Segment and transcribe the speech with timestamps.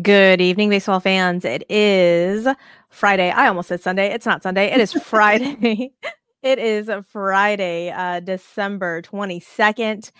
[0.00, 1.44] Good evening, baseball fans.
[1.44, 2.48] It is
[2.88, 3.30] Friday.
[3.30, 4.06] I almost said Sunday.
[4.10, 4.72] It's not Sunday.
[4.72, 5.92] It is Friday.
[6.42, 10.10] it is Friday, uh, December 22nd.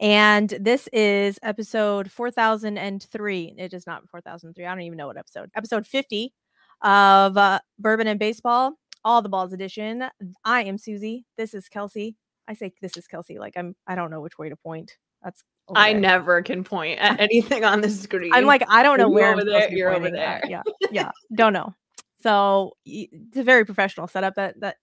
[0.00, 3.54] And this is episode 4003.
[3.58, 4.64] It is not 4003.
[4.64, 5.50] I don't even know what episode.
[5.54, 6.32] Episode 50
[6.80, 10.04] of uh, Bourbon and Baseball, All the Balls edition.
[10.42, 11.26] I am Suzy.
[11.36, 12.16] This is Kelsey.
[12.48, 13.38] I say this is Kelsey.
[13.38, 14.96] Like I'm, I don't know which way to point.
[15.22, 16.00] That's I there.
[16.00, 18.32] never can point at anything on the screen.
[18.32, 19.72] I'm like, I don't know where over there.
[19.72, 20.40] You're over there.
[20.44, 20.50] At.
[20.50, 21.74] Yeah, yeah, don't know.
[22.20, 24.76] So it's a very professional setup that that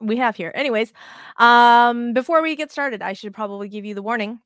[0.00, 0.52] we have here.
[0.54, 0.92] Anyways,
[1.38, 4.40] um, before we get started, I should probably give you the warning.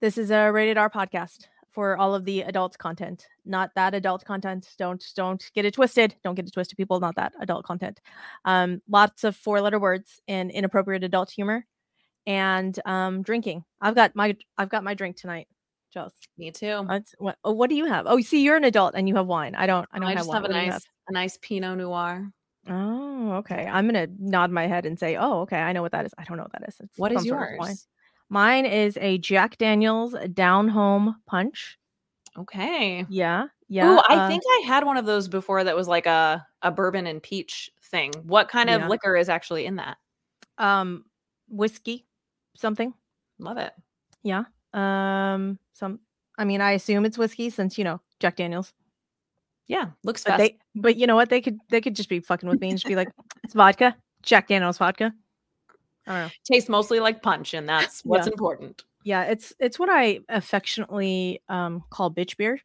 [0.00, 4.24] This is a rated R podcast for all of the adult content, not that adult
[4.24, 4.68] content.
[4.78, 6.14] Don't don't get it twisted.
[6.24, 7.00] Don't get it twisted, people.
[7.00, 8.00] Not that adult content.
[8.44, 11.66] Um, lots of four letter words and inappropriate adult humor
[12.26, 13.64] and um drinking.
[13.80, 15.48] I've got my I've got my drink tonight.
[15.92, 16.86] Just me too.
[17.18, 18.06] What oh, what do you have?
[18.06, 19.54] Oh, you see, you're an adult and you have wine.
[19.54, 20.42] I don't I don't I have just wine.
[20.42, 20.82] have a nice have?
[21.08, 22.30] a nice Pinot Noir.
[22.68, 23.66] Oh, okay.
[23.70, 26.14] I'm gonna nod my head and say, oh, okay, I know what that is.
[26.16, 26.76] I don't know what that is.
[26.80, 27.86] It's what is yours?
[28.28, 31.78] Mine is a Jack Daniels down home punch.
[32.38, 33.04] Okay.
[33.08, 33.46] Yeah.
[33.68, 33.90] Yeah.
[33.90, 36.70] Oh, I uh, think I had one of those before that was like a, a
[36.70, 38.12] bourbon and peach thing.
[38.22, 38.88] What kind of yeah.
[38.88, 39.96] liquor is actually in that?
[40.58, 41.04] Um
[41.48, 42.06] whiskey
[42.56, 42.92] something.
[43.38, 43.72] Love it.
[44.22, 44.44] Yeah.
[44.72, 46.00] Um some
[46.38, 48.72] I mean, I assume it's whiskey since, you know, Jack Daniels.
[49.66, 51.28] Yeah, looks but They, but you know what?
[51.28, 53.08] They could they could just be fucking with me and just be like,
[53.44, 55.12] it's vodka, Jack Daniels vodka.
[56.06, 56.30] I don't know.
[56.44, 58.32] Tastes mostly like punch, and that's what's yeah.
[58.32, 58.82] important.
[59.04, 62.60] Yeah, it's it's what I affectionately um call bitch beer.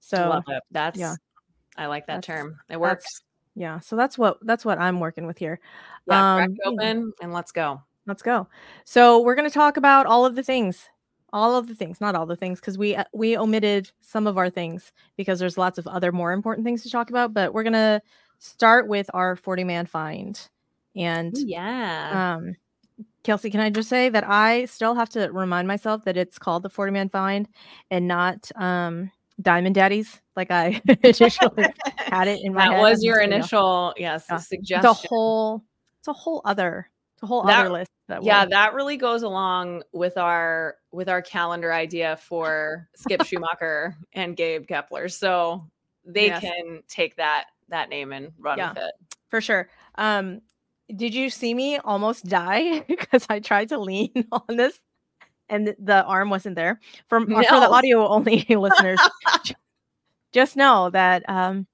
[0.00, 1.14] So that's yeah.
[1.76, 2.58] I like that term.
[2.68, 3.22] It works.
[3.54, 5.58] Yeah, so that's what that's what I'm working with here.
[6.06, 7.82] Yeah, um, open and let's go.
[8.06, 8.48] Let's go.
[8.84, 10.88] So we're going to talk about all of the things,
[11.32, 14.38] all of the things, not all the things, because we uh, we omitted some of
[14.38, 17.34] our things because there's lots of other more important things to talk about.
[17.34, 18.02] But we're going to
[18.38, 20.40] start with our 40 man find.
[20.96, 22.56] And yeah, um,
[23.22, 26.62] Kelsey, can I just say that I still have to remind myself that it's called
[26.62, 27.48] the 40 man find
[27.90, 29.10] and not um
[29.42, 31.66] Diamond Daddies, like I initially
[31.96, 34.36] had it in my that was your initial, yes, yeah.
[34.36, 34.82] suggestion.
[34.82, 35.64] The whole,
[35.98, 36.88] it's a whole other
[37.22, 37.90] a whole that, other list.
[38.08, 43.94] That yeah, that really goes along with our with our calendar idea for Skip Schumaker
[44.12, 45.10] and Gabe Kapler.
[45.10, 45.66] So
[46.04, 46.40] they yes.
[46.40, 49.70] can take that that name and run yeah, with it for sure.
[49.94, 50.42] Um,
[50.94, 54.78] did you see me almost die because I tried to lean on this
[55.48, 56.80] and the arm wasn't there?
[57.08, 57.36] For no.
[57.36, 59.00] for the audio only listeners,
[60.32, 61.66] just know that um,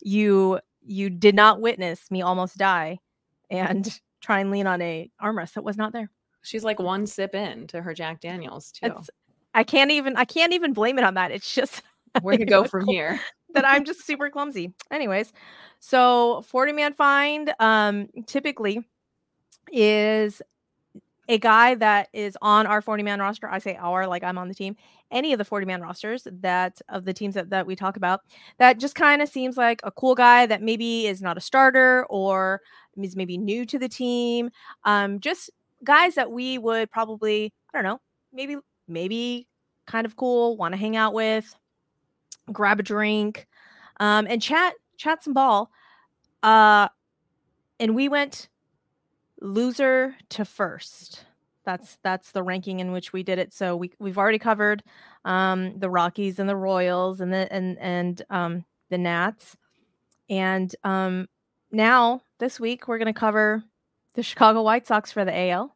[0.00, 2.98] you you did not witness me almost die,
[3.48, 3.88] and
[4.24, 6.10] try and lean on a armrest that was not there.
[6.42, 8.86] She's like one sip in to her Jack Daniels too.
[8.86, 9.10] It's,
[9.54, 11.30] I can't even I can't even blame it on that.
[11.30, 11.82] It's just
[12.22, 13.20] where to go from here.
[13.54, 14.74] that I'm just super clumsy.
[14.90, 15.32] Anyways,
[15.78, 18.84] so 40 man find um typically
[19.72, 20.42] is
[21.28, 23.48] a guy that is on our 40 man roster.
[23.48, 24.76] I say our like I'm on the team.
[25.10, 28.20] Any of the 40 man rosters that of the teams that, that we talk about
[28.58, 32.04] that just kind of seems like a cool guy that maybe is not a starter
[32.10, 32.60] or
[33.02, 34.50] is maybe new to the team.
[34.84, 35.50] Um, just
[35.82, 38.00] guys that we would probably, I don't know,
[38.32, 38.56] maybe,
[38.86, 39.46] maybe
[39.86, 41.54] kind of cool, want to hang out with,
[42.52, 43.46] grab a drink,
[44.00, 45.70] um, and chat, chat some ball.
[46.42, 46.88] Uh,
[47.80, 48.48] and we went
[49.40, 51.24] loser to first.
[51.64, 53.54] That's that's the ranking in which we did it.
[53.54, 54.82] So we we've already covered
[55.24, 59.56] um, the Rockies and the Royals and the and and um, the Nats,
[60.28, 61.26] and um,
[61.72, 63.62] now this week we're going to cover
[64.14, 65.74] the Chicago White Sox for the AL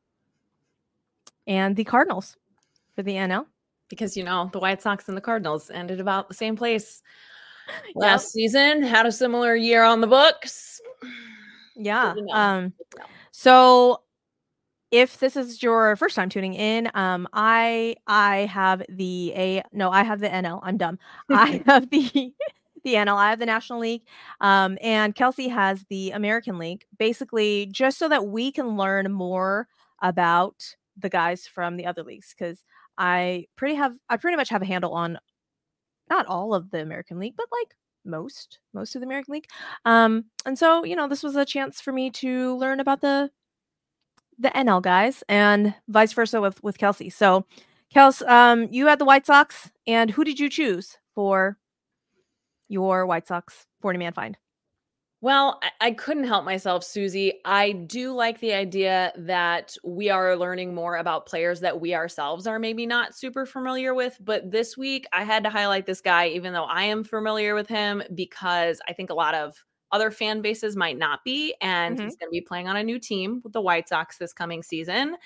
[1.47, 2.37] and the Cardinals
[2.95, 3.47] for the NL.
[3.89, 7.03] Because you know the White Sox and the Cardinals ended about the same place
[7.95, 8.31] last yep.
[8.31, 8.83] season.
[8.83, 10.81] Had a similar year on the books.
[11.75, 12.15] Yeah.
[12.33, 12.75] Um.
[13.31, 14.03] So
[14.91, 19.91] if this is your first time tuning in, um, I I have the a no,
[19.91, 20.61] I have the NL.
[20.63, 20.99] I'm dumb.
[21.31, 22.34] I have the
[22.89, 24.03] the NL, I have the National League,
[24.41, 26.85] um, and Kelsey has the American League.
[26.99, 29.69] Basically, just so that we can learn more
[30.03, 32.65] about the guys from the other leagues, because
[32.97, 35.19] I pretty have I pretty much have a handle on
[36.11, 37.75] not all of the American League, but like
[38.05, 39.49] most most of the American League.
[39.85, 43.31] Um, and so you know, this was a chance for me to learn about the
[44.39, 47.11] the NL guys, and vice versa with with Kelsey.
[47.11, 47.45] So,
[47.95, 51.59] Kels, um, you had the White Sox, and who did you choose for
[52.68, 54.38] your White Sox 40 man find?
[55.20, 57.41] Well, I, I couldn't help myself, Suzy.
[57.44, 62.47] I do like the idea that we are learning more about players that we ourselves
[62.47, 64.16] are maybe not super familiar with.
[64.20, 67.66] But this week, I had to highlight this guy, even though I am familiar with
[67.68, 71.54] him, because I think a lot of other fan bases might not be.
[71.60, 71.98] And Mhm.
[71.98, 74.62] he's going to be playing on a new team with the White Sox this coming
[74.62, 75.16] season.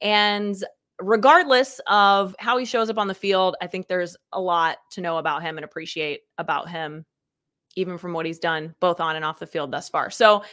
[0.00, 0.56] And
[1.02, 5.00] regardless of how he shows up on the field, I think there's a lot to
[5.00, 7.04] know about him and appreciate about him,
[7.76, 10.10] even from what he's done both on and off the field thus far.
[10.10, 10.44] So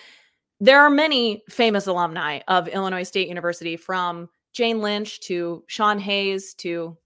[0.60, 6.54] there are many famous alumni of Illinois State University from Jane Lynch to Sean Hayes
[6.56, 6.98] to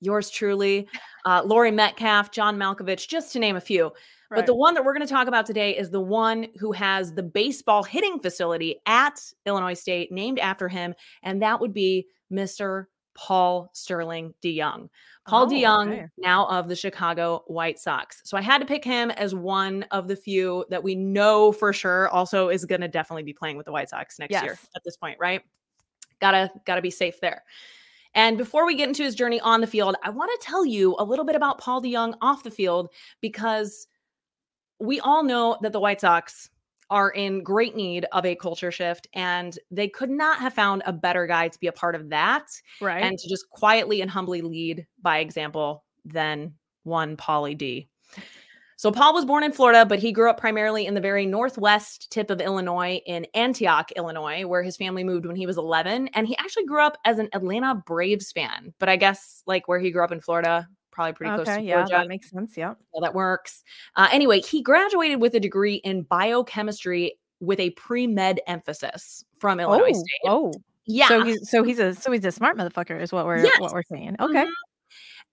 [0.00, 0.88] yours truly,
[1.26, 3.90] uh, Laurie Metcalf, John Malkovich, just to name a few.
[4.36, 7.12] But the one that we're going to talk about today is the one who has
[7.12, 12.86] the baseball hitting facility at Illinois State named after him, and that would be Mr.
[13.14, 14.88] Paul Sterling DeJong.
[15.26, 16.06] Paul Oh, DeJong, okay.
[16.16, 18.22] now of the Chicago White Sox.
[18.24, 21.72] So I had to pick him as one of the few that we know for
[21.72, 24.82] sure also is going to definitely be playing with the White Sox next year at
[24.84, 25.42] this point, right?
[26.20, 27.42] Gotta gotta be safe there.
[28.14, 30.96] And before we get into his journey on the field, I want to tell you
[30.98, 32.90] a little bit about Paul DeJong off the field
[33.20, 33.86] because
[34.80, 36.50] we all know that the White Sox
[36.90, 40.92] are in great need of a culture shift, and they could not have found a
[40.92, 42.46] better guy to be a part of that
[42.80, 43.02] right.
[43.02, 47.88] and to just quietly and humbly lead by example than one Paulie D.
[48.80, 52.10] So Paul was born in Florida, but he grew up primarily in the very northwest
[52.10, 56.08] tip of Illinois in Antioch, Illinois, where his family moved when he was 11.
[56.14, 58.72] And he actually grew up as an Atlanta Braves fan.
[58.78, 60.66] But I guess like where he grew up in Florida,
[61.00, 61.90] probably pretty close okay, to yeah, Georgia.
[61.92, 62.56] that makes sense.
[62.56, 62.74] Yeah.
[62.92, 63.64] Well, that works.
[63.96, 69.60] Uh, anyway, he graduated with a degree in biochemistry with a pre med emphasis from
[69.60, 70.20] Illinois oh, State.
[70.26, 70.52] oh,
[70.86, 71.08] Yeah.
[71.08, 73.60] So he's so he's a so he's a smart motherfucker, is what we're Yes.
[73.60, 74.16] what we're saying.
[74.20, 74.44] Okay.
[74.44, 74.50] Mhm.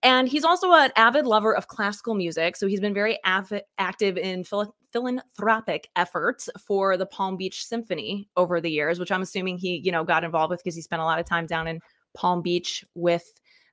[0.04, 2.56] And he's also an avid lover of classical music.
[2.56, 8.28] So he's been very avi- active in phil- philanthropic efforts for the Palm Beach Symphony
[8.36, 11.02] over the years, which I'm assuming he, you know, got involved with because he spent
[11.02, 11.80] a lot of time down in
[12.14, 13.24] Palm Beach with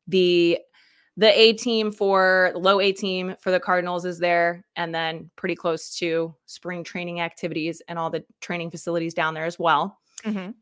[0.08, 0.58] the
[1.18, 5.56] the A team for low A team for the Cardinals is there, and then pretty
[5.56, 10.00] close to spring training activities and all the training facilities down there as well.
[10.24, 10.54] Mhm.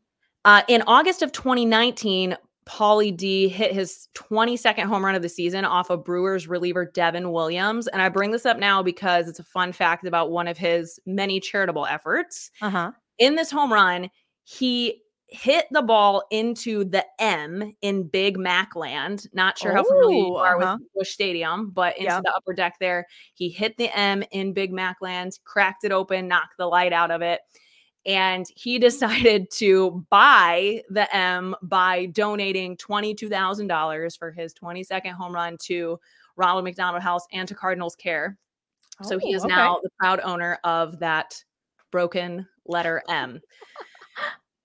[0.44, 2.36] Uh, in August of 2019,
[2.66, 7.30] Paulie D hit his 22nd home run of the season off of Brewers reliever Devin
[7.30, 7.88] Williams.
[7.88, 10.98] And I bring this up now because it's a fun fact about one of his
[11.04, 12.50] many charitable efforts.
[12.62, 12.92] Uh-huh.
[13.18, 14.10] In this home run,
[14.44, 19.26] he hit the ball into the M in Big Mac land.
[19.32, 20.76] Not sure how familiar you Oh, are uh-huh.
[20.80, 22.20] with Busch Stadium, but into Yeah.
[22.20, 23.06] the upper deck there.
[23.34, 27.10] He hit the M in Big Mac land, cracked it open, knocked the light out
[27.10, 27.40] of it.
[28.06, 28.78] And he
[29.38, 35.98] decided to buy the M by donating $22,000 for his 22nd home run to
[36.36, 38.36] Ronald McDonald House and to Cardinals Care.
[39.02, 39.54] So he Oh, is okay.
[39.54, 41.42] now the proud owner of that
[41.90, 43.40] broken letter M.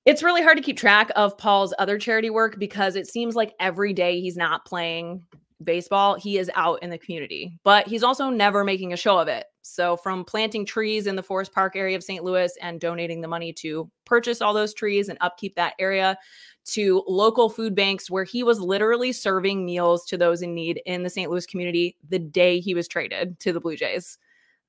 [0.06, 3.54] It's really hard to keep track of Paul's other charity work because it seems like
[3.60, 5.24] every day he's not playing
[5.64, 9.28] baseball, he is out in the community, but he's also never making a show of
[9.28, 9.46] it.
[9.62, 12.24] So, from planting trees in the Forest Park area of St.
[12.24, 16.18] Louis and donating the money to purchase all those trees and upkeep that area
[16.66, 21.04] to local food banks where he was literally serving meals to those in need in
[21.04, 21.30] the St.
[21.30, 24.18] Louis community the day he was traded to the Blue Jays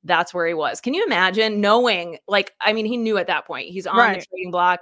[0.04, 0.80] that's where he was.
[0.80, 4.24] Can you imagine knowing, like, I mean, he knew at that point he's on the
[4.24, 4.80] trading block.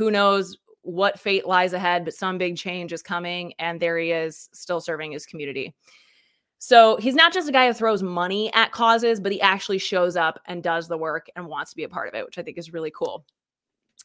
[0.00, 3.52] Who knows what fate lies ahead, but some big change is coming.
[3.58, 5.74] And there he is, still serving his community.
[6.58, 10.16] So he's not just a guy who throws money at causes, but he actually shows
[10.16, 12.42] up and does the work and wants to be a part of it, which I
[12.42, 13.26] think is really cool.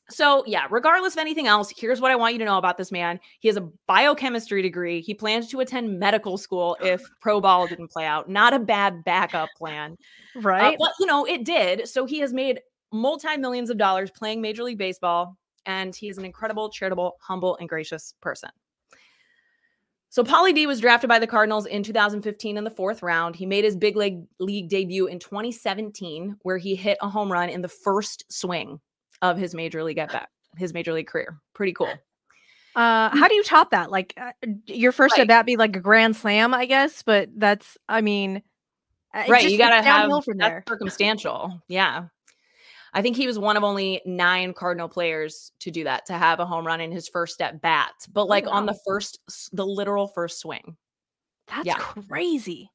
[0.10, 2.92] So, yeah, regardless of anything else, here's what I want you to know about this
[2.92, 3.22] man.
[3.40, 5.00] He has a biochemistry degree.
[5.00, 8.30] He plans to attend medical school if pro ball didn't play out.
[8.30, 9.98] Not a bad backup plan.
[10.36, 10.76] Uh, Right.
[10.78, 11.88] but you know, it did.
[11.88, 12.60] So he has made
[12.92, 17.58] multi millions of dollars playing Major League Baseball, and he is an incredible, charitable, humble,
[17.58, 18.50] and gracious person.
[20.10, 23.36] So Paulie D was drafted by the Cardinals in 2015 in the fourth round.
[23.36, 27.50] He made his big league league debut in 2017, where he hit a home run
[27.50, 28.80] in the first swing
[29.22, 31.38] of his major league at bat, his major league career.
[31.54, 31.92] Pretty cool.
[32.76, 33.92] Uh, how do you top that?
[33.92, 34.32] Like uh,
[34.68, 35.22] your first Right.
[35.22, 38.42] at bat be like a grand slam, I guess, but that's I mean,
[39.14, 40.64] uh, right just- you gotta have from that's there.
[40.68, 42.06] circumstantial yeah
[42.96, 46.40] i think he was one of only nine cardinal players to do that to have
[46.40, 48.74] a home run in his first at bat but like on wow.
[48.74, 49.20] the first
[49.54, 50.76] the literal first swing
[51.48, 51.76] That's yeah.
[51.76, 52.72] crazy.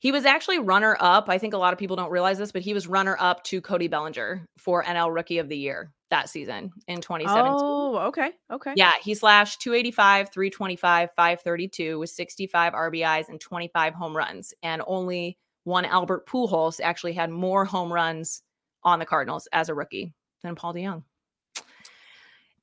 [0.00, 2.62] he was actually runner up i think a lot of people don't realize this but
[2.62, 6.70] he was runner up to cody bellinger for nl rookie of the year that season
[6.86, 8.72] in 2017 Oh, okay, okay.
[8.76, 14.54] yeah, he slashed 285, 325, 532 with 65 RBIs and 25 home runs.
[14.62, 18.42] And only one Albert Pujols actually had more home runs
[18.84, 21.02] on the Cardinals as a rookie than Paul DeJong.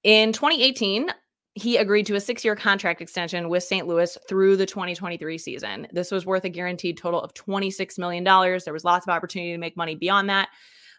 [0.03, 1.09] In 2018,
[1.55, 3.87] he agreed to a six year contract extension with St.
[3.87, 5.87] Louis through the 2023 season.
[5.91, 8.23] This was worth a guaranteed total of $26 million.
[8.23, 10.49] There was lots of opportunity to make money beyond that.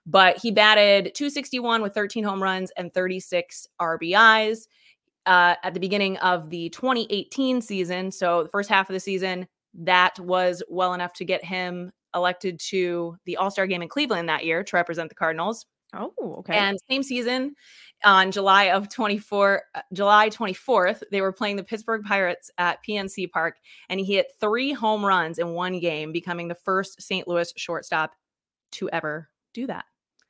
[0.07, 4.67] But he batted 261 with 13 home runs and 36 RBIs
[5.27, 8.11] uh, at the beginning of the 2018 season.
[8.11, 12.61] So, the first half of the season, that was well enough to get him elected
[12.71, 15.67] to the All Star game in Cleveland that year to represent the Cardinals.
[15.93, 16.57] Oh, okay.
[16.57, 17.55] And same season,
[18.05, 23.31] on July of 24 uh, July 24th, they were playing the Pittsburgh Pirates at PNC
[23.31, 23.57] Park
[23.89, 27.27] and he hit 3 home runs in one game, becoming the first St.
[27.27, 28.13] Louis shortstop
[28.73, 29.85] to ever do that.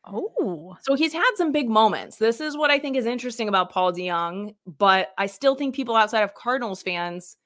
[0.04, 0.76] Oh.
[0.80, 2.16] So he's had some big moments.
[2.16, 5.94] This is what I think is interesting about Paul DeJong, but I still think people
[5.94, 7.36] outside of Cardinals fans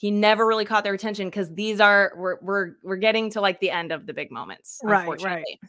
[0.00, 3.60] he never really caught their attention because these are we're we're we're getting to like
[3.60, 5.60] the end of the big moments, Right, unfortunately.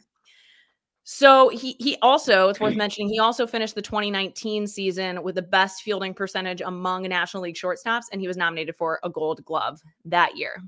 [1.04, 5.42] So he he also it's worth mentioning he also finished the 2019 season with the
[5.42, 9.82] best fielding percentage among National League shortstops, and he was nominated for a Gold Glove
[10.06, 10.62] that year.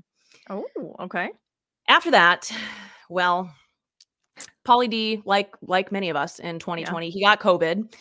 [0.51, 0.67] Oh,
[0.99, 1.31] okay.
[1.87, 2.51] After that,
[3.09, 3.51] well,
[4.63, 7.91] Paulie D, like like many of us in 2020, he got COVID.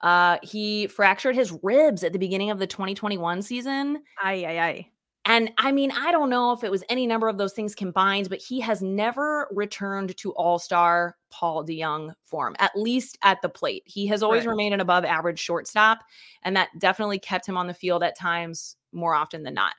[0.00, 4.02] Uh, he fractured his ribs at the beginning of the 2021 season.
[4.22, 4.86] Aye, aye, aye.
[5.26, 8.30] And I mean, I don't know if it was any number of those things combined,
[8.30, 13.48] but he has never returned to all star Paul DeJong form, at least at the
[13.48, 13.82] plate.
[13.84, 14.52] He has always Right.
[14.52, 15.98] remained an above average shortstop,
[16.42, 19.74] and that definitely kept him on the field at times more often than not.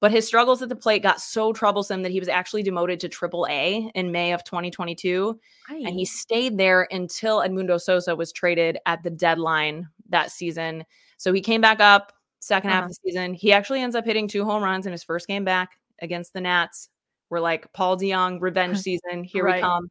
[0.00, 3.08] But his struggles at the plate got so troublesome that he was actually demoted to
[3.10, 5.38] triple A in May of 2022.
[5.86, 10.84] And he stayed there until Edmundo Sosa was traded at the deadline that season.
[11.18, 12.82] So he came back up 2nd half Uh-huh.
[12.84, 13.34] of the season.
[13.34, 16.40] He actually ends up hitting two home runs in his first game back against the
[16.40, 16.88] Nats.
[17.28, 19.24] We're like Paul DeJong revenge season.
[19.24, 19.90] Here we come.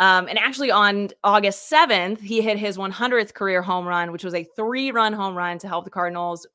[0.00, 4.34] Um, and actually on August 7th, he hit his 100th career home run, which was
[4.34, 6.46] a three-run home run to help the Cardinals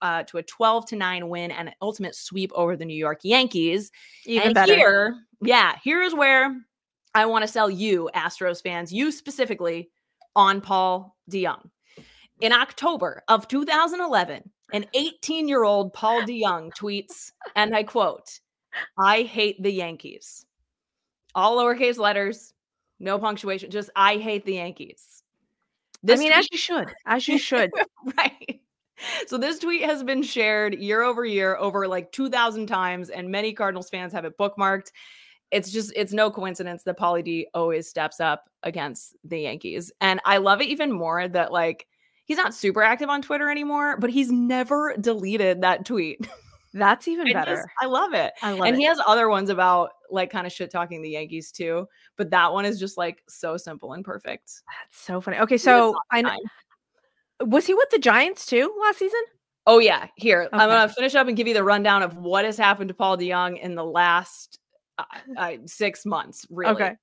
[0.00, 3.20] uh, to a 12 to 9 win and an ultimate sweep over the New York
[3.24, 3.90] Yankees.
[4.24, 4.74] Even and better.
[4.74, 6.56] here, yeah, here's where
[7.14, 9.90] I want to sell you, Astros fans, you specifically,
[10.36, 11.68] on Paul DeJong.
[12.40, 18.40] In October of 2011, an 18 year old Paul DeJong tweets, and I quote,
[18.98, 20.46] I hate the Yankees.
[21.34, 22.52] All lowercase letters,
[23.00, 25.22] no punctuation, just I hate the Yankees.
[26.08, 26.92] I mean, as you should.
[27.06, 27.70] As you should.
[28.16, 28.60] right.
[29.26, 33.52] So this tweet has been shared year over year over like 2000 times and many
[33.52, 34.90] Cardinals fans have it bookmarked.
[35.50, 39.92] It's just it's no coincidence that Paulie D always steps up against the Yankees.
[40.00, 41.86] And I love it even more that like
[42.28, 46.28] he's not super active on Twitter anymore, but he's never deleted that tweet.
[46.74, 47.72] That's even I just- better.
[47.80, 48.32] I love it.
[48.42, 48.78] I love and it.
[48.78, 52.52] he has other ones about like kind of shit talking the Yankees too, but that
[52.52, 54.52] one is just like so simple and perfect.
[54.68, 55.38] That's so funny.
[55.38, 56.36] Okay, so I know.
[57.40, 59.20] Was he with the Giants too last season?
[59.66, 62.58] Oh yeah, here I'm gonna finish up and give you the rundown of what has
[62.58, 64.58] happened to Paul DeJong in the last
[64.98, 65.04] uh,
[65.36, 66.46] uh, six months.
[66.50, 66.72] Really.
[66.72, 66.96] Okay.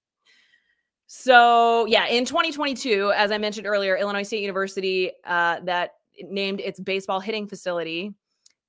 [1.07, 5.91] So yeah, in 2022, as I mentioned earlier, Illinois State University uh, that
[6.23, 8.13] named its baseball hitting facility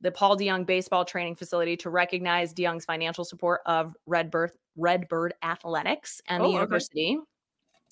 [0.02, 6.20] the Paul DeJong Baseball Training Facility to recognize DeJong's financial support of Redbird Redbird Athletics
[6.28, 6.54] and Oh, the okay.
[6.56, 7.18] university.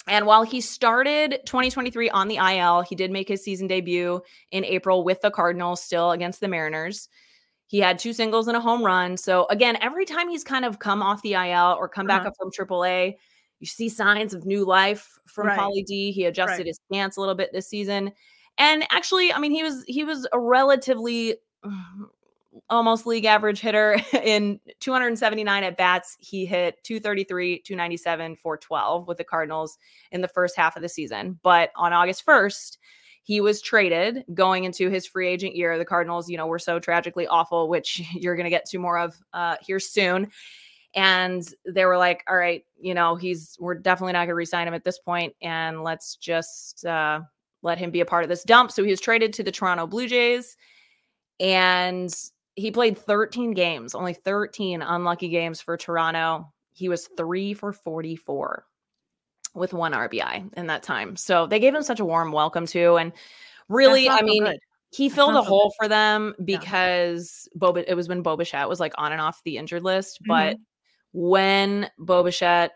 [0.07, 4.21] And while he started 2023 on the IL, he did make his season debut
[4.51, 7.09] in April with the Cardinals, still against the Mariners.
[7.69, 9.17] He had two singles and a home run.
[9.17, 12.29] So again, every time he's kind of come off the IL or come back Uh-huh.
[12.29, 13.15] up from AAA,
[13.65, 15.59] you see signs of new life from Right.
[15.59, 16.13] Paulie D.
[16.13, 16.67] He adjusted Right.
[16.67, 18.13] his stance a little bit this season.
[18.59, 21.37] And actually, I mean, he was he was a relatively
[22.71, 26.19] almost league average hitter in 279 at bats.
[26.21, 29.79] He hit 233, 297, 412 with the Cardinals
[30.13, 31.39] in the first half of the season.
[31.43, 32.77] But on August 1st,
[33.23, 35.79] he was traded going into his free agent year.
[35.79, 38.99] The Cardinals, you know, were so tragically awful, which you're going to get to more
[38.99, 40.31] of uh, here soon.
[40.95, 44.69] And they were like, all right, you know, he's, we're definitely not going to resign
[44.69, 47.21] him at this point, And let's just uh,
[47.63, 48.71] let him be a part of this dump.
[48.71, 50.57] So he was traded to the Toronto Blue Jays.
[51.41, 52.15] And
[52.55, 56.53] he played 13 games, only 13 unlucky games for Toronto.
[56.73, 58.65] He was three for 44
[59.55, 61.17] with one RBI in that time.
[61.17, 62.97] So they gave him such a warm welcome too.
[62.97, 63.13] And
[63.69, 64.59] really, I mean, good.
[64.91, 68.93] he filled a hole for them because Boba, it was when Bo Bichette was like
[68.99, 70.21] on and off the injured list.
[70.27, 70.57] But
[71.15, 72.71] when Boba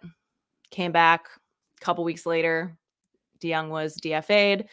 [0.71, 1.26] came back
[1.80, 2.78] a couple weeks later,
[3.42, 4.66] DeJong was DFA'd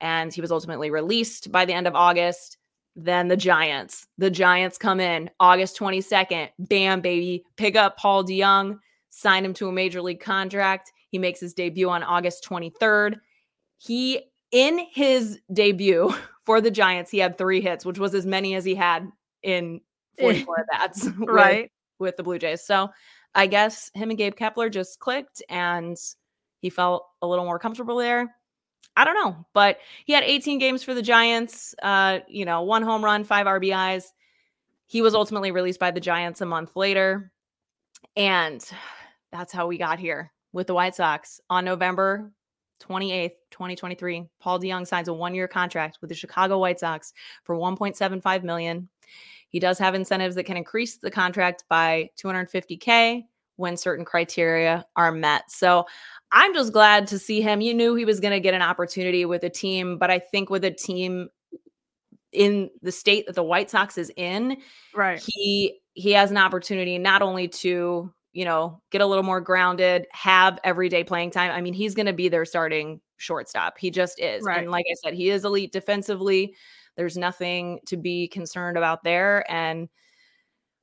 [0.00, 2.58] and he was ultimately released by the end of August.
[2.94, 6.50] Then the Giants, the Giants come in August 22nd.
[6.58, 7.44] Bam, baby.
[7.56, 10.92] Pick up Paul DeJong, sign him to a major league contract.
[11.08, 13.16] He makes his debut on August 23rd.
[13.78, 18.54] He, in his debut for the Giants, he had three hits, which was as many
[18.54, 19.08] as he had
[19.42, 19.80] in
[20.18, 20.60] 44 eh.
[20.60, 21.08] at bats.
[21.18, 21.70] right.
[21.98, 22.62] With the Blue Jays.
[22.62, 22.90] So
[23.34, 25.96] I guess him and Gabe Kapler just clicked and
[26.60, 28.34] he felt a little more comfortable there.
[28.96, 32.82] I don't know, but he had 18 games for the Giants, uh, you know, one
[32.82, 34.04] home run, five RBIs.
[34.86, 37.30] He was ultimately released by the Giants a month later.
[38.16, 38.64] And
[39.32, 42.32] that's how we got here with the White Sox on November
[42.80, 44.24] 28th, 2023.
[44.40, 47.12] Paul DeJong signs a one-year contract with the Chicago White Sox
[47.44, 48.88] for 1.75 million.
[49.48, 53.24] He does have incentives that can increase the contract by 250K
[53.56, 55.50] when certain criteria are met.
[55.50, 55.86] So
[56.32, 57.60] I'm just glad to see him.
[57.60, 60.50] You knew he was going to get an opportunity with a team, but I think
[60.50, 61.28] with a team
[62.32, 64.58] in the state that the White Sox is in,
[64.94, 65.22] right.
[65.24, 70.06] he he has an opportunity not only to, you know, get a little more grounded,
[70.12, 71.50] have everyday playing time.
[71.50, 73.78] I mean, he's going to be their starting shortstop.
[73.78, 74.44] He just is.
[74.44, 74.58] Right.
[74.58, 76.54] And like I said, he is elite defensively.
[76.96, 79.50] There's nothing to be concerned about there.
[79.50, 79.88] And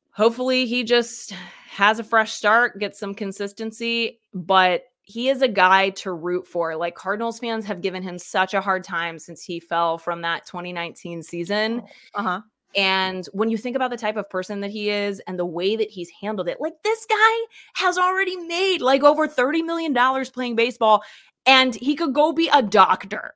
[0.09, 1.35] hopefully he just
[1.69, 6.75] has a fresh start, gets some consistency, but he is a guy to root for.
[6.75, 10.47] Like Cardinals fans have given him such a hard time since he fell from that
[10.47, 11.83] 2019 season.
[12.15, 12.41] Uh-huh.
[12.75, 15.75] And when you think about the type of person that he is and the way
[15.75, 17.39] that he's handled it, like this guy
[17.75, 19.93] has already made like over $30 million
[20.33, 21.03] playing baseball
[21.45, 23.33] and he could go be a doctor.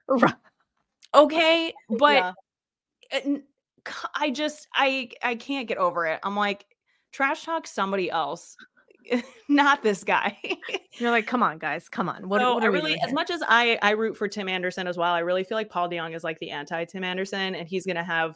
[1.13, 1.74] Okay.
[1.89, 2.36] But
[3.13, 3.38] Yeah.
[4.15, 6.20] I just I I can't get over it.
[6.24, 6.65] I'm like
[7.13, 8.58] trash talk somebody else,
[9.48, 10.38] not this guy.
[10.94, 12.27] You're like, come on, guys, come on.
[12.27, 14.27] What, so what I are we really, doing as much as I I root for
[14.27, 17.03] Tim Anderson as well, I really feel like Paul DeJong is like the anti Tim
[17.03, 18.36] Anderson, and he's gonna have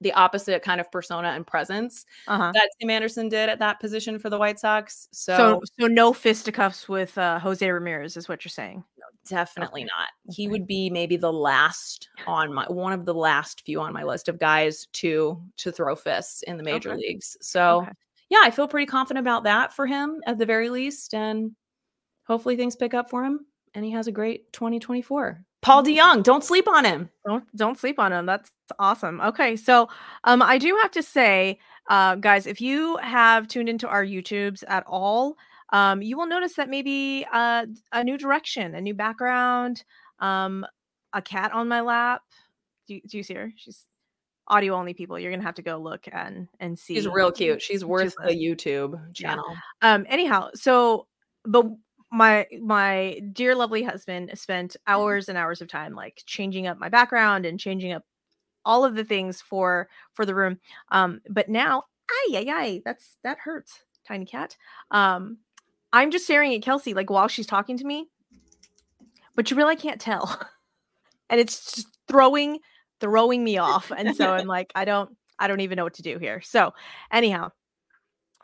[0.00, 2.52] the opposite kind of persona and presence uh-huh.
[2.54, 5.08] that Tim Anderson did at that position for the White Sox.
[5.12, 8.84] So, So, so no fisticuffs with uh, Jose Ramirez is what you're saying.
[9.28, 9.90] definitely Okay.
[9.98, 10.08] not.
[10.34, 10.52] He Okay.
[10.52, 14.28] would be maybe the last on my one of the last few on my list
[14.28, 16.98] of guys to to throw fists in the major Okay.
[16.98, 17.36] leagues.
[17.40, 17.86] So
[18.30, 21.12] yeah, I feel pretty confident about that for him at the very least.
[21.14, 21.52] And
[22.26, 25.44] hopefully things pick up for him and he has a great 2024.
[25.60, 27.10] Paul DeJong, don't sleep on him.
[27.26, 28.26] Don't don't sleep on him.
[28.26, 29.20] That's awesome.
[29.20, 29.88] Okay, so
[30.24, 31.58] um, I do have to say,
[31.90, 35.36] uh, guys, if you have tuned into our YouTubes at all,
[35.72, 39.84] um, you will notice that maybe uh, a new direction, a new background,
[40.20, 40.64] um,
[41.12, 42.22] a cat on my lap.
[42.86, 43.52] Do you, do you see her?
[43.56, 43.84] She's
[44.46, 45.18] audio only people.
[45.18, 46.94] You're gonna have to go look and and see.
[46.94, 47.60] She's real cute.
[47.60, 48.28] She's worth us.
[48.28, 49.30] the YouTube Yeah.
[49.30, 49.44] channel.
[49.82, 51.06] um anyhow so
[51.44, 51.66] but
[52.10, 56.88] my my dear lovely husband spent hours and hours of time like changing up my
[56.88, 58.02] background and changing up
[58.64, 60.58] all of the things for for the room
[60.90, 64.56] um but now ay ay ay that's that hurts tiny cat
[64.90, 65.38] um
[65.92, 68.08] i'm just staring at kelsey like while she's talking to me
[69.34, 70.40] but you really can't tell
[71.30, 72.58] and it's just throwing
[73.00, 76.02] throwing me off and so i'm like i don't i don't even know what to
[76.02, 76.40] do here.
[76.40, 76.72] So
[77.12, 77.50] anyhow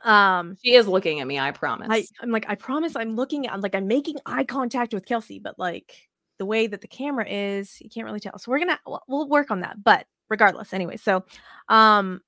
[0.04, 1.88] um She is looking at me, I promise.
[1.90, 5.06] I, I'm like, I promise I'm looking at, I'm like, I'm making eye contact with
[5.06, 8.38] Kelsey, but like the way that the camera is, you can't really tell.
[8.38, 9.82] So we're gonna, we'll, we'll work on that.
[9.82, 10.96] But regardless, anyway.
[10.96, 11.24] So,
[11.68, 12.20] um,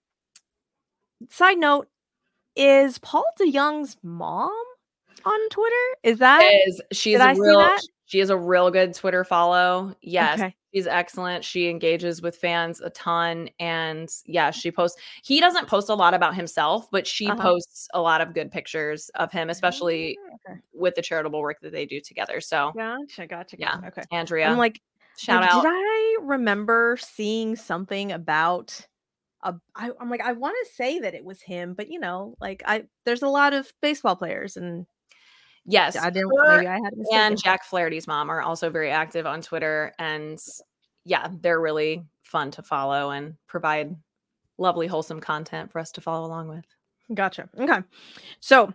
[1.30, 1.88] side note,
[2.54, 4.50] is Paul DeJong's mom
[5.24, 5.74] on Twitter?
[6.02, 7.82] Is that is she's Did I a real that?
[8.06, 9.94] she is a real good Twitter follow.
[10.00, 10.38] Yes.
[10.40, 10.54] Okay.
[10.76, 11.42] She's excellent.
[11.42, 13.48] She engages with fans a ton.
[13.58, 15.00] And yeah, she posts.
[15.22, 17.40] He doesn't post a lot about himself, but she Uh-huh.
[17.40, 20.60] posts a lot of good pictures of him, especially Ah, okay.
[20.74, 22.42] with the charitable work that they do together.
[22.42, 23.80] So Gotcha, gotcha, Yeah.
[23.86, 24.02] Okay.
[24.12, 24.78] Andrea, I'm like,
[25.16, 25.62] shout like, out.
[25.62, 28.78] Did I remember seeing something about
[29.44, 32.34] a I, I'm like, I want to say that it was him, but you know,
[32.38, 34.84] like I there's a lot of baseball players and
[35.64, 35.96] yes.
[35.96, 39.40] I didn't her maybe I had and Jack Flaherty's mom are also very active on
[39.42, 39.92] Twitter.
[39.98, 40.38] And
[41.06, 43.96] yeah, they're really fun to follow and provide
[44.58, 46.64] lovely, wholesome content for us to follow along with.
[47.14, 47.48] Gotcha.
[47.58, 47.78] Okay.
[48.40, 48.74] So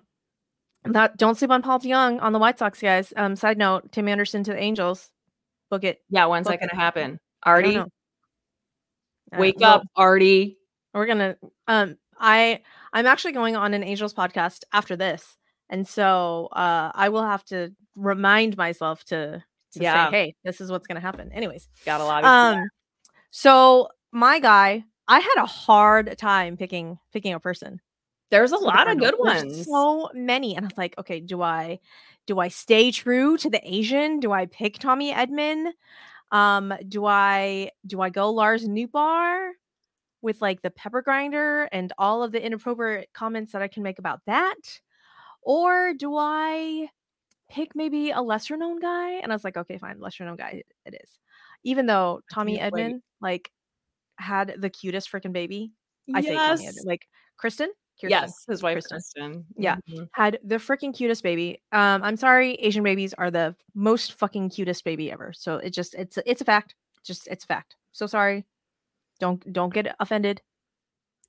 [0.85, 3.13] that don't sleep on Paul DeJong on the White Sox, guys.
[3.17, 5.11] Um, side note, Tim Anderson to the Angels.
[5.69, 6.01] Book it.
[6.09, 6.73] Yeah, when's that Book going it.
[6.73, 7.19] to happen?
[7.43, 7.77] Artie.
[7.77, 7.85] Uh,
[9.37, 10.57] wake well, up, Artie.
[10.93, 11.35] We're gonna
[11.67, 12.61] um I
[12.93, 15.37] I'm actually going on an Angels podcast after this.
[15.69, 20.09] And so uh I will have to remind myself to, to Yeah.
[20.09, 21.31] say, hey, this is what's gonna happen.
[21.31, 21.67] Anyways.
[21.85, 22.69] Got a lot of Um
[23.31, 27.79] so my guy, I had a hard time picking picking a person.
[28.29, 29.15] There's a lot of good.
[29.23, 29.65] There's ones.
[29.65, 30.55] So many.
[30.55, 31.79] And I was like, okay, do I
[32.27, 34.19] do I stay true to the Asian?
[34.19, 35.71] Do I pick Tommy Edman?
[36.31, 39.51] Um, do I do I go Lars Nootbaar
[40.21, 43.99] with like the pepper grinder and all of the inappropriate comments that I can make
[43.99, 44.79] about that?
[45.41, 46.89] Or do I
[47.51, 50.63] pick maybe a lesser known guy, and I was like, okay, fine, lesser known guy
[50.85, 51.09] it is.
[51.63, 52.57] Even though Tommy.
[52.57, 53.51] Edman like
[54.17, 55.71] had the cutest freaking baby.
[56.13, 57.69] I say Tommy Edman, like Kristen.
[57.99, 58.95] Kirsten, yes, his wife Kristen.
[58.97, 59.45] Kristen.
[59.57, 59.75] Yeah.
[59.87, 60.07] Mhm.
[60.13, 61.61] had the freaking cutest baby.
[61.71, 65.33] Um, I'm sorry, Asian babies are the most fucking cutest baby ever.
[65.33, 66.73] So it just it's a- it's a fact.
[67.03, 67.75] Just it's a fact.
[67.91, 68.45] So sorry.
[69.19, 70.41] Don't don't get offended.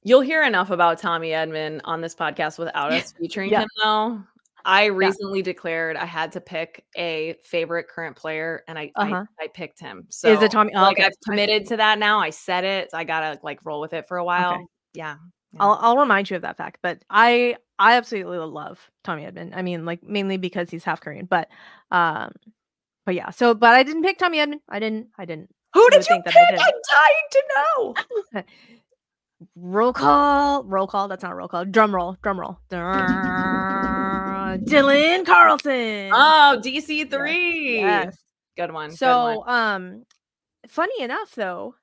[0.03, 3.63] You'll hear enough about Tommy Edman on this podcast without us featuring Yeah.
[3.63, 4.23] him, though.
[4.65, 9.25] I recently declared I had to pick a favorite current player, and I Uh-huh.
[9.41, 10.07] I, I picked him.
[10.11, 10.73] So Is it Tommy?
[10.75, 11.07] oh, like okay.
[11.07, 12.19] I've committed to that now.
[12.19, 12.91] I said it.
[12.91, 14.67] So I gotta like roll with it for a while.
[14.95, 15.17] Yeah.
[15.61, 16.79] I'll I'll remind you of that fact.
[16.83, 19.53] But I I absolutely love Tommy Edman.
[19.55, 21.27] I mean, like mainly because he's half Korean.
[21.27, 21.49] But
[21.91, 22.33] um,
[23.05, 23.31] but yeah.
[23.31, 24.61] So but I didn't pick Tommy Edman.
[24.69, 25.09] I didn't.
[25.19, 25.51] I didn't.
[25.75, 26.35] Who did you think pick?
[26.37, 28.43] I'm dying to know.
[29.57, 30.63] Roll call.
[30.65, 31.09] Roll call.
[31.09, 31.65] That's not a roll call.
[31.65, 32.17] Drum roll.
[32.23, 32.59] Drum roll.
[34.59, 36.11] Dylan Carlson.
[36.13, 37.81] Oh, DC three.
[37.81, 38.17] yes.
[38.57, 38.91] Good one.
[38.91, 38.97] good one.
[38.97, 40.05] So, um,
[40.69, 41.75] funny enough, though,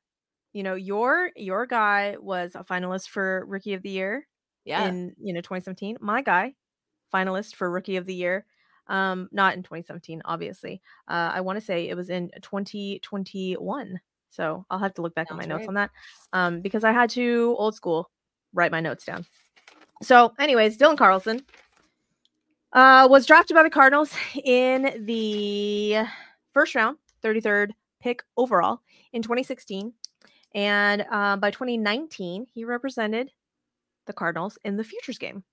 [0.54, 4.28] you know your your guy was a finalist for Rookie of the Year
[4.66, 5.98] yeah, in you know 2017.
[6.00, 6.54] My guy,
[7.14, 8.46] finalist for Rookie of the Year,
[8.88, 10.82] um, not in 2017, obviously.
[11.08, 14.00] Uh, I want to say it was in 2021.
[14.32, 15.68] So I'll have to look back at my Sounds notes right.
[15.70, 15.92] on that,
[16.34, 18.12] um, because I had to old school
[18.54, 19.26] write my notes down.
[20.02, 21.42] So, anyways, Dylan Carlson
[22.74, 26.04] uh, was drafted by the Cardinals in the
[26.54, 28.82] first round, 33rd pick overall
[29.14, 29.94] in 2016.
[30.56, 33.32] And uh, by 2019, he represented
[34.08, 35.44] the Cardinals in the Futures game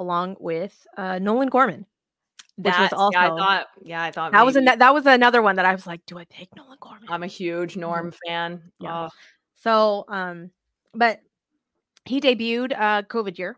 [0.00, 1.86] along with uh, Nolan Gorman,
[2.56, 3.66] which was also yeah, I thought.
[3.82, 4.66] Yeah, I thought that was maybe.
[4.72, 7.06] an- that was another one that I was like, do I pick Nolan Gorman?
[7.08, 8.60] I'm a huge Norm fan.
[8.80, 9.04] Yeah.
[9.04, 9.08] Oh,
[9.54, 10.50] So, um,
[10.92, 11.20] but
[12.04, 13.56] he debuted uh COVID year,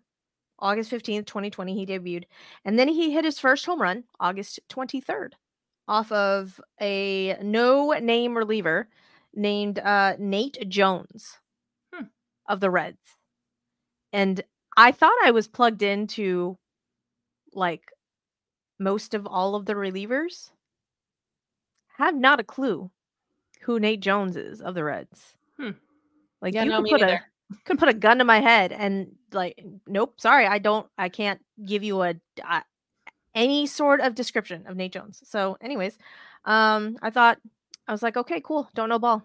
[0.59, 1.75] August 15th, 2020.
[1.75, 2.25] He debuted,
[2.64, 5.33] and then he hit his first home run August 23rd
[5.88, 8.88] off of a no name reliever
[9.35, 11.38] named uh Nate Jones
[11.92, 12.07] Hmm.
[12.49, 13.16] of the Reds.
[14.12, 14.42] And
[14.77, 16.59] I thought I was plugged into
[17.55, 17.92] like
[18.79, 20.51] most of all of the relievers.
[21.99, 22.90] Have not a clue
[23.62, 25.35] who Nate Jones is of the Reds.
[25.59, 25.71] Hmm.
[26.40, 27.33] Like Yeah, you no, could me put a neither.
[27.64, 31.40] Could put a gun to my head and like nope, sorry, I don't I can't
[31.64, 32.61] give you a uh,
[33.35, 35.22] any sort of description of Nate Jones.
[35.24, 35.98] So anyways,
[36.44, 37.38] um I thought
[37.88, 39.22] I was like, okay, cool, don't know ball.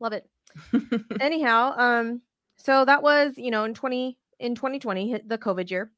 [0.00, 0.28] Love it.
[1.20, 2.22] Anyhow, um
[2.56, 5.90] so that was, you know, in 20 in 2020 the COVID year.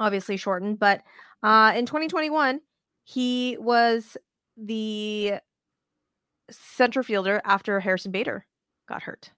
[0.00, 1.02] Obviously shortened, but
[1.42, 2.60] uh in 2021
[3.04, 4.16] he was
[4.56, 5.34] the
[6.50, 8.46] center fielder after Harrison Bader
[8.88, 9.30] got hurt.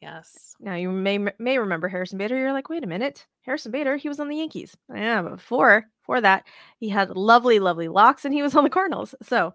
[0.00, 0.54] Yes.
[0.60, 2.38] Now you may may remember Harrison Bader.
[2.38, 3.96] You're like, wait a minute, Harrison Bader.
[3.96, 4.76] He was on the Yankees.
[4.94, 6.44] Yeah, but before before that,
[6.78, 9.14] he had lovely, lovely locks, and he was on the Cardinals.
[9.22, 9.54] So,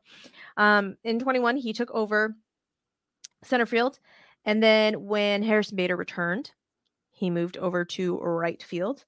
[0.57, 2.35] um, in 21, he took over
[3.43, 3.99] center field,
[4.45, 6.51] and then when Harrison Bader returned,
[7.11, 9.05] he moved over to right field,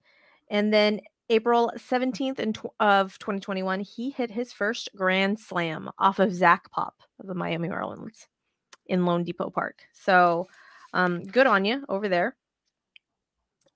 [0.50, 6.19] and then April 17th in tw- of 2021, he hit his first grand slam off
[6.19, 8.28] of Zach Pop of the Miami Marlins
[8.88, 9.80] in loanDepot Park.
[9.93, 10.48] So,
[10.95, 12.36] um, good on you over there.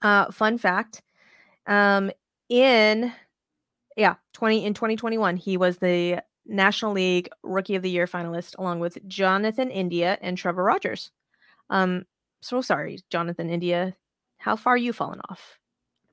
[0.01, 1.03] Uh, fun fact,
[1.67, 2.09] um,
[2.47, 3.13] in
[3.97, 8.79] yeah, 20 in 2021, he was the National League Rookie of the Year finalist along
[8.79, 11.11] with Jonathan India and Trevor Rogers.
[11.69, 12.05] Um,
[12.41, 13.95] so sorry, Jonathan India.
[14.37, 15.59] How far you fallen off?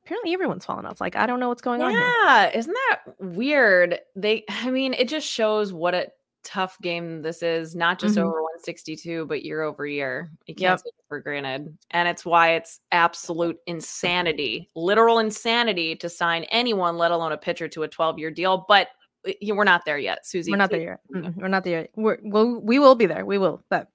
[0.05, 1.01] Apparently, everyone's fallen off.
[1.01, 1.93] Like, I don't know what's going on.
[1.93, 4.01] Yeah, isn't that weird?
[4.17, 6.09] They, I mean, it just shows what a
[6.47, 8.23] tough game this is, not just Mhm.
[8.23, 10.31] over 162, but year over year.
[10.47, 10.79] You can't Yep.
[10.85, 11.77] take it for granted.
[11.91, 17.69] And it's why it's absolute insanity, literal insanity to sign anyone, let alone a pitcher,
[17.69, 18.65] to a 12 year deal.
[18.69, 18.89] But
[19.29, 20.51] uh, we're not there yet, Suzy.
[20.53, 21.01] We're not there yet.
[21.13, 21.91] Mm-mm, We're not there yet.
[21.97, 23.27] We're, we'll, we will be there.
[23.27, 23.63] We will.
[23.69, 23.89] But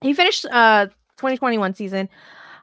[0.00, 0.86] he finished uh
[1.18, 2.08] 2021 season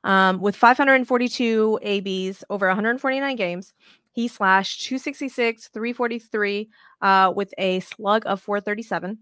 [0.04, 3.73] um, with 542 ABs over 149 games.
[4.12, 6.69] He slashed 266, 343
[7.02, 9.19] uh, with a slug of 437.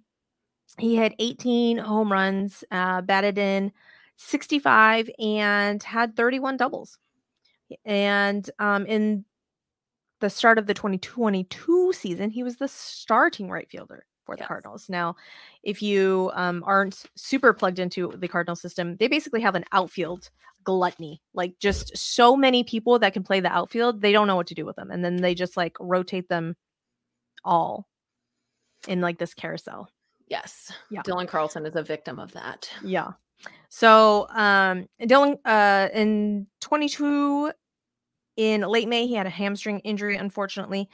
[0.77, 3.71] He had 18 home runs, uh, batted in
[4.17, 6.97] 65, and had 31 doubles.
[7.85, 9.25] And um, in
[10.19, 14.47] the start of the 2022 season, he was the starting right fielder for the Yes.
[14.47, 14.89] Cardinals.
[14.89, 15.15] Now,
[15.63, 20.29] if you um, aren't super plugged into the Cardinal system, they basically have an outfield
[20.63, 21.21] gluttony.
[21.33, 24.55] Like just so many people that can play the outfield, they don't know what to
[24.55, 26.55] do with them, and then they just like rotate them
[27.43, 27.87] all
[28.87, 29.89] in like this carousel.
[30.27, 30.71] Yes.
[30.89, 31.01] Yeah.
[31.03, 32.69] Dylan Carlson is a victim of that.
[32.83, 33.11] Yeah.
[33.69, 37.51] So um Dylan uh in 22
[38.37, 40.89] in late May he had a hamstring injury unfortunately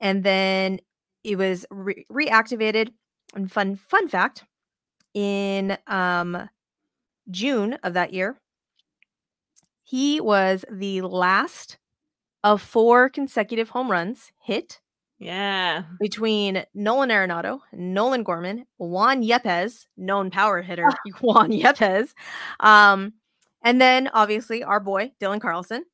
[0.00, 0.80] and then
[1.24, 2.90] it was re- reactivated.
[3.34, 4.44] And fun fun fact,
[5.14, 6.48] in um,
[7.30, 8.36] June of that year,
[9.82, 11.78] he was the last
[12.44, 14.80] of four consecutive home runs hit
[15.24, 15.84] Yeah.
[16.00, 20.86] between Nolan Arenado, Nolan Gorman, Juan Yepez, known power hitter
[21.20, 22.12] Juan Yepez,
[22.60, 23.14] um,
[23.62, 25.86] and then obviously our boy Dylan Carlson,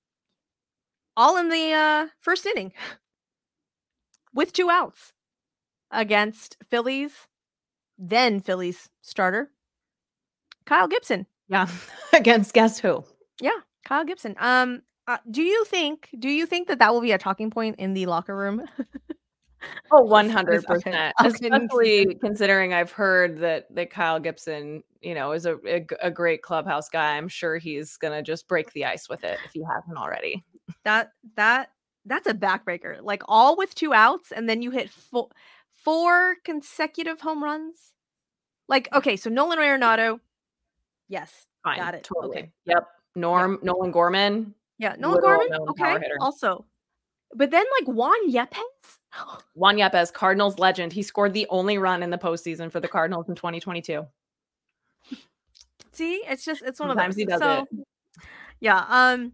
[1.16, 2.72] all in the uh, first inning
[4.34, 5.12] with two outs
[5.92, 7.12] against Phillies,
[7.98, 9.50] then Phillies starter
[10.66, 11.26] Kyle Gibson.
[11.48, 11.68] Yeah.
[12.12, 13.04] Against guess who?
[13.40, 13.50] Yeah,
[13.84, 14.34] Kyle Gibson.
[14.40, 16.08] Um, uh, do you think?
[16.18, 18.62] Do you think that that will be a talking point in the locker room?
[19.90, 21.14] Oh, This- one this hundred percent.
[21.20, 25.58] Especially considering I've heard that that Kyle Gibson, you know, is a
[26.00, 27.16] a great clubhouse guy.
[27.16, 30.44] I'm sure he's gonna just break the ice with it if he hasn't already.
[30.84, 31.70] that that
[32.06, 33.02] that's a backbreaker.
[33.02, 35.28] Like all with two outs, and then you hit four
[35.72, 37.92] four consecutive home runs.
[38.68, 40.20] Like okay, so Nolan Arenado,
[41.08, 41.78] yes, Fine.
[41.78, 42.04] Got it.
[42.04, 42.38] Totally.
[42.38, 42.50] Okay.
[42.66, 42.88] Yep.
[43.16, 44.54] Norm Nolan Gorman.
[44.78, 46.64] yeah, Nolan Gorman, okay, also,
[47.34, 48.98] but then like Juan Yepez.
[49.54, 50.92] Juan Yepez, Cardinals legend.
[50.92, 54.06] He scored the only run in the postseason for the Cardinals in 2022.
[55.92, 57.40] See, it's just it's one Sometimes of he those.
[57.40, 57.84] does so,
[58.60, 58.84] yeah.
[58.88, 59.32] Um,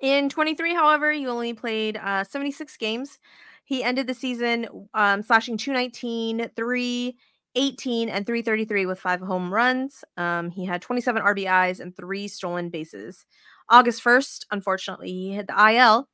[0.00, 3.18] in 23, however, he only played uh 76 games.
[3.64, 10.04] He ended the season um slashing 219, 318, and 333 with five home runs.
[10.16, 13.24] Um, he had 27 RBIs and three stolen bases.
[13.68, 16.08] August 1st, unfortunately, he hit the IL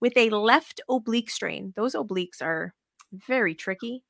[0.00, 1.72] with a left oblique strain.
[1.76, 2.74] Those obliques are
[3.12, 4.02] very tricky.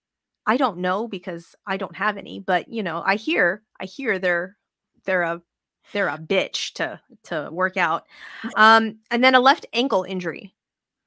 [0.46, 4.18] I don't know because I don't have any, but you know, I hear I hear
[4.18, 4.56] they're
[5.04, 5.42] they're a
[5.92, 8.04] they're a bitch to to work out.
[8.56, 10.54] Um and then a left ankle injury.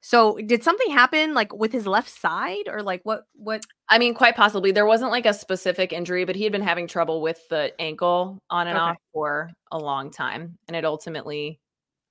[0.01, 4.13] So did something happen like with his left side or like what what I mean,
[4.13, 4.71] quite possibly.
[4.71, 8.39] There wasn't like a specific injury, but he had been having trouble with the ankle
[8.49, 8.89] on and Okay.
[8.91, 10.57] off for a long time.
[10.67, 11.59] And it ultimately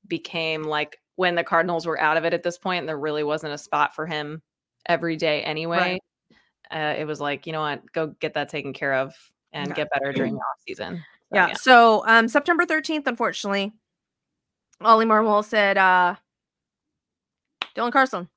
[0.09, 3.23] became like when the Cardinals were out of it at this point, and there really
[3.23, 4.43] wasn't a spot for him
[4.87, 6.01] every day anyway.
[6.69, 9.15] Uh, it was like, you know what, go get that taken care of
[9.53, 9.75] and Yeah.
[9.77, 11.05] get better during the off season.
[11.31, 11.55] So, yeah.
[11.55, 13.73] So um September 13th, unfortunately,
[14.81, 16.17] Ollie Marmol said uh
[17.77, 18.29] Dylan Carlson,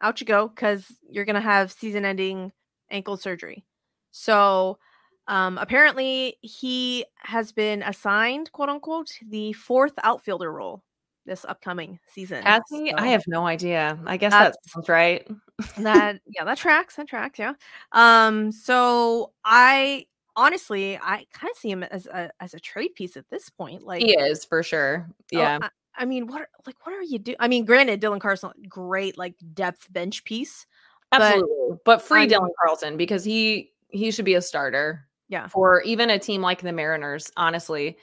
[0.00, 2.52] out you go, because you're gonna have season ending
[2.88, 3.64] ankle surgery.
[4.12, 4.78] So
[5.26, 10.84] um apparently he has been assigned, quote unquote, the fourth outfielder role
[11.26, 12.42] this upcoming season.
[12.66, 13.98] So I have no idea.
[14.06, 15.26] I guess that That's- sounds right.
[15.78, 17.52] that yeah, that tracks, that tracks, yeah.
[17.92, 23.16] Um, so I honestly I kind of see him as a as a trade piece
[23.16, 23.84] at this point.
[23.84, 25.06] Like He is for sure.
[25.08, 25.58] Oh, Yeah.
[25.62, 27.34] I, I mean, what like what are you do?
[27.38, 30.66] I mean, granted, Dylan Carlson, great like depth bench piece.
[31.10, 31.78] but Absolutely.
[31.84, 35.06] But free I'm- Dylan Carlson because he he should be a starter.
[35.28, 35.46] Yeah.
[35.48, 37.98] For even a team like the Mariners, honestly.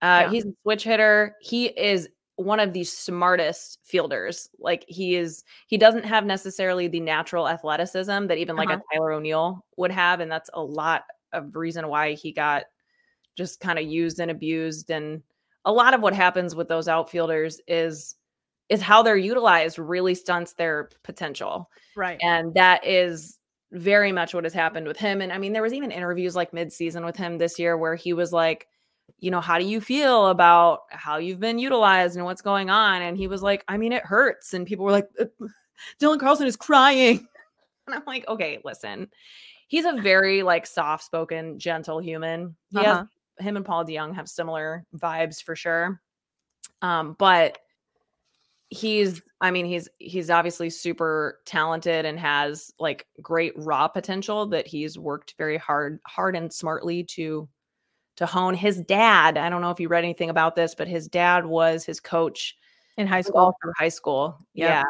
[0.00, 0.30] Uh Yeah.
[0.30, 1.36] he's a switch hitter.
[1.40, 4.48] He is one of the smartest fielders.
[4.58, 8.80] Like he is he doesn't have necessarily the natural athleticism that even like Uh-huh.
[8.92, 12.64] a Tyler O'Neill would have and that's a lot of reason why he got
[13.36, 15.22] just kind of used and abused and
[15.64, 18.16] a lot of what happens with those outfielders is
[18.68, 22.18] is how they're utilized really stunts their potential Right.
[22.22, 23.38] and that is
[23.72, 26.52] very much what has happened with him and i mean there was even interviews like
[26.52, 28.68] mid-season with him this year where he was like
[29.18, 33.02] you know how do you feel about how you've been utilized and what's going on?
[33.02, 34.54] And he was like i mean it hurts.
[34.54, 35.24] And people were like "Uh,
[36.00, 37.26] dylan carlson is crying.
[37.86, 39.08] And i'm like okay listen
[39.68, 42.56] he's a very like soft-spoken gentle human.
[42.70, 43.04] He has Uh-huh.
[43.44, 46.00] him and paul dejong have similar vibes for sure.
[46.82, 47.58] Um but
[48.70, 54.66] he's i mean he's he's obviously super talented and has like great raw potential that
[54.66, 57.48] he's worked very hard hard and smartly to
[58.16, 61.08] to hone his dad i don't know if you read anything about this but his
[61.08, 62.56] dad was his coach
[62.96, 63.54] In high school.
[63.62, 64.84] through high school yeah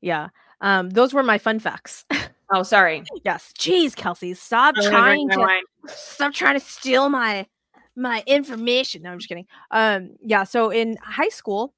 [0.00, 0.28] Yeah.
[0.62, 2.04] Um, those were my fun facts.
[2.54, 3.52] oh sorry yes.
[3.58, 5.62] Jeez, Kelsey, stop I'm trying to wine.
[5.86, 7.46] stop trying to steal my
[7.94, 9.02] my information.
[9.02, 9.46] No, I'm just kidding.
[9.70, 10.44] Um, yeah.
[10.44, 11.74] So in high school,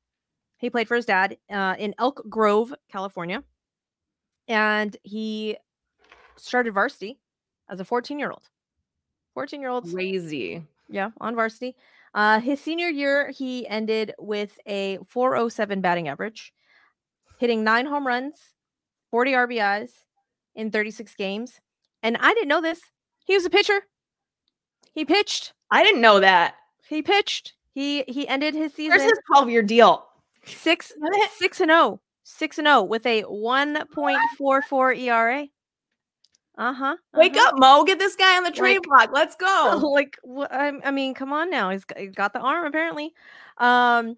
[0.59, 3.43] he played for his dad uh, in Elk Grove, California,
[4.49, 5.57] and he
[6.37, 7.19] started varsity
[7.69, 8.49] as a 14 year old.
[9.39, 11.77] 14 year old, crazy yeah, on varsity.
[12.13, 16.53] Uh, his senior year, he ended with a 407 batting average,
[17.39, 18.35] hitting nine home runs,
[19.13, 19.91] 40 RBIs
[20.57, 21.61] in 36 games.
[22.03, 22.81] And I didn't know this.
[23.27, 23.83] He was a pitcher.
[24.93, 25.53] He pitched.
[25.71, 26.57] i didn't know that
[26.89, 27.53] He pitched.
[27.73, 30.05] He he ended his where's season his 12 year deal
[30.45, 30.93] six
[31.37, 32.01] six and oh.
[32.25, 35.47] Six and oh with a 1.44 ERA.
[36.59, 36.97] Uh-huh.
[37.15, 37.49] Wake uh-huh.
[37.51, 37.85] up, Mo.
[37.85, 39.13] Get this guy on the trade Like- block.
[39.13, 39.81] Let's go.
[39.95, 40.19] like
[40.51, 43.15] I, I mean come on now he's he's got the arm apparently
[43.59, 44.17] um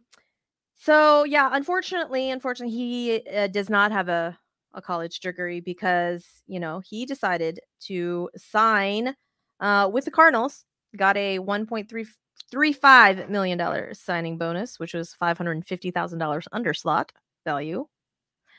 [0.74, 4.36] so yeah unfortunately unfortunately he uh, does not have a
[4.74, 9.14] a college degree because you know he decided to sign
[9.60, 10.64] uh with the cardinals
[10.96, 17.12] got a 1.335 million dollars signing bonus which was $550000 under slot
[17.44, 17.86] value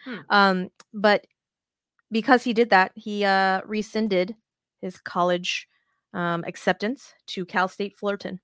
[0.06, 0.17] Hmm.
[0.30, 1.26] um but
[2.12, 4.36] because he did that he uh rescinded
[4.82, 5.67] his college
[6.13, 8.39] um, acceptance to Cal State Fullerton.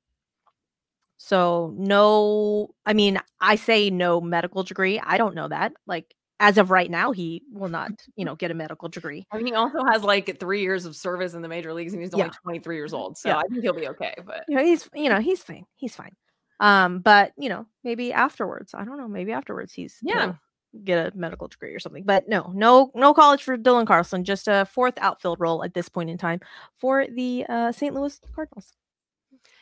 [1.17, 4.99] So no, I mean, I say no medical degree.
[4.99, 5.73] I don't know that.
[5.87, 9.25] Like as of right now, he will not, you know, get a medical degree.
[9.31, 12.01] I mean, he also has like three years of service in the major leagues, and
[12.01, 12.31] he's only Yeah.
[12.43, 13.17] 23 years old.
[13.17, 13.37] So Yeah.
[13.39, 14.13] I think he'll be okay.
[14.23, 15.65] But You know, he's, you know, he's fine.
[15.75, 16.15] He's fine.
[16.59, 19.07] Um, but you know, maybe afterwards, I don't know.
[19.07, 20.21] Maybe afterwards, he's Yeah.
[20.21, 20.37] he'll
[20.83, 22.03] get a medical degree or something.
[22.03, 24.23] But no, no, no college for Dylan Carlson.
[24.23, 26.39] Just a fourth outfield role at this point in time
[26.77, 27.93] for the uh, St.
[27.93, 28.73] Louis Cardinals.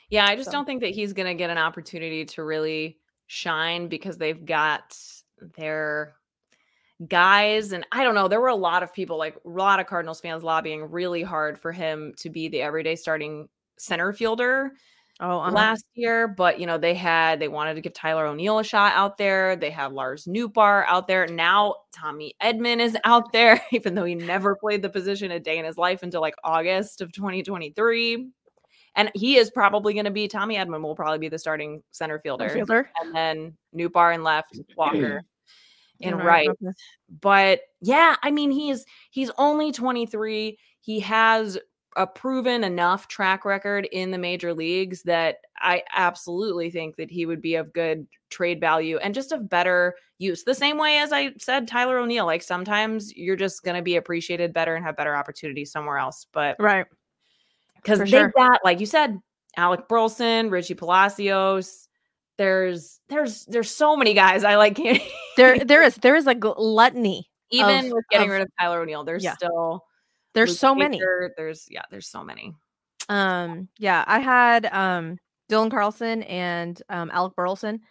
[0.10, 3.00] yeah, I just So- don't think that he's going to get an opportunity to really
[3.28, 4.98] shine because they've got
[5.58, 6.16] their
[7.08, 7.72] guys.
[7.72, 10.22] And I don't know, there were a lot of people, like a lot of Cardinals
[10.22, 14.72] fans lobbying really hard for him to be the everyday starting center fielder.
[15.22, 15.52] Oh, uh-huh.
[15.52, 18.92] last year, but you know, they had they wanted to give Tyler O'Neill a shot
[18.96, 19.56] out there.
[19.56, 21.26] They have Lars Nootbaar out there.
[21.28, 25.58] Now Tommy Edman is out there, even though he never played the position a day
[25.58, 28.28] in his life until like August of 2023.
[28.98, 32.20] And he is probably going to be Tommy Edman will probably be the starting center
[32.20, 32.50] fielder.
[32.50, 32.90] fielder.
[33.02, 35.22] And then Nootbaar in left, Walker
[36.02, 36.76] in Right, right
[37.22, 41.58] but yeah i mean he's he's only 23 he has
[41.98, 47.26] a proven enough track record in the major leagues that i absolutely think that he
[47.26, 51.12] would be of good trade value and just of better use the same way as
[51.14, 54.98] i said tyler o'neill like sometimes you're just going to be appreciated better and have
[54.98, 56.86] better opportunities somewhere else but Right.
[57.78, 58.34] because they've sure.
[58.36, 59.20] got like you said
[59.58, 61.88] alec burleson richie palacios
[62.38, 65.02] there's there's there's so many guys i like can't
[65.38, 67.30] There, there is, there is a gluttony.
[67.52, 69.34] even of- with getting of- rid of Tyler O'Neill, there's Yeah.
[69.36, 69.84] still
[70.36, 71.02] There's Luke so many.
[71.38, 72.54] There's yeah, there's so many.
[73.10, 75.18] Um, yeah, I had um
[75.50, 77.82] Dylan Carlson and um Alec Burleson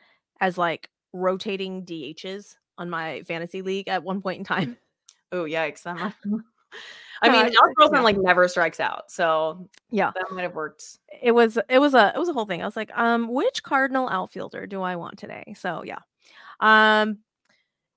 [0.40, 4.76] as like rotating DHs on my fantasy league at one point in time.
[5.32, 5.82] Oh yikes!
[5.82, 6.12] That might...
[7.22, 8.02] I mean, Uh, Alex Wilson yeah.
[8.02, 10.10] like never strikes out, so Yeah.
[10.14, 10.98] that might have worked.
[11.22, 12.62] It was it was a it was a whole thing.
[12.62, 15.54] I was like, um, which Cardinal outfielder do I want today?
[15.56, 16.00] So yeah.
[16.60, 17.18] Um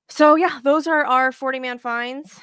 [0.10, 2.40] so yeah, those are our 40 man finds.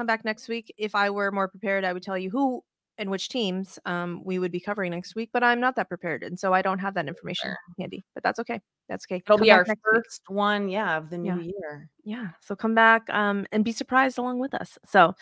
[0.00, 0.72] Come back next week.
[0.78, 2.64] If I were more prepared, I would tell you who
[3.00, 6.22] and which teams um we would be covering next week, but I'm not that prepared,
[6.22, 8.04] and so I don't have that information handy.
[8.14, 8.60] But that's okay.
[8.88, 9.16] That's okay.
[9.16, 10.02] It'll Come be our next week.
[10.04, 11.42] first one, yeah, of the new Yeah.
[11.42, 11.90] year.
[12.04, 15.14] yeah so come back um and be surprised along with us so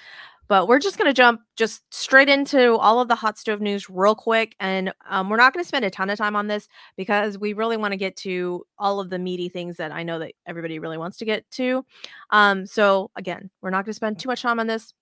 [0.48, 3.90] but we're just going to jump just straight into all of the hot stove news
[3.90, 6.68] real quick and um, we're not going to spend a ton of time on this
[6.96, 10.18] because we really want to get to all of the meaty things that i know
[10.20, 11.84] that everybody really wants to get to
[12.30, 14.94] um so again we're not going to spend too much time on this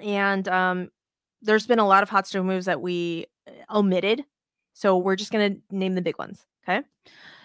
[0.00, 0.88] and um
[1.44, 4.24] there's been a lot of hot stove moves that we uh, omitted
[4.72, 6.82] so we're just going to name the big ones okay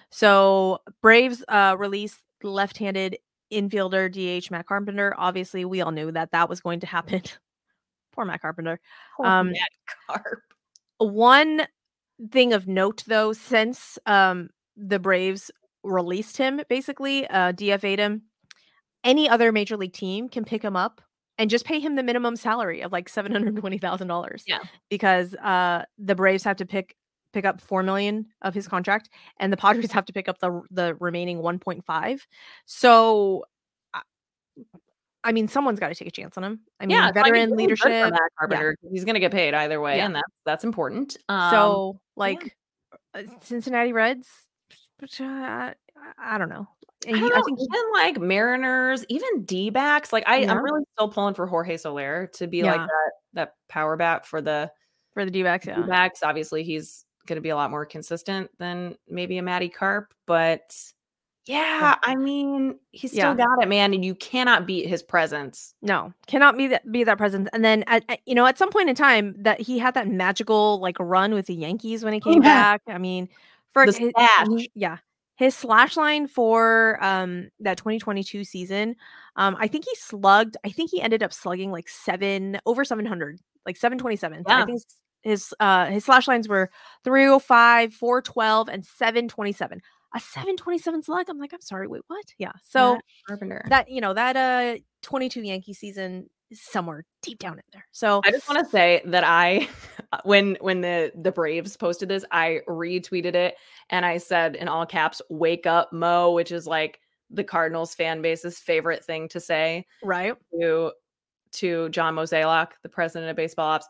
[0.09, 3.17] so braves uh released left-handed
[3.51, 5.13] infielder DH Matt Carpenter.
[5.17, 7.21] Obviously, we all knew that that was going to happen.
[8.13, 8.79] Poor Matt Carpenter.
[9.17, 9.69] Poor Um, Matt
[10.07, 10.41] Carp.
[10.97, 11.67] One
[12.31, 15.51] thing of note, though, since um, the Braves
[15.83, 18.23] released him, basically uh, DFA'd him,
[19.03, 21.01] any other major league team can pick him up
[21.39, 24.43] and just pay him the minimum salary of like seven hundred twenty thousand dollars.
[24.45, 24.59] Yeah.
[24.89, 26.95] because uh, the Braves have to pick
[27.33, 30.61] pick up four million of his contract, and the Padres have to pick up the
[30.69, 32.27] the remaining one point five.
[32.65, 33.45] So,
[35.23, 36.59] I- mean, someone's got to take a chance on him.
[36.79, 37.87] I mean, yeah, so I mean, veteran leadership.
[38.11, 38.75] Matt Carpenter.
[38.91, 40.05] He's going to get paid either way, Yeah.
[40.05, 41.17] and that's that's important.
[41.29, 42.55] Um, so, like,
[43.13, 44.27] uh, Cincinnati Reds.
[45.19, 45.71] uh,
[46.17, 46.67] I, don't know.
[47.07, 50.11] I, And don't I think even like Mariners, even D backs.
[50.13, 50.51] Like I, Yeah.
[50.51, 52.71] I'm really still pulling for Jorge Soler to be Yeah.
[52.73, 54.71] like that that power bat for the
[55.13, 55.81] for the D-backs, yeah.
[55.81, 56.21] backs.
[56.23, 60.73] Obviously, he's going to be a lot more consistent than maybe a Matty Carp, but
[61.45, 63.45] yeah, I mean, he's still Yeah.
[63.45, 65.73] got it, man, and you cannot beat his presence.
[65.81, 67.49] No, cannot be that be that presence.
[67.53, 70.07] And then at, at- you know, at some point in time, that he had that
[70.07, 72.77] magical like run with the Yankees when he oh, came Yeah.
[72.77, 72.81] back.
[72.87, 73.29] I mean,
[73.71, 74.97] for The his, yeah,
[75.39, 78.95] his slash line for um that 2022 season,
[79.37, 80.57] um, I think he slugged.
[80.65, 84.43] I think he ended up slugging like seven over 700, like 727.
[84.45, 84.65] I Yeah.
[84.65, 84.81] think
[85.21, 86.69] his uh his slash lines were
[87.05, 89.81] 305, 412, and 727.
[90.15, 91.29] A 727 slug.
[91.29, 92.25] I'm like, I'm sorry, wait, what?
[92.37, 92.51] Yeah.
[92.63, 93.63] So Matt Carpenter.
[93.69, 97.85] that you know that uh 22 Yankee season somewhere deep down in there.
[97.91, 99.67] So I just want to say that I
[100.23, 103.55] when when the the Braves posted this, I retweeted it
[103.89, 108.21] and I said in all caps, "Wake up, Mo," which is like the Cardinals fan
[108.21, 110.91] base's favorite thing to say right to
[111.51, 113.87] to John Mozeliak, the president of baseball ops.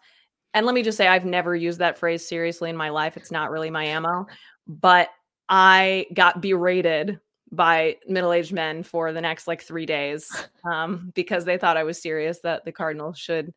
[0.54, 3.18] And let me just say, I've never used that phrase seriously in my life.
[3.18, 4.26] It's not really my ammo,
[4.68, 5.10] but
[5.48, 7.20] I got berated
[7.52, 10.30] by middle-aged men for the next like three days
[10.72, 13.54] um, because they thought I was serious that the Cardinals should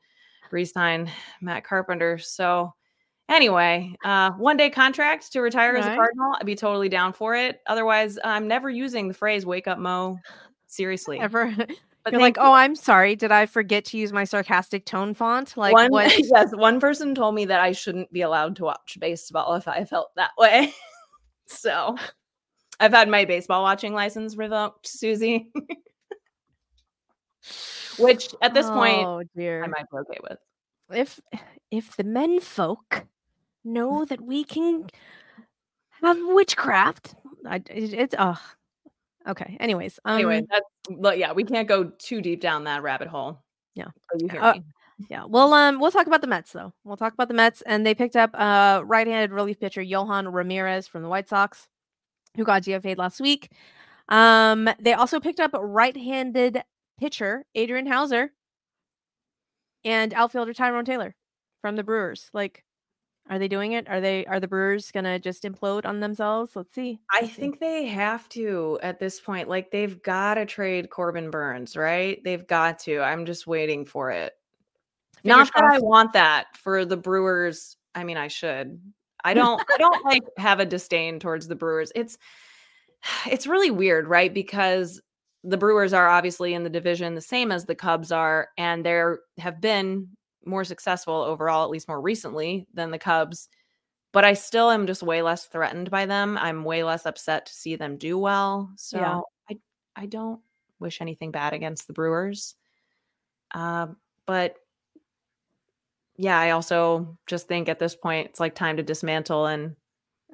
[0.51, 2.19] re-sign Matt Carpenter.
[2.19, 2.73] So
[3.29, 6.35] anyway, uh, one day contract to retire as a Cardinal.
[6.39, 7.61] I'd be totally down for it.
[7.67, 10.19] Otherwise, I'm never using the phrase "wake up, Mo."
[10.67, 11.55] Seriously, ever.
[12.05, 13.15] But You're like, oh, I'm sorry.
[13.15, 15.57] Did I forget to use my sarcastic tone font?
[15.57, 16.13] Like, one, what?
[16.19, 19.85] yes, one person told me that I shouldn't be allowed to watch baseball if I
[19.85, 20.75] felt that way.
[21.47, 21.97] so
[22.83, 25.53] I've had my baseball watching license revoked, Suzy.
[27.99, 29.63] Which at this oh, point, dear.
[29.63, 30.39] I might be okay with.
[30.93, 31.21] If
[31.71, 33.05] if the men folk
[33.65, 34.89] know that we can
[36.03, 37.15] have witchcraft,
[37.47, 38.41] I, it, it's oh
[39.29, 39.57] okay.
[39.61, 43.45] Anyways, um, anyway, that's but yeah, we can't go too deep down that rabbit hole.
[43.77, 44.65] Yeah, you hear uh, me?
[45.09, 45.25] Yeah.
[45.25, 46.73] Well, um, we'll talk about the Mets though.
[46.83, 50.89] We'll talk about the Mets, and they picked up uh right-handed relief pitcher Johan Ramirez
[50.89, 51.69] from the White Sox
[52.37, 53.51] who got DFA'd last week.
[54.09, 56.63] Um, they also picked up right-handed
[56.99, 58.33] pitcher Adrian Houser
[59.85, 61.15] and outfielder Tyrone Taylor
[61.61, 62.31] from the Brewers.
[62.33, 62.65] Like,
[63.31, 63.89] are they doing it?
[63.89, 66.57] Are they are the Brewers gonna just implode on themselves?
[66.57, 66.99] Let's see.
[67.15, 67.61] Let's I think see.
[67.61, 69.49] they have to at this point.
[69.49, 72.23] Like they've got to trade Corbin Burnes, right?
[72.25, 73.01] They've got to.
[73.01, 74.35] I'm just waiting for it.
[75.23, 77.77] Fingers Not that I want that for the Brewers.
[77.95, 78.81] I mean, I should.
[79.25, 81.93] I don't I don't like have a disdain towards the Brewers.
[81.95, 82.19] It's
[83.27, 84.33] it's really weird, right?
[84.33, 85.01] Because
[85.45, 89.21] the Brewers are obviously in the division the same as the Cubs are and there
[89.39, 90.09] have been
[90.45, 93.49] more successful overall at least more recently than the Cubs.
[94.13, 96.37] But I still am just way less threatened by them.
[96.37, 98.71] I'm way less upset to see them do well.
[98.77, 99.21] So yeah.
[99.51, 99.59] I
[99.97, 100.41] I don't
[100.79, 102.55] wish anything bad against the Brewers.
[103.55, 103.89] Uh,
[104.27, 104.57] but
[106.23, 109.75] yeah, I also just think at this point it's like time to dismantle and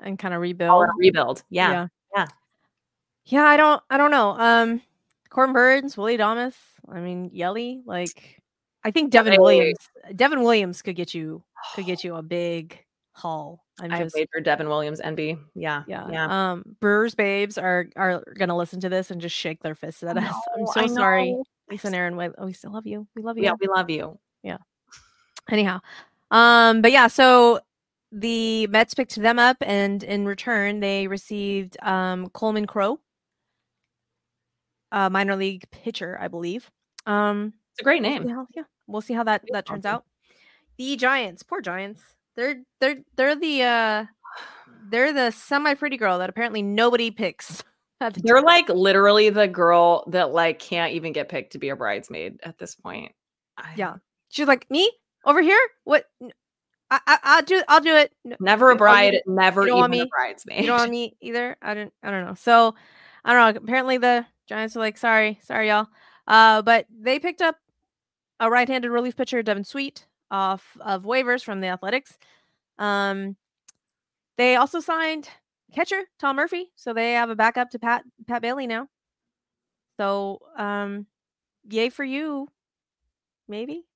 [0.03, 0.87] and kind of rebuild.
[0.99, 1.43] Rebuild.
[1.49, 1.71] Yeah.
[1.71, 1.87] yeah.
[2.15, 2.27] Yeah.
[3.25, 4.37] Yeah, I don't I don't know.
[4.39, 4.83] Um
[5.31, 6.55] Corbin Burnes, Willy Adames,
[6.91, 8.43] I mean Yelly, like
[8.85, 9.41] I think Devin.
[9.41, 9.79] Williams
[10.15, 11.43] Devin Williams could get you
[11.75, 12.79] could get you a big
[13.13, 13.65] haul.
[13.81, 15.39] I'm I just, Devin Williams NB.
[15.55, 15.85] Yeah.
[15.89, 16.07] Yeah.
[16.11, 16.53] Yeah.
[16.53, 20.19] Um Brewers babes are are gonna listen to this and just shake their fists at
[20.19, 20.35] us.
[20.55, 21.35] I'm so sorry.
[21.71, 23.07] Lisa and Aaron, we still love you.
[23.17, 23.45] We love you.
[23.45, 24.19] Yeah, we love you.
[24.43, 24.59] Yeah.
[25.51, 25.81] Anyhow,
[26.31, 27.61] um, but yeah, so
[28.13, 33.01] the Mets picked them up, and in return, they received um, Coleman Crow,
[34.93, 36.71] a minor league pitcher, I believe.
[37.07, 38.29] Um, it's a great name.
[38.29, 38.63] Yeah, yeah.
[38.87, 40.05] We'll see how that that turns out.
[40.79, 42.03] The Giants, poor Giants.
[42.37, 44.05] They're they're they're the uh
[44.91, 47.63] they're the semi pretty girl that apparently nobody picks.
[48.01, 48.45] The they're time.
[48.45, 52.57] like literally the girl that like can't even get picked to be a bridesmaid at
[52.57, 53.11] this point.
[53.57, 53.73] I...
[53.75, 53.97] Yeah.
[54.29, 54.89] She's like, me?
[55.25, 55.61] Over here?
[55.85, 56.05] What?
[56.91, 58.13] I, I will do I'll do it.
[58.41, 60.01] Never a bride, never you even me.
[60.01, 60.61] a bridesmaid.
[60.61, 61.57] You don't want me either.
[61.61, 62.35] I don't I don't know.
[62.35, 62.75] So
[63.25, 63.61] I don't know.
[63.61, 65.89] Apparently the Giants are like, sorry, sorry y'all.
[66.27, 67.57] Uh, but they picked up
[68.41, 72.17] a right-handed relief pitcher, Devin Sweet, off of waivers from the Athletics.
[72.79, 73.37] Um,
[74.37, 75.29] they also signed
[75.75, 78.89] catcher Tom Murphy, so they have a backup to Pat Pat Bailey now.
[79.99, 81.07] So um,
[81.69, 82.49] yay for you,
[83.49, 83.88] maybe.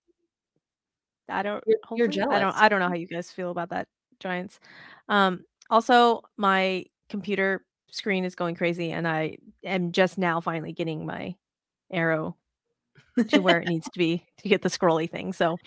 [1.33, 1.63] I don't.
[1.67, 2.37] You're, you're jealous.
[2.37, 2.57] I don't.
[2.57, 3.89] I don't know how you guys feel about that,
[4.21, 4.61] Giants.
[5.09, 5.45] Um.
[5.71, 11.35] Also, my computer screen is going crazy, and I am just now finally getting my
[11.91, 12.37] arrow
[13.29, 15.33] to where it needs to be to get the scrolly thing.
[15.33, 15.59] So,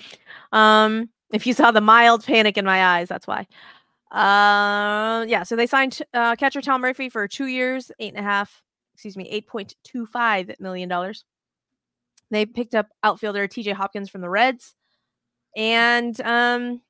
[0.51, 3.47] um, if you saw the mild panic in my eyes, that's why.
[4.11, 5.43] Uh, yeah.
[5.43, 8.63] So they signed uh, catcher Tom Murphy for two years, eight and a half.
[8.93, 11.25] Excuse me, eight point two five million dollars.
[12.31, 13.73] They picked up outfielder T.J.
[13.73, 14.75] Hopkins from the Reds
[15.55, 16.81] and um,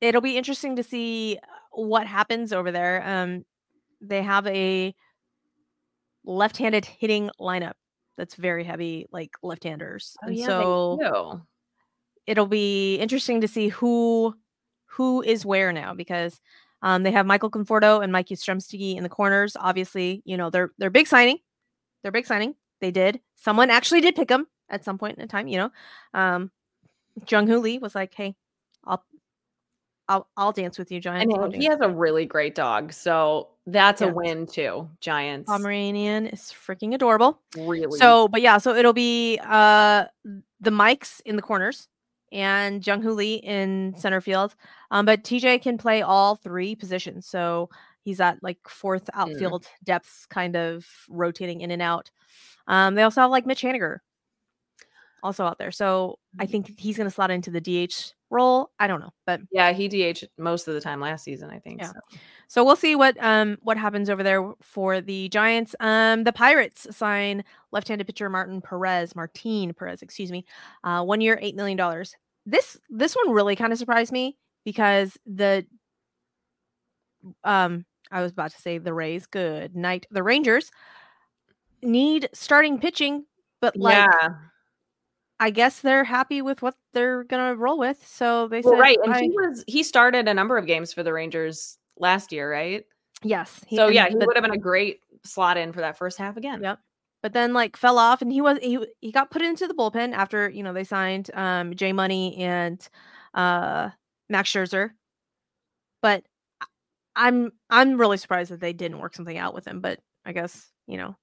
[0.00, 3.02] it'll be interesting to see uh, what happens over there.
[3.06, 3.44] Um,
[4.00, 4.94] they have a
[6.24, 7.74] left-handed hitting lineup
[8.16, 11.42] that's very heavy, like left-handers, oh, and yeah, so
[12.26, 14.34] it'll be interesting to see who
[14.86, 16.40] who is where now because
[16.82, 19.56] um, they have Michael Conforto and Mike Yastrzemski in the corners.
[19.58, 21.38] Obviously, you know they're they're big signing.
[22.02, 22.54] They're big signing.
[22.80, 23.20] They did.
[23.36, 25.48] Someone actually did pick them at some point in time.
[25.48, 25.70] You know,
[26.14, 26.50] um,
[27.28, 28.34] Jung Hoo Lee was like, "Hey,
[28.84, 29.02] I'll
[30.08, 34.08] I'll I'll dance with you, Giants." He has a really great dog, so that's yeah.
[34.08, 34.88] a win too.
[35.00, 37.40] Giants Pomeranian is freaking adorable.
[37.56, 37.98] Really.
[37.98, 40.06] So, but yeah, so it'll be uh
[40.60, 41.88] the mics in the corners
[42.32, 44.54] and Jung Hoo Lee in center field.
[44.90, 47.26] Um, but TJ can play all three positions.
[47.26, 47.70] So
[48.02, 49.20] he's at like fourth Mm.
[49.20, 52.10] outfield depth, kind of rotating in and out.
[52.66, 53.98] Um, they also have like Mitch Haniger
[55.22, 55.70] also out there.
[55.70, 56.50] So I Mm.
[56.50, 58.70] think he's going to slot into the DH role.
[58.78, 61.80] I don't know, but Yeah, he DH most of the time last season, I think.
[61.80, 61.88] Yeah.
[61.88, 62.00] so.
[62.48, 65.74] so we'll see what um what happens over there for the Giants.
[65.80, 70.44] Um, the Pirates sign left-handed pitcher Martin Perez, Martin Perez, excuse me,
[70.84, 72.14] uh, one year, eight million dollars.
[72.46, 75.66] This this one really kind of surprised me because the
[77.44, 80.06] um I was about to say the Rays, good night.
[80.10, 80.70] The Rangers
[81.82, 83.24] need starting pitching,
[83.60, 84.28] but like yeah.
[85.40, 88.06] I guess they're happy with what they're gonna roll with.
[88.06, 88.98] So they Well, said, right.
[89.02, 92.50] And I- he was he started a number of games for the Rangers last year,
[92.50, 92.84] right?
[93.22, 93.60] yes.
[93.66, 96.16] he- so yeah, he the- would have been a great slot in for that first
[96.18, 96.62] half again.
[96.62, 96.78] Yep.
[97.22, 100.12] but then like fell off and he was he he got put into the bullpen
[100.14, 102.86] after you know they signed um Jay Money and
[103.34, 103.90] uh
[104.30, 104.92] Max Scherzer.
[106.02, 106.24] But
[107.16, 109.80] I'm I'm really surprised that they didn't work something out with him.
[109.80, 111.16] But I guess you know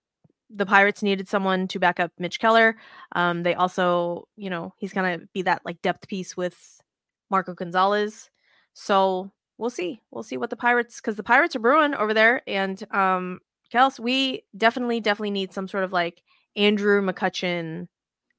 [0.49, 2.77] the Pirates needed someone to back up Mitch Keller.
[3.13, 6.81] Um, they also you know he's gonna be that like depth piece with
[7.29, 8.29] Marco Gonzalez.
[8.73, 10.01] So we'll see.
[10.11, 13.39] We'll see what the Pirates because the Pirates are brewing over there and um
[13.73, 16.23] Kels, we definitely, definitely need some sort of like
[16.55, 17.87] Andrew McCutchen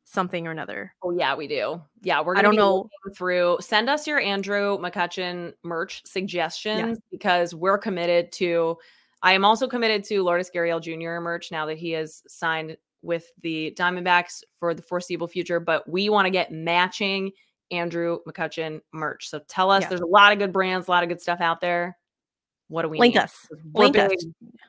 [0.04, 0.94] something or another.
[1.02, 1.82] Oh yeah, we do.
[2.02, 2.88] Yeah, we're I don't be know.
[3.14, 3.59] through.
[3.61, 8.76] Send us your Andrew McCutchen merch suggestions because we're committed to.
[9.22, 11.20] I am also committed to Lourdes Gurriel Jr.
[11.20, 15.60] merch now that he has signed with the Diamondbacks for the foreseeable future.
[15.60, 17.32] But we want to get matching
[17.70, 19.28] Andrew McCutchen merch.
[19.28, 19.82] So tell us.
[19.82, 19.88] Yeah.
[19.90, 21.96] There's a lot of good brands, a lot of good stuff out there.
[22.68, 23.20] What do we Link need?
[23.20, 23.34] us.
[23.72, 24.12] We're Link us.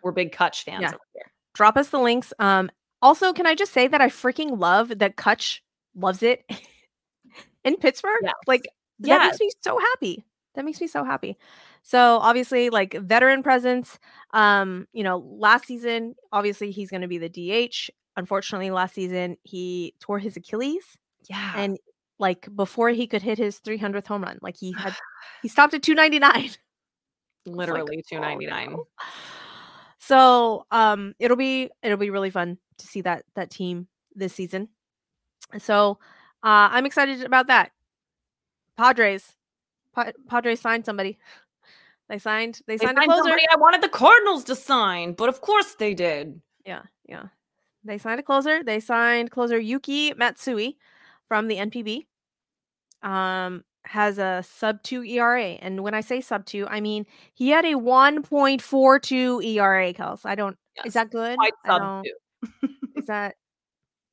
[0.04, 0.90] We're big Cutch fans Yeah.
[0.90, 1.32] over here.
[1.54, 2.34] Drop us the links.
[2.40, 2.72] Um,
[3.02, 5.64] also, can I just say that I freaking love that Cutch
[5.96, 6.44] loves it
[7.64, 8.20] in Pittsburgh?
[8.24, 8.34] Yes.
[8.48, 8.64] Like
[9.00, 9.32] that Yes.
[9.34, 10.26] makes me so happy.
[10.60, 11.38] That makes me so happy.
[11.84, 13.98] So obviously, like veteran presence.
[14.34, 17.90] Um, you know, last season, obviously he's going to be the DH.
[18.18, 20.98] Unfortunately, last season he tore his Achilles.
[21.30, 21.54] Yeah.
[21.56, 21.78] and
[22.18, 24.94] like before he could hit his 300th home run like he had
[25.42, 26.52] he stopped at 299
[27.46, 28.72] Literally oh, two ninety nine.
[28.72, 28.88] no.
[29.98, 34.68] so um it'll be it'll be really fun to see that that team this season
[35.58, 36.00] so
[36.44, 37.72] uh i'm excited about that
[38.78, 39.36] padres
[40.06, 41.18] pa- padres signed somebody.
[42.10, 43.30] They signed they They signed a closer.
[43.32, 46.42] I wanted the Cardinals to sign, but of course they did.
[46.66, 47.26] yeah yeah.
[47.84, 50.78] They signed a closer they signed closer yuki matsui
[51.28, 52.06] from the npb
[53.08, 57.50] um has a sub 2 era and when i say sub 2 i mean he
[57.50, 60.26] had a 1.42 era kels.
[60.26, 61.38] I don't Yes, is that good?
[61.38, 62.14] quite sub two.
[62.96, 63.36] is that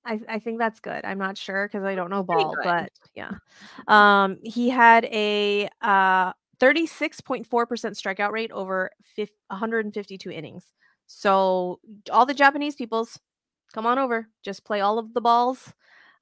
[0.06, 1.04] I, I think that's good.
[1.04, 2.64] I'm not sure because I don't know pretty ball, good.
[2.64, 3.32] but yeah.
[3.88, 10.72] Um, he had a uh 36.4% strikeout rate over fif- 152 innings.
[11.06, 11.80] So
[12.10, 13.18] all the Japanese peoples,
[13.72, 14.28] come on over.
[14.42, 15.72] Just play all of the balls.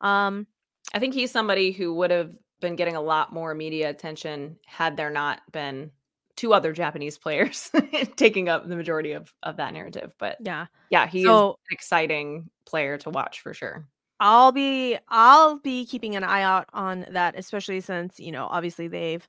[0.00, 0.46] Um,
[0.92, 4.96] I think he's somebody who would have been getting a lot more media attention had
[4.96, 5.90] there not been
[6.36, 7.70] two other Japanese players
[8.16, 10.14] taking up the majority of of that narrative.
[10.18, 10.66] But yeah.
[10.90, 13.86] yeah, he's So an exciting player to watch for sure.
[14.20, 18.88] I'll be I'll be keeping an eye out on that, especially since you know obviously
[18.88, 19.26] they've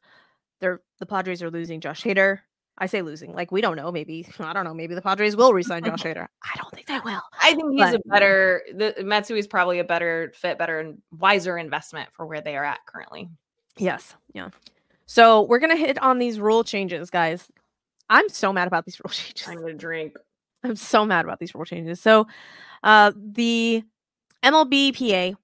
[0.59, 2.39] they're the Padres are losing Josh Hader.
[2.77, 3.91] I say losing, like we don't know.
[3.91, 4.73] Maybe I don't know.
[4.73, 6.27] Maybe the Padres will resign Josh Hader.
[6.43, 7.21] I don't think they will.
[7.41, 12.09] I think he's a better the is probably a better fit, better and wiser investment
[12.13, 13.29] for where they are at currently.
[13.77, 14.15] Yes.
[14.33, 14.49] Yeah.
[15.07, 17.47] So we're gonna hit on these rule changes, guys.
[18.09, 19.47] I'm so mad about these rule changes.
[19.47, 20.15] I'm gonna drink.
[20.63, 21.99] I'm so mad about these rule changes.
[22.01, 22.27] So,
[22.83, 23.83] uh, the
[24.43, 25.35] MLBPA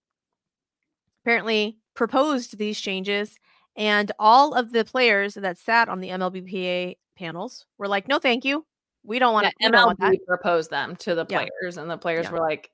[1.23, 3.35] apparently proposed these changes,
[3.75, 8.43] and all of the players that sat on the MLBPA panels were like, "No, thank
[8.45, 8.65] you.
[9.03, 9.71] We don't want Yeah, to.
[9.71, 9.99] don't want.
[9.99, 11.45] MLB proposed them to the Yeah.
[11.45, 12.31] players, and the players Yeah.
[12.31, 12.71] were like,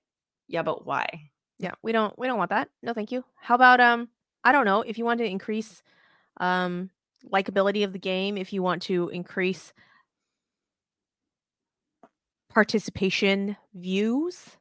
[0.47, 1.07] "Yeah, but why?"
[1.59, 2.17] Yeah, we don't.
[2.17, 2.69] We don't want that.
[2.81, 3.25] No, thank you.
[3.35, 4.09] How about um?
[4.43, 5.83] I don't know if you want to increase
[6.39, 6.89] um
[7.31, 8.37] likability of the game.
[8.37, 9.73] If you want to increase
[12.49, 14.57] participation views.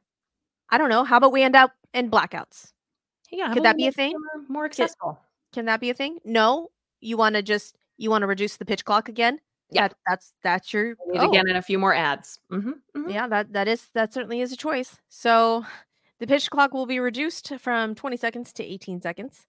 [0.69, 1.03] I don't know.
[1.03, 2.73] How about we end up in blackouts?
[3.31, 4.13] Yeah, Could that be a thing?
[4.47, 5.19] More accessible.
[5.53, 6.19] Can that be a thing?
[6.23, 6.69] No.
[6.99, 9.39] You want to just you want to reduce the pitch clock again?
[9.71, 9.87] Yeah.
[9.87, 12.39] That, that's that's your oh, to get in a few more ads.
[12.49, 12.71] hmm
[13.07, 14.97] Yeah, that that is that certainly is a choice.
[15.09, 15.65] So
[16.19, 19.45] the pitch clock will be reduced from 20 seconds to 18 seconds.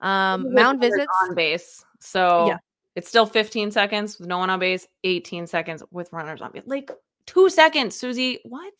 [0.00, 1.06] Um, mound visits.
[1.22, 1.84] on base.
[2.00, 2.58] So Yeah.
[2.96, 6.62] it's still 15 seconds with no one on base, 18 seconds with runners on base.
[6.66, 6.90] Like
[7.26, 8.40] two seconds, Suzy.
[8.44, 8.72] What?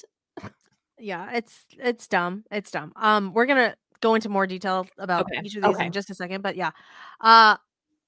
[0.98, 2.44] Yeah, it's it's dumb.
[2.50, 2.92] It's dumb.
[2.96, 5.86] Um, we're gonna go into more detail about Okay, each of these okay.
[5.86, 6.42] in just a second.
[6.42, 6.70] But yeah,
[7.20, 7.56] uh,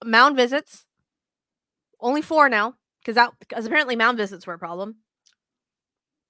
[0.05, 0.85] mound visits
[2.01, 4.97] only four now because that because apparently mound visits were a problem.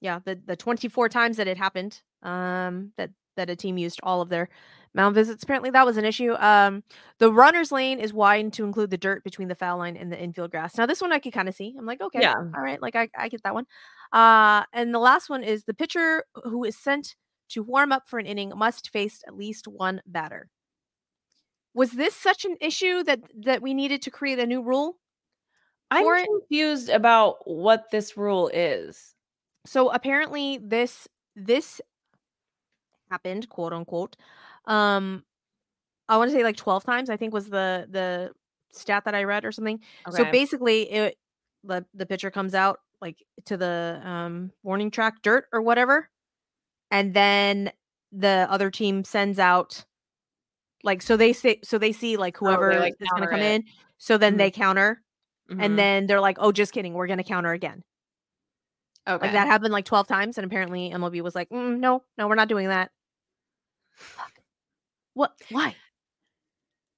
[0.01, 4.21] Yeah, the the 24 times that it happened, um, that that a team used all
[4.21, 4.49] of their
[4.95, 5.43] mound visits.
[5.43, 6.35] Apparently that was an issue.
[6.35, 6.83] Um,
[7.19, 10.21] the runner's lane is widened to include the dirt between the foul line and the
[10.21, 10.77] infield grass.
[10.77, 11.75] Now this one I could kind of see.
[11.79, 12.35] I'm like, okay, Yeah.
[12.35, 13.67] all right, like I, I get that one.
[14.13, 17.17] Uh, and the last one is the pitcher who is sent
[17.51, 20.49] to warm up for an inning must face at least one batter.
[21.75, 24.99] Was this such an issue that that we needed to create a new rule?
[25.91, 26.27] I'm it?
[26.27, 29.15] confused about what this rule is.
[29.67, 31.81] So apparently this this
[33.11, 34.17] happened, quote unquote.
[34.67, 35.25] Um
[36.09, 38.33] I want to say like 12 times, I think was the the
[38.73, 39.81] stat that I read or something.
[40.11, 41.19] So basically it
[41.65, 46.11] the the pitcher comes out like to the um warning track dirt or whatever.
[46.91, 47.73] And then
[48.13, 49.85] the other team sends out
[50.85, 53.43] like so they say so they see like Oh, whoever like, is going to come
[53.43, 53.57] it.
[53.57, 53.65] in.
[53.99, 54.39] So then Mhm.
[54.39, 55.03] they counter
[55.51, 55.61] Mhm.
[55.61, 56.95] and then they're like, "Oh, just kidding.
[56.95, 57.85] We're going to counter again."
[59.07, 59.27] okay.
[59.27, 62.35] Like that happened like 12 times, and apparently MLB was like, "Mm, no, no, we're
[62.35, 62.91] not doing that.
[65.15, 65.33] What?
[65.51, 65.75] Why?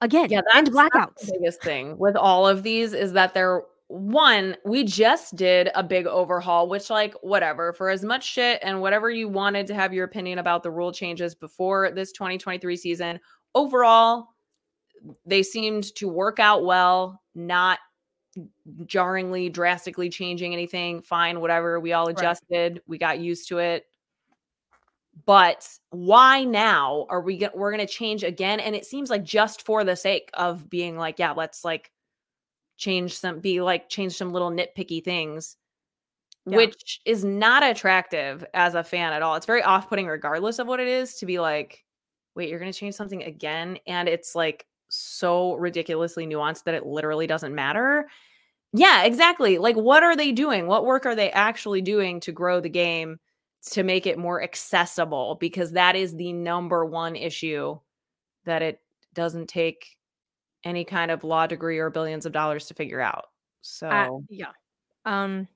[0.01, 1.27] Again, Yeah, and that's, that's blackouts.
[1.27, 5.83] the biggest thing with all of these is that they're one, we just did a
[5.83, 9.93] big overhaul, which like whatever, for as much shit and whatever you wanted to have
[9.93, 13.21] your opinion about the rule changes before this 2023 season,
[13.55, 14.29] overall
[15.27, 17.79] they seemed to work out well, not
[18.87, 21.03] jarringly drastically changing anything.
[21.03, 21.79] Fine, whatever.
[21.79, 22.81] We all adjusted.
[22.87, 23.85] We got used to it.
[25.27, 29.23] But why now are we going we're going to change again and it seems like
[29.25, 31.91] just for the sake of being like yeah, let's like
[32.77, 35.57] change some be like change some little nitpicky things
[36.47, 36.57] Yeah.
[36.57, 39.37] which is not attractive as a fan at all.
[39.37, 41.85] It's very off-putting regardless of what it is to be like
[42.35, 46.85] wait, you're going to change something again and it's like so ridiculously nuanced that it
[46.87, 48.09] literally doesn't matter.
[48.73, 49.59] Yeah, exactly.
[49.59, 50.67] Like, what are they doing?
[50.67, 53.19] What work are they actually doing to grow the game
[53.73, 55.37] to make it more accessible?
[55.41, 57.79] Because that is the number one issue
[58.45, 58.81] that it
[59.15, 59.97] doesn't take
[60.65, 63.27] any kind of law degree or billions of dollars to figure out.
[63.63, 64.53] So, Uh, yeah.
[65.05, 65.49] Um,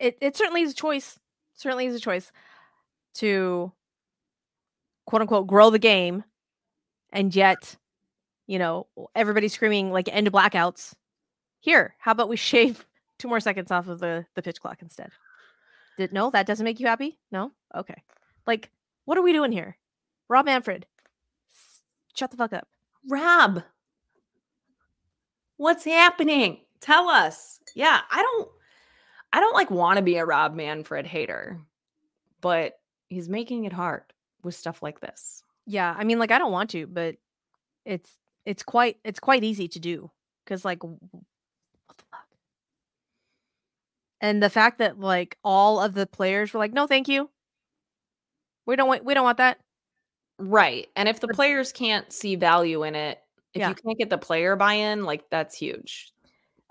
[0.00, 1.18] it it certainly is a choice.
[1.54, 2.32] Certainly is a choice
[3.14, 3.72] to
[5.06, 6.24] quote unquote grow the game,
[7.12, 7.76] and yet,
[8.46, 10.94] you know, everybody's screaming like end blackouts.
[11.60, 12.86] Here, how about we shave
[13.18, 15.10] two more seconds off of the the pitch clock instead?
[15.96, 17.18] Did no, that doesn't make you happy?
[17.30, 18.02] No, okay.
[18.46, 18.70] Like,
[19.04, 19.76] what are we doing here,
[20.28, 20.86] Rob Manfred?
[22.14, 22.68] Shut the fuck up.
[23.08, 23.62] Rob,
[25.56, 26.60] what's happening?
[26.80, 27.60] Tell us.
[27.74, 28.48] Yeah, I don't
[29.32, 31.60] I don't like want to be a Rob Manfred hater,
[32.40, 32.78] but
[33.08, 34.02] he's making it hard
[34.42, 35.42] with stuff like this.
[35.66, 37.16] Yeah, I mean, like I don't want to, but
[37.84, 38.10] it's
[38.44, 40.10] it's quite it's quite easy to do
[40.44, 41.24] because like w- w-
[41.86, 42.26] what the fuck?
[44.20, 47.30] And the fact that like all of the players were like, no, thank you.
[48.66, 49.58] We don't want we don't want that.
[50.38, 50.88] Right.
[50.96, 53.18] And if the players can't see value in it,
[53.54, 53.70] if Yeah.
[53.70, 56.12] you can't get the player buy-in, like that's huge.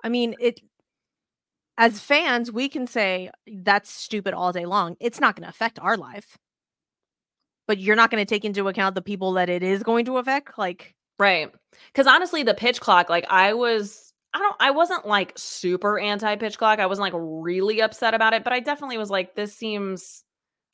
[0.04, 0.60] I mean, it
[1.78, 4.96] as fans, we can say that's stupid all day long.
[5.00, 6.38] It's not going to affect our life.
[7.68, 10.18] But you're not going to take into account the people that it is going to
[10.18, 10.58] affect.
[10.58, 11.52] Like, Right.
[11.93, 14.05] Cuz honestly, the pitch clock, like I was
[14.36, 16.80] I don't I wasn't like super anti pitch clock.
[16.80, 20.26] I wasn't like really upset about it, but I definitely was like this seems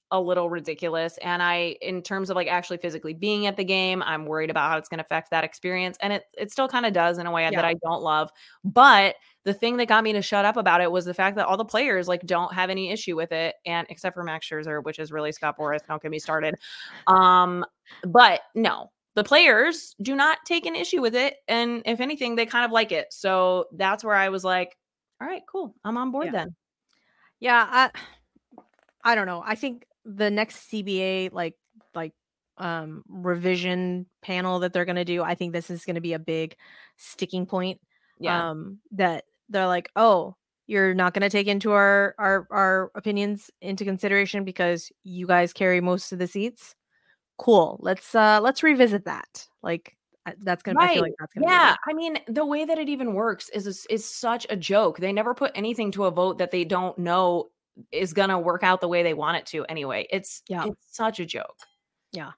[0.09, 4.01] a little ridiculous and I in terms of like actually physically being at the game,
[4.01, 6.87] I'm worried about how it's going to affect that experience and it it still kind
[6.87, 8.31] of does in a way that I don't love.
[8.63, 11.45] But the thing that got me to shut up about it was the fact that
[11.45, 14.83] all the players like don't have any issue with it and except for Max Scherzer,
[14.83, 16.55] which is really Scott Boras, don't get me started.
[17.05, 17.63] Um
[18.07, 21.35] but no, the players do not take an issue with it.
[21.47, 23.07] And if anything, they kind of like it.
[23.11, 24.75] So that's where I was like,
[25.21, 25.75] all right, cool.
[25.83, 26.31] I'm on board Yeah.
[26.31, 26.55] then.
[27.39, 27.91] Yeah, I
[29.03, 29.43] I don't know.
[29.45, 31.55] I think the next CBA like
[31.95, 32.13] like
[32.57, 36.13] um revision panel that they're going to do, I think this is going to be
[36.13, 36.55] a big
[36.97, 37.81] sticking point.
[38.19, 38.51] Yeah.
[38.51, 40.35] Um that they're like, "Oh,
[40.67, 45.53] you're not going to take into our our our opinions into consideration because you guys
[45.53, 46.75] carry most of the seats."
[47.41, 47.79] Cool.
[47.81, 49.47] Let's uh let's revisit that.
[49.63, 49.97] Like
[50.39, 51.75] that's going to I feel like that's going to yeah.
[51.87, 54.99] I mean, the way that it even works is is, such a joke.
[54.99, 57.49] They never put anything to a vote that they don't know
[57.91, 60.05] is gonna work out the way they want it to anyway.
[60.11, 60.65] It's Yeah.
[60.67, 61.57] it's such a joke.
[62.11, 62.31] Yeah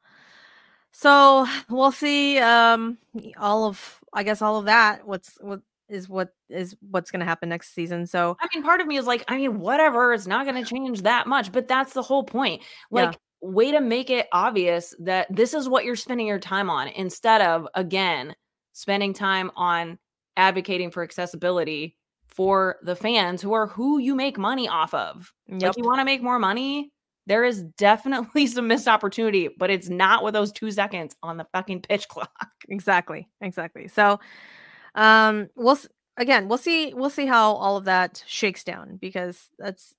[0.94, 2.98] so, we'll see um
[3.38, 7.26] all of I guess all of that what's what is what is what's going to
[7.26, 8.06] happen next season.
[8.06, 11.02] So, I mean, part of me is like, I mean, whatever, it's not gonna change
[11.02, 12.62] that much, but that's the whole point.
[12.92, 13.12] Yeah.
[13.46, 17.42] Way to make it obvious that this is what you're spending your time on instead
[17.42, 18.36] of again
[18.72, 20.00] spending time on
[20.38, 25.34] advocating for accessibility for the fans who are who you make money off of.
[25.48, 25.62] Yep.
[25.62, 26.94] Like you want to make more money,
[27.28, 31.46] there is definitely some missed opportunity, but it's not with those 2 seconds on the
[31.52, 32.32] fucking pitch clock.
[32.70, 33.28] exactly.
[33.42, 33.90] Exactly.
[33.90, 34.22] So
[34.96, 35.78] um we'll
[36.16, 39.94] again, we'll see we'll see how all of that shakes down because that's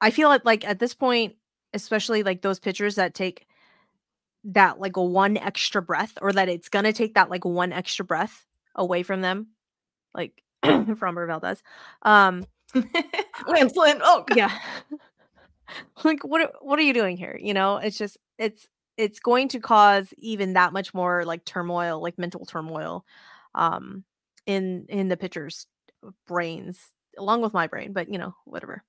[0.00, 1.36] I feel like like at this point,
[1.74, 3.46] especially like those pitchers that take
[4.44, 8.04] that like a one extra breath or that it's gonna take that like one extra
[8.04, 9.48] breath away from them,
[10.14, 11.62] like from Valdez.
[12.02, 12.44] Um
[13.48, 14.00] Lance Lynn.
[14.02, 14.36] Oh, God.
[14.38, 14.58] yeah.
[16.04, 17.38] like what are- what are you doing here?
[17.40, 22.00] You know, it's just it's it's going to cause even that much more like turmoil,
[22.02, 23.04] like mental turmoil
[23.54, 24.04] um
[24.46, 25.66] in in the pitchers'
[26.26, 26.78] brains
[27.18, 28.82] along with my brain, but you know, whatever.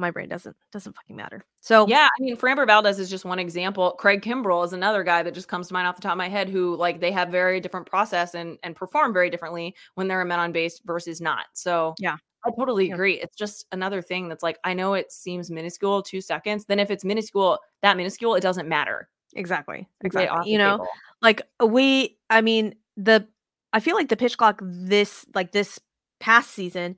[0.00, 1.44] My brain doesn't doesn't fucking matter.
[1.60, 3.92] So Yeah, I mean, Framber Valdez is just one example.
[3.98, 6.28] Craig Kimbrel is another guy that just comes to mind off the top of my
[6.28, 10.20] head who like they have very different process and and perform very differently when they're
[10.22, 11.46] a men on base versus not.
[11.52, 12.16] So Yeah.
[12.44, 12.94] I totally Yeah.
[12.94, 13.20] agree.
[13.20, 16.64] It's just another thing that's like I know it seems minuscule, two seconds.
[16.64, 19.08] Then if it's minuscule, that minuscule, it doesn't matter.
[19.34, 19.86] exactly.
[20.02, 20.52] You get off Exactly.
[20.52, 20.88] You know, table.
[21.22, 23.26] like we i mean the
[23.74, 25.78] i feel like the pitch clock this like this
[26.18, 26.96] past season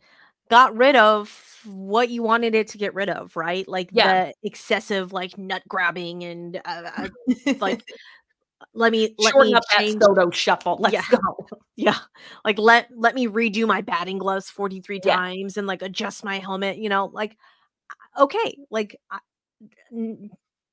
[0.52, 4.26] got rid of what you wanted it to get rid of right like Yeah.
[4.26, 7.08] the excessive like nut grabbing and uh, uh,
[7.58, 7.82] like
[8.74, 10.76] let me let shorten me up that change Soto shuffle.
[10.78, 11.04] Let's Yeah.
[11.10, 11.48] go.
[11.76, 11.96] yeah
[12.44, 15.16] like let let me redo my batting gloves 43 Yeah.
[15.16, 17.34] times and like adjust my helmet you know like
[18.18, 19.20] okay like I,
[19.90, 20.28] n-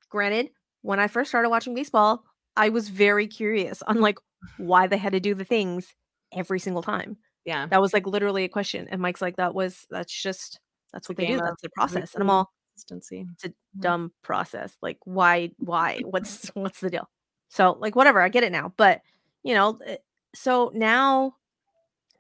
[0.10, 0.50] granted
[0.82, 2.26] when i first started watching baseball
[2.58, 4.18] i was very curious on like
[4.58, 5.96] why they had to do the things
[6.36, 7.16] every single time
[7.50, 7.66] Yeah.
[7.68, 10.60] that was like literally a question and mike's like that was that's just
[10.94, 13.26] that's what they do that's the process and i'm all Consistency.
[13.34, 17.10] it's a dumb process like why why what's what's the deal
[17.50, 19.02] so like whatever i get it now but
[19.44, 19.98] you know eh,
[20.36, 21.34] so now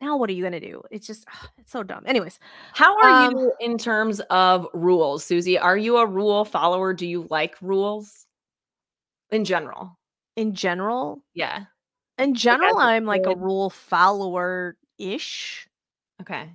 [0.01, 1.25] now what are you gonna do it's just
[1.59, 2.39] it's so dumb anyways
[2.73, 5.57] How are Um, you in terms of rules, Suzy?
[5.59, 6.93] Are you a rule follower?
[6.93, 8.25] Do you like rules
[9.32, 9.97] in general?
[10.36, 11.65] in general Yeah.
[12.17, 15.67] in general I'm like a rule follower ish
[16.21, 16.53] Okay.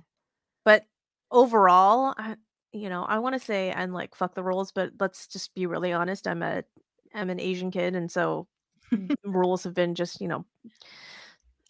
[0.63, 0.85] but
[1.31, 2.35] overall I,
[2.71, 5.65] you know i want to say i'm like fuck the rules but let's just be
[5.65, 6.63] really honest i'm a
[7.13, 8.47] i'm an asian kid and so
[9.25, 10.45] rules have been just you know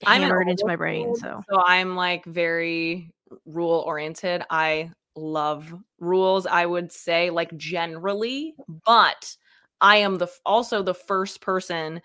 [0.03, 3.11] hammered into my brain kid, so so I'm like very
[3.45, 4.43] rule oriented.
[4.49, 8.55] I love rules, I would say, like generally,
[8.86, 9.36] but
[9.82, 12.01] I am the also the first person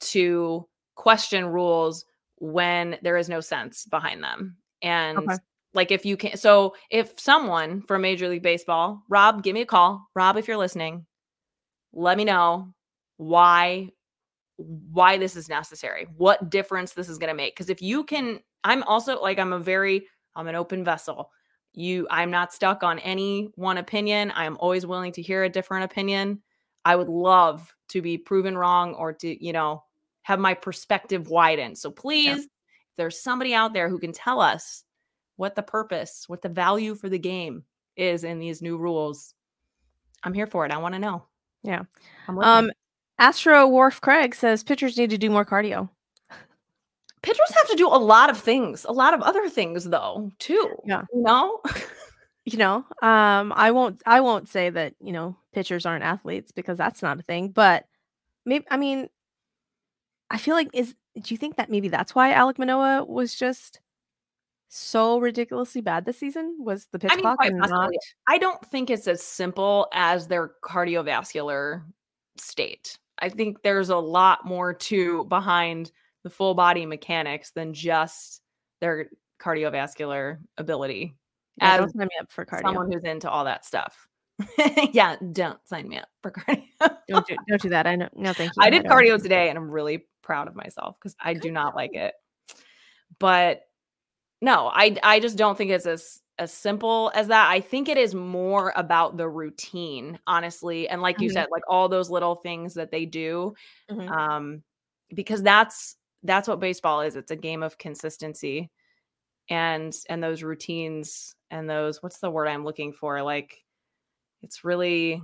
[0.00, 2.04] to question rules
[2.42, 4.56] when there is no sense behind them.
[4.82, 5.36] And Okay.
[5.74, 9.66] like if you can so if someone from Major League Baseball, Rob, give me a
[9.66, 10.08] call.
[10.16, 11.06] Rob, if you're listening,
[11.92, 12.74] let me know
[13.16, 13.90] why
[14.56, 17.54] why this is necessary, what difference this is going to make.
[17.54, 21.30] Because if you can, I'm also like, I'm a very, I'm an open vessel.
[21.74, 24.32] You, I'm not stuck on any one opinion.
[24.34, 26.42] I'm always willing to hear a different opinion.
[26.84, 29.82] I would love to be proven wrong or to, you know,
[30.22, 31.74] have my perspective widen.
[31.74, 32.46] So please, if
[32.96, 34.84] there's somebody out there who can tell us
[35.36, 37.64] what the purpose, what the value for the game
[37.96, 39.34] is in these new rules,
[40.22, 40.72] I'm here for it.
[40.72, 41.24] I want to know.
[41.62, 41.82] Yeah.
[42.28, 42.70] Um
[43.18, 45.88] astro wharf craig says pitchers need to do more cardio
[47.22, 50.76] pitchers have to do a lot of things, a lot of other things though, too.
[50.84, 51.02] Yeah.
[51.12, 51.60] You know?
[52.44, 56.76] you know um i won't i won't say that you know pitchers aren't athletes because
[56.76, 57.84] that's not a thing but
[58.44, 59.08] maybe i mean
[60.32, 63.80] i feel like is do you think that maybe that's why alek manoah was just
[64.74, 67.78] so ridiculously bad this season was the pitch I mean, clock quite and possibly.
[67.78, 67.90] not
[68.26, 71.82] I don't think it's as simple as their cardiovascular
[72.38, 72.98] state.
[73.18, 75.92] I think there's a lot more to behind
[76.24, 78.40] the full body mechanics than just
[78.80, 79.10] their
[79.40, 81.16] cardiovascular ability.
[81.60, 84.08] yeah, don't sign me up for cardio Someone who's into all that stuff.
[84.92, 86.62] yeah, don't sign me up for cardio.
[87.08, 88.92] don't do don't do that i know no thank you I did don't.
[88.92, 92.14] cardio today and I'm really proud of myself because I do not like it.
[93.18, 93.62] But
[94.42, 97.50] no, I I just don't think it's as as simple as that.
[97.50, 100.88] I think it is more about the routine, honestly.
[100.88, 101.32] And like you Mhm.
[101.34, 103.54] said, like all those little things that they do.
[103.90, 104.08] Mhm.
[104.12, 104.64] Um,
[105.14, 107.16] because that's that's what baseball is.
[107.16, 108.70] It's a game of consistency
[109.50, 113.22] and and those routines and those what's the word I'm looking for?
[113.22, 113.64] Like
[114.42, 115.22] it's really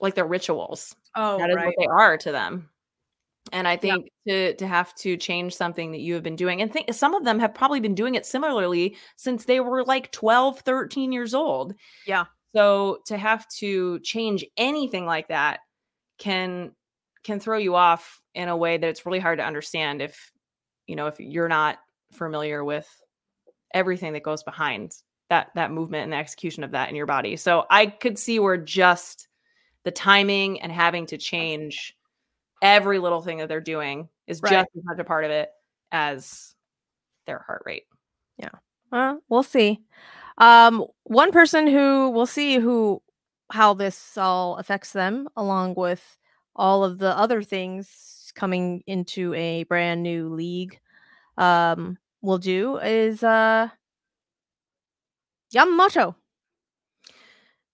[0.00, 2.70] like they're rituals oh that is right what they are to them
[3.52, 3.96] and i Yeah.
[3.96, 7.14] think to to have to change something that you have been doing and think some
[7.14, 11.34] of them have probably been doing it similarly since they were like 12 13 years
[11.34, 11.74] old
[12.06, 12.24] Yeah.
[12.54, 15.60] So to have to change anything like that
[16.18, 16.72] can
[17.24, 20.30] can throw you off in a way that it's really hard to understand if
[20.86, 21.78] you know if you're not
[22.12, 22.88] familiar with
[23.72, 24.92] everything that goes behind
[25.30, 27.34] that that movement and the execution of that in your body.
[27.36, 29.26] So I could see where just
[29.84, 31.94] the timing and having to change
[32.62, 34.52] every little thing that they're doing is Right.
[34.52, 35.50] just as much a part of it
[35.92, 36.54] as
[37.26, 37.84] their heart rate.
[38.92, 39.80] Uh, we'll see.
[40.38, 43.02] Um, one person who we'll see who
[43.50, 46.16] how this all affects them, along with
[46.54, 50.78] all of the other things coming into a brand new league.
[51.36, 53.68] Um, will do is uh
[55.52, 56.14] Yamamoto.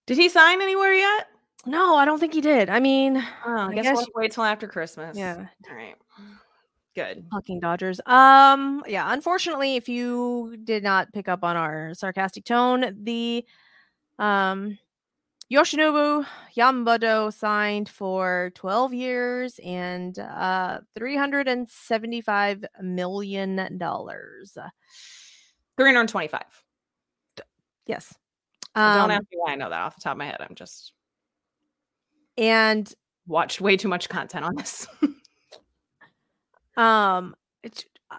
[0.07, 1.27] Did he sign anywhere yet?
[1.65, 2.69] No, I don't think he did.
[2.69, 5.17] I mean, Oh, I, guess, guess we'll you- wait till after Christmas.
[5.17, 5.95] yeah, All right.
[6.95, 7.25] Good.
[7.31, 8.01] fucking Dodgers.
[8.05, 13.45] Um, yeah, unfortunately, if you did not pick up on our sarcastic tone, the
[14.19, 14.77] um
[15.51, 24.57] Yoshinobu Yamamoto signed for 12 years and uh 375 million dollars.
[25.77, 26.41] 325.
[27.87, 28.13] Yes.
[28.75, 30.37] Don't Um, ask me why I know that off the top of my head.
[30.39, 30.93] I'm just
[32.41, 32.93] and
[33.27, 34.87] watched way too much content on this.
[36.77, 38.17] um it's uh,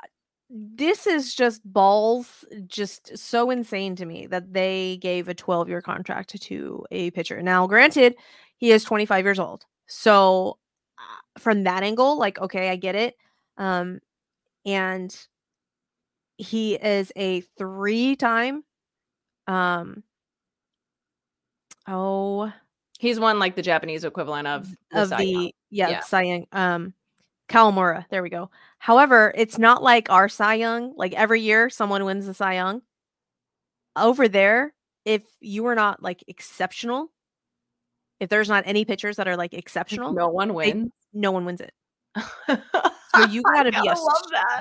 [0.49, 5.83] this is just balls just so insane to me that they gave a 12 year
[5.83, 8.15] contract to a pitcher now granted
[8.57, 10.59] he is 25 years old so
[10.99, 13.17] uh, from that angle like okay i get it
[13.59, 13.99] um
[14.65, 15.27] and
[16.37, 18.63] he is a three time
[19.47, 20.03] um
[21.89, 22.53] oh
[23.03, 25.51] He's won like the Japanese equivalent of the of Cy the Young.
[25.71, 26.01] yeah, Yeah.
[26.03, 26.95] Cy Young, um
[27.51, 28.07] Sawamura.
[28.11, 28.49] There we go.
[28.79, 30.95] However, it's not like our Cy Young.
[30.97, 32.81] Like every year, someone wins the Cy Young.
[33.97, 34.73] Over there,
[35.05, 37.11] if you are not like exceptional,
[38.21, 40.93] if there's not any pitchers that are like exceptional, No one wins.
[41.13, 41.73] no one wins it.
[42.47, 43.97] so you gotta be a.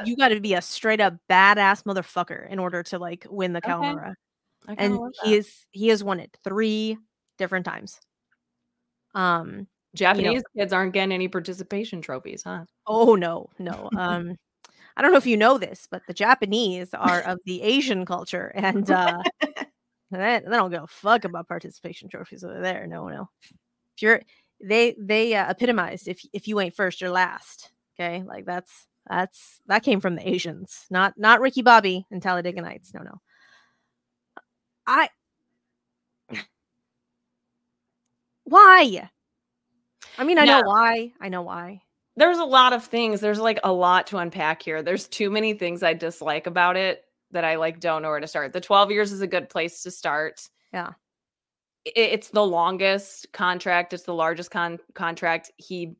[0.03, 3.59] You got to be a straight up badass motherfucker in order to like win the
[3.59, 3.71] Okay.
[3.71, 4.15] Sawamura.
[4.65, 6.97] Kinda And he is he has won it three
[7.37, 7.99] different times.
[9.13, 12.65] Um Japanese kids aren't getting any participation trophies, huh?
[12.87, 13.89] Oh no, no.
[13.97, 14.35] Um
[14.97, 18.51] I don't know if you know this, but the Japanese are of the Asian culture
[18.55, 19.21] and uh
[20.11, 22.85] they, they don't give a fuck about participation trophies over there.
[22.87, 23.29] No, no.
[23.95, 24.21] If you're
[24.63, 27.71] they they uh, epitomized if if you ain't first, you're last.
[27.95, 28.23] Okay?
[28.23, 32.93] Like that's that's that came from the Asians, not not Ricky Bobby and Talladega Nights.
[32.93, 33.21] No, no.
[34.85, 35.09] I
[38.43, 39.09] why?
[40.17, 41.11] I mean, I know why.
[41.21, 41.81] I know why.
[42.17, 43.21] There's a lot of things.
[43.21, 44.83] There's like a lot to unpack here.
[44.83, 48.27] There's too many things I dislike about it that I like don't know where to
[48.27, 48.51] start.
[48.51, 50.47] The 12 years is a good place to start.
[50.73, 50.91] Yeah.
[51.85, 53.93] It's the longest contract.
[53.93, 55.51] It's the largest con- contract.
[55.57, 55.95] He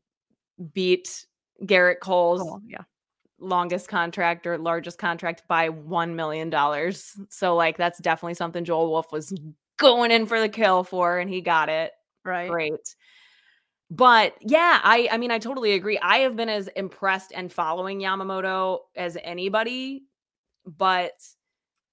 [0.74, 1.26] beat
[1.64, 2.82] Gerrit Cole's Cool, yeah.
[3.40, 6.52] longest contract or largest contract by $1 million.
[7.30, 9.32] So, like, that's definitely something Joel Wolfe was
[9.78, 11.92] going in for the kill for, and he got it.
[12.24, 12.50] Right.
[12.50, 12.96] Great.
[13.90, 15.98] But yeah, I I mean I totally agree.
[15.98, 20.04] I have been as impressed and following Yamamoto as anybody,
[20.64, 21.12] but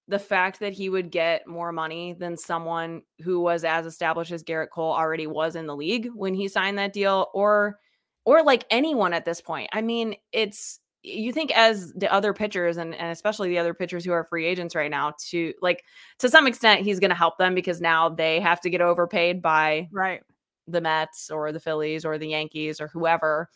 [0.08, 4.44] the fact that he would get more money than someone who was as established as
[4.44, 7.80] Gerrit Cole already was in the league when he signed that deal or
[8.26, 9.70] or like anyone at this point.
[9.74, 14.04] I mean, it's you think as the other pitchers and, and especially the other pitchers
[14.04, 15.84] who are free agents right now to like
[16.18, 19.41] to some extent he's going to help them because now they have to get overpaid
[19.41, 20.22] by Right.
[20.68, 23.50] the Mets or the Phillies or the Yankees or whoever.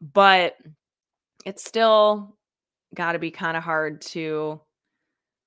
[0.00, 0.56] But
[1.44, 2.36] it's still
[2.94, 4.60] got to be kind of hard to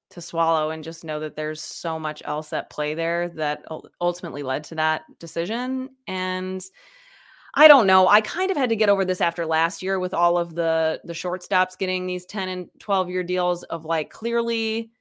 [0.10, 3.66] to swallow and just know that there's so much else at play there that
[4.00, 6.64] ultimately led to that decision and
[7.56, 8.08] I don't know.
[8.08, 11.02] I kind of had to get over this after last year with all of the
[11.04, 14.92] the shortstops getting these 10 and 12 year deals of like clearly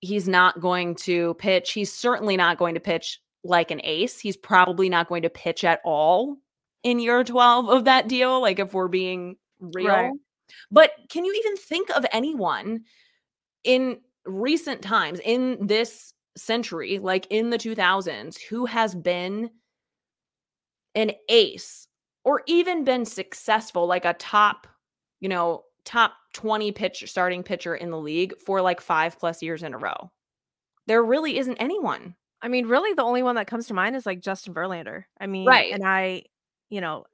[0.00, 1.72] he's not going to pitch.
[1.72, 4.18] He's certainly not going to pitch like an ace.
[4.18, 6.36] He's probably not going to pitch at all
[6.82, 9.88] in year 12 of that deal, like if we're being real.
[9.88, 10.12] Right.
[10.70, 12.84] But can you even think of anyone
[13.64, 19.50] in recent times, in this century, like in the 2000s, who has been
[20.96, 21.86] an ace
[22.24, 24.66] or even been successful, like a top,
[25.20, 29.62] you know, top 20 pitch starting pitcher in the league for like five plus years
[29.62, 30.10] in a row?
[30.88, 32.16] There really isn't anyone.
[32.42, 35.04] I mean, really, the only one that comes to mind is like Justin Verlander.
[35.20, 35.72] I mean, Right.
[35.72, 36.24] and I,
[36.70, 37.06] you know,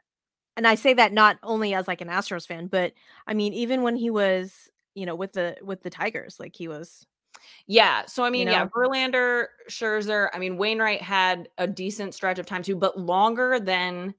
[0.56, 2.92] and I say that not only as like an Astros fan, but
[3.26, 6.68] I mean, even when he was, you know, with the with the Tigers, like he
[6.68, 7.06] was
[7.66, 8.06] Yeah.
[8.06, 8.52] So I mean, know?
[8.52, 10.28] yeah, Verlander, Scherzer.
[10.32, 14.14] I mean, Wainwright had a decent stretch of time too, but longer than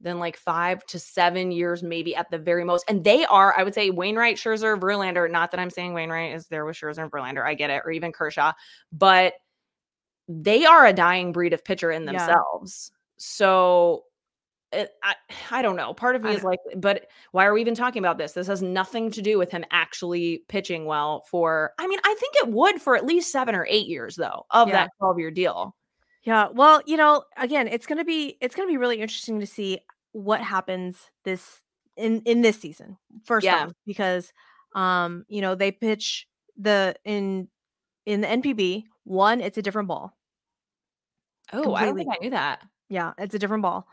[0.00, 2.84] than like five to seven years, maybe at the very most.
[2.88, 5.30] And they are, I would say, Wainwright, Scherzer, Verlander.
[5.30, 7.46] Not that I'm saying Wainwright is there with Scherzer and Verlander.
[7.46, 8.52] I get it, or even Kershaw,
[8.90, 9.34] but
[10.28, 12.12] they are a dying breed of pitcher in Yeah.
[12.12, 12.92] themselves.
[13.16, 14.04] So
[14.72, 15.14] it, I,
[15.50, 15.94] I don't know.
[15.94, 18.32] Part of me is like, but why are we even talking about this?
[18.32, 22.34] This has nothing to do with him actually pitching well for, I mean, I think
[22.36, 24.74] it would for at least seven or eight years, though, of Yeah.
[24.74, 25.76] that 12 year deal.
[26.24, 26.48] Yeah.
[26.52, 29.80] Well, you know, again, it's gonna be it's gonna be really interesting to see
[30.12, 31.60] what happens this
[31.96, 32.96] in in this season.
[33.24, 33.64] First Yeah.
[33.66, 34.32] off, because
[34.74, 37.48] um, you know, they pitch the in
[38.06, 40.16] in the NPB, one, it's a different ball.
[41.52, 42.62] Oh, I don't think I knew that.
[42.88, 43.86] Yeah, it's a different ball.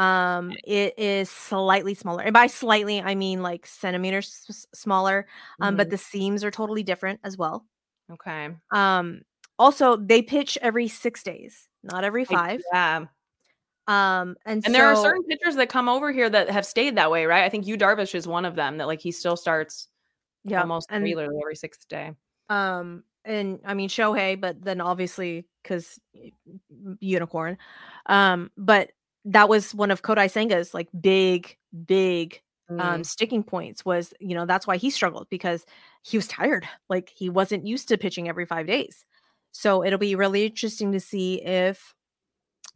[0.00, 2.22] Um, it is slightly smaller.
[2.22, 5.26] And by slightly, I mean like centimeters s- smaller.
[5.60, 5.90] Um, but Mhm.
[5.90, 7.66] the seams are totally different as well.
[8.10, 8.48] Okay.
[8.72, 9.22] Um,
[9.58, 12.62] also they pitch every six days, not every I- five.
[12.72, 13.04] yeah.
[13.88, 17.10] Um, and, And there are certain pitchers that come over here that have stayed that
[17.10, 17.44] way, right?
[17.44, 19.88] I think Yu Darvish is one of them that like he still starts
[20.44, 22.12] yeah, almost and regularly every sixth day.
[22.48, 25.98] um, and I mean Shohei, but then obviously because
[27.00, 27.58] unicorn.
[28.06, 28.92] Um, but
[29.24, 31.56] that was one of Kodai Senga's like big,
[31.86, 32.40] big
[32.78, 33.06] um Mm.
[33.06, 35.66] sticking points was you know that's why he struggled because
[36.02, 39.04] he was tired like he wasn't used to pitching every five days
[39.52, 41.94] so it'll be really interesting to see if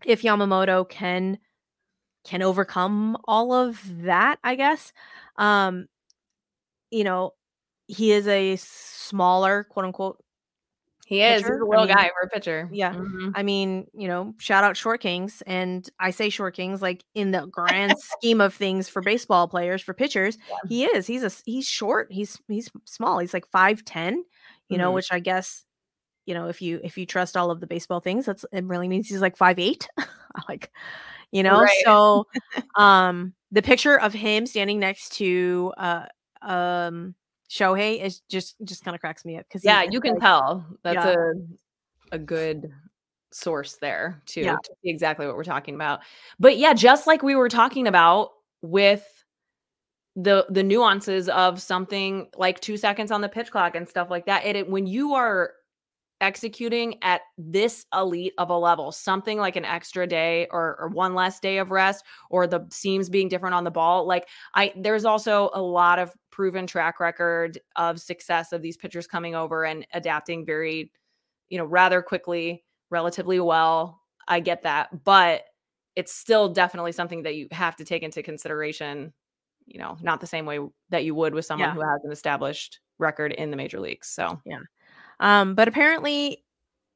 [0.04, 1.38] if yamamoto can
[2.24, 4.92] can overcome all of that i guess
[5.36, 5.86] um
[6.90, 7.32] you know
[7.86, 10.23] he is a smaller quote unquote
[11.06, 11.42] He is.
[11.42, 12.68] He's pitcher, a I little mean, guy for a pitcher.
[12.72, 12.94] yeah.
[12.94, 13.32] Mhm.
[13.34, 15.42] I mean, you know, shout out Short Kings.
[15.46, 19.82] And I say Short Kings like in the grand scheme of things for baseball players,
[19.82, 20.56] for pitchers, Yeah.
[20.68, 21.06] he is.
[21.06, 22.08] He's a he's short.
[22.10, 23.18] He's he's small.
[23.18, 24.24] He's like 5'10,
[24.68, 24.94] you know, Mhm.
[24.94, 25.64] which I guess,
[26.26, 28.88] you know, if you if you trust all of the baseball things, that's it really
[28.88, 29.86] means he's like 5'8.
[30.48, 30.70] like,
[31.32, 31.82] you know, Right.
[31.84, 32.26] so
[32.76, 36.06] um the picture of him standing next to uh
[36.42, 37.14] um
[37.50, 40.64] Shohei is just just kind of cracks me up because Yeah, you can tell.
[40.82, 41.14] That's Yeah.
[42.12, 42.72] a a good
[43.32, 44.52] source there to, Yeah.
[44.54, 46.00] to see exactly what we're talking about.
[46.38, 48.30] But yeah, just like we were talking about
[48.62, 49.06] with
[50.16, 54.26] the the nuances of something like 2 seconds on the pitch clock and stuff like
[54.26, 54.44] that.
[54.46, 55.54] It, it when you are
[56.24, 61.14] executing at this elite of a level, something like an extra day or, or one
[61.14, 65.04] less day of rest or the seams being different on the ball, like I there's
[65.04, 69.86] also a lot of proven track record of success of these pitchers coming over and
[69.92, 70.90] adapting very,
[71.50, 74.00] you know, rather quickly, relatively well.
[74.26, 75.42] I get that, but
[75.94, 79.12] it's still definitely something that you have to take into consideration,
[79.66, 80.58] you know, not the same way
[80.88, 81.74] that you would with someone Yeah.
[81.74, 84.08] who has an established record in the major leagues.
[84.08, 84.40] So,
[85.24, 86.44] Um, but apparently,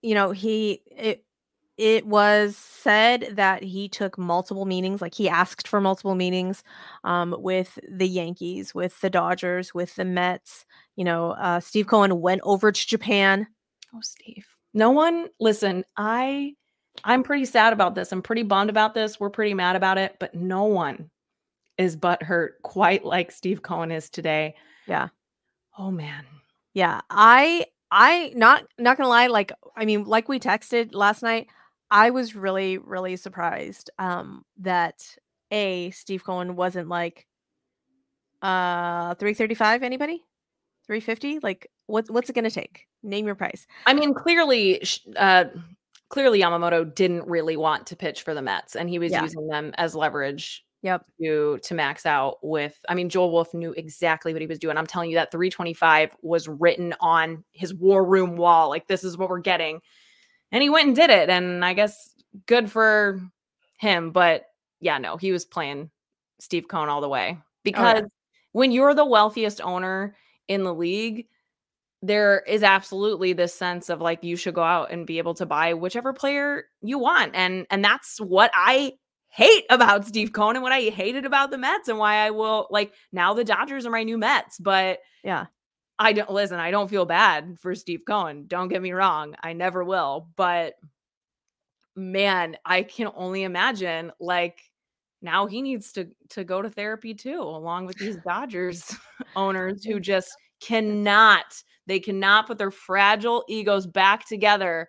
[0.03, 1.25] you know, he it
[1.77, 6.63] it was said that he took multiple meetings, like he asked for multiple meetings
[7.05, 10.65] um with the Yankees, with the Dodgers, with the Mets.
[10.97, 13.47] You know, uh Steve Cohen went over to Japan.
[13.95, 16.55] oh, Steve, no one, listen, I,
[17.05, 18.13] I'm pretty sad about this.
[18.13, 19.19] I'm pretty bummed about this.
[19.21, 21.11] We're pretty mad about it, but no one
[21.79, 24.55] is butthurt quite like Steve Cohen is today.
[24.87, 25.09] Yeah.
[25.79, 26.25] Oh, man.
[26.75, 27.01] Yeah.
[27.09, 31.49] I I not not gonna lie, like I mean, like we texted last night,
[31.91, 35.17] I was really, really surprised um that
[35.51, 37.27] A Steve Cohen wasn't like
[38.43, 40.25] uh 335 anybody?
[40.87, 41.41] 350?
[41.41, 42.87] Like what what's it gonna take?
[43.03, 43.67] Name your price.
[43.87, 44.83] I mean, clearly,
[45.17, 45.45] uh,
[46.09, 49.23] clearly Yamamoto didn't really want to pitch for the Mets, and he was Yeah.
[49.23, 51.07] using them as leverage Yep.
[51.21, 52.77] to to max out with.
[52.89, 54.77] I mean, Joel Wolfe knew exactly what he was doing.
[54.77, 58.69] I'm telling you that 325 was written on his war room wall.
[58.69, 59.81] Like this is what we're getting,
[60.53, 61.29] and he went and did it.
[61.29, 62.15] And I guess
[62.47, 63.21] good for
[63.79, 64.13] him.
[64.13, 64.45] But
[64.81, 65.91] yeah, no, he was playing
[66.39, 68.03] Steve Cohen all the way oh, because
[68.53, 70.15] when you're the wealthiest owner
[70.47, 71.27] in the league
[72.03, 75.45] there is absolutely this sense of like you should go out and be able to
[75.45, 78.93] buy whichever player you want and and that's what i
[79.29, 82.67] hate about steve cohen and what i hated about the mets and why i will
[82.71, 85.47] like now the dodgers are my new mets but Yeah.
[85.99, 89.53] i don't listen i don't feel bad for steve cohen don't get me wrong i
[89.53, 90.75] never will but
[91.97, 94.61] man i can only imagine like
[95.21, 98.95] now he needs to to go to therapy too along with these dodgers
[99.37, 101.45] owners who just cannot
[101.87, 104.89] they cannot put their fragile egos back together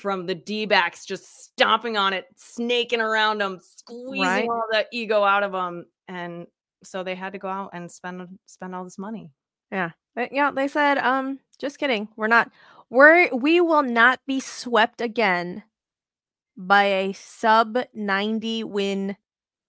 [0.00, 4.48] from the D-backs just stomping on it, snaking around them, squeezing Right.
[4.48, 6.46] all that ego out of them, and
[6.82, 9.30] so they had to go out and spend spend all this money.
[9.70, 12.08] It But yeah, they said, um, just kidding.
[12.16, 12.50] We're not
[12.88, 15.62] we're we will not be swept again
[16.56, 19.16] by a sub 90 win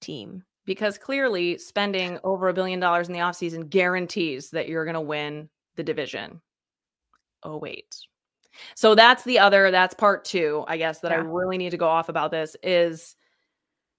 [0.01, 0.43] team.
[0.65, 5.49] Because clearly spending over a billion dollars in the offseason guarantees that you're gonna win
[5.75, 6.41] the division.
[7.43, 7.95] Oh wait.
[8.75, 11.87] So that's the other, that's part two, I guess, that I really need to go
[11.87, 13.15] off about this is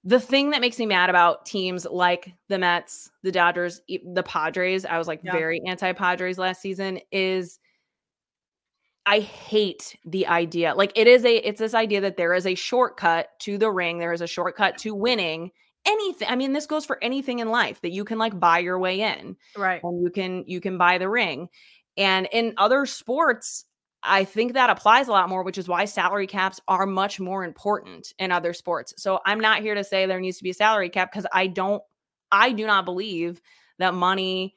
[0.04, 4.84] the thing that makes me mad about teams like the Mets, the Dodgers, the Padres.
[4.84, 5.32] I was like Yeah.
[5.32, 6.98] very anti Padres last season.
[7.10, 7.58] Is
[9.06, 10.74] I hate the idea.
[10.74, 13.98] Like it is a, it's this idea that there is a shortcut to the ring.
[13.98, 15.50] There is a shortcut to winning
[15.84, 16.28] anything.
[16.28, 19.00] I mean, this goes for anything in life that you can like buy your way
[19.00, 19.80] in Right.
[19.82, 21.48] and you can you can buy the ring.
[21.96, 23.64] And in other sports,
[24.04, 27.44] I think that applies a lot more, which is why salary caps are much more
[27.44, 28.94] important in other sports.
[28.96, 31.46] So I'm not here to say there needs to be a salary cap because I
[31.46, 31.82] don't
[32.30, 33.40] I do not believe
[33.78, 34.56] that money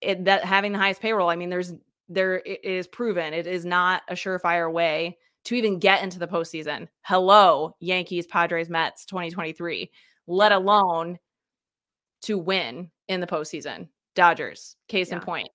[0.00, 1.72] it, that having the highest payroll, I mean there's
[2.08, 6.28] there it is proven it is not a surefire way to even get into the
[6.28, 6.88] postseason.
[7.02, 9.90] Hello, Yankees, Padres, Mets 2023,
[10.26, 11.18] let alone
[12.22, 13.88] to win in the postseason.
[14.14, 15.48] Dodgers, case in point.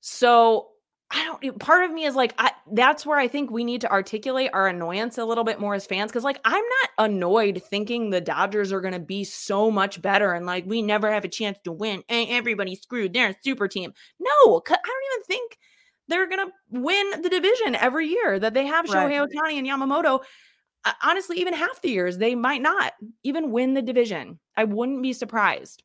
[0.00, 0.68] So
[1.14, 3.90] I don't part of me is like I that's where I think we need to
[3.90, 8.10] articulate our annoyance a little bit more as fans cuz like I'm not annoyed thinking
[8.10, 11.28] the Dodgers are going to be so much better and like we never have a
[11.28, 13.92] chance to win and everybody's screwed they're a super team.
[14.18, 15.56] No, I don't even think
[16.08, 19.10] they're going to win the division every year that they have Right.
[19.10, 20.22] Shohei Ohtani and Yamamoto.
[20.84, 22.92] Uh, honestly, even half the years they might not
[23.22, 24.40] even win the division.
[24.56, 25.83] I wouldn't be surprised.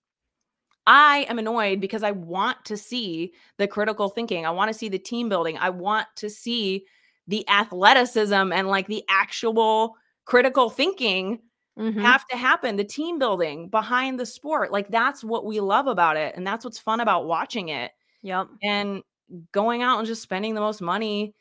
[0.87, 4.45] I am annoyed because I want to see the critical thinking.
[4.45, 5.57] I want to see the team building.
[5.57, 6.85] I want to see
[7.27, 11.39] the athleticism and like the actual critical thinking
[11.77, 12.01] Mhm.
[12.01, 14.71] have to happen, the team building behind the sport.
[14.71, 16.35] Like that's what we love about it.
[16.35, 17.91] And that's what's fun about watching it
[18.23, 18.47] Yep.
[18.63, 19.03] and
[19.51, 21.35] going out and just spending the most money.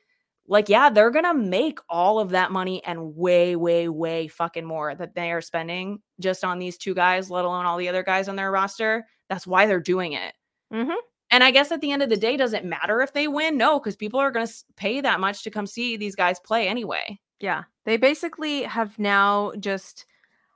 [0.46, 4.94] Like, yeah, they're gonna make all of that money and way, way, way fucking more
[4.94, 8.28] that they are spending just on these two guys, let alone all the other guys
[8.28, 9.06] on their roster.
[9.28, 10.34] That's why they're doing it.
[10.72, 10.94] Mhm.
[11.30, 13.56] And I guess at the end of the day, does it matter if they win?
[13.58, 16.66] No, because people are going to pay that much to come see these guys play
[16.68, 17.20] anyway.
[17.40, 17.64] Yeah.
[17.84, 20.06] They basically have now just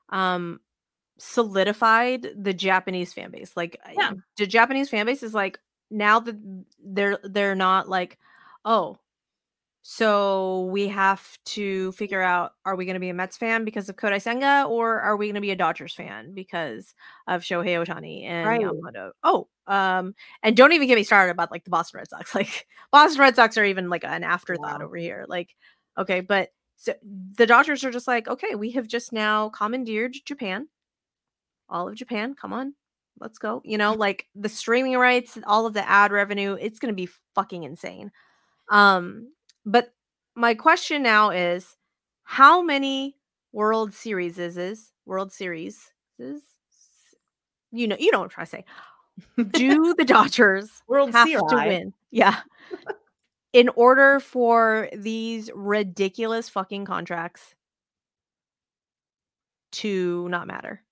[0.08, 0.60] um
[1.18, 3.52] solidified the Japanese fan base.
[3.56, 4.12] Like uh, Yeah.
[4.36, 5.58] the Japanese fan base is like
[5.90, 6.36] now that
[6.82, 8.18] they're they're not like,
[8.64, 8.98] oh,
[9.82, 13.88] so we have to figure out are we going to be a Mets fan because
[13.88, 16.94] of Kodai Senga or are we going to be a Dodgers fan because
[17.26, 18.60] of Shohei Ohtani and Right.
[18.60, 19.10] Yamamoto?
[19.24, 22.34] Oh, um, and don't even get me started about like the Boston Red Sox.
[22.34, 24.86] Like Boston Red Sox are even like an afterthought Wow.
[24.86, 25.24] over here.
[25.28, 25.54] Like,
[25.98, 26.94] okay, but so
[27.34, 30.68] the Dodgers are just like, okay, we have just now commandeered Japan,
[31.68, 32.34] all of Japan.
[32.34, 32.74] Come on,
[33.20, 33.62] let's go.
[33.64, 37.08] You know, like the streaming rights, all of the ad revenue, it's going to be
[37.34, 38.10] fucking insane.
[38.70, 39.32] Um,
[39.64, 39.92] but
[40.34, 41.76] my question now is,
[42.24, 43.16] how many
[43.52, 46.42] World Series is is World Series is?
[47.70, 48.64] You know, you know what I'm trying to say.
[49.52, 51.66] Do the Dodgers World have to Series.
[51.66, 51.92] win?
[52.10, 52.40] Yeah.
[53.52, 57.54] In order for these ridiculous fucking contracts
[59.72, 60.82] to not matter.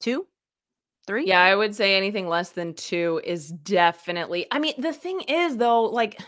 [0.00, 0.26] Two?
[1.06, 1.26] Three?
[1.26, 4.46] Yeah, I would say anything less than two is definitely.
[4.52, 6.20] I mean, the thing is, though, like,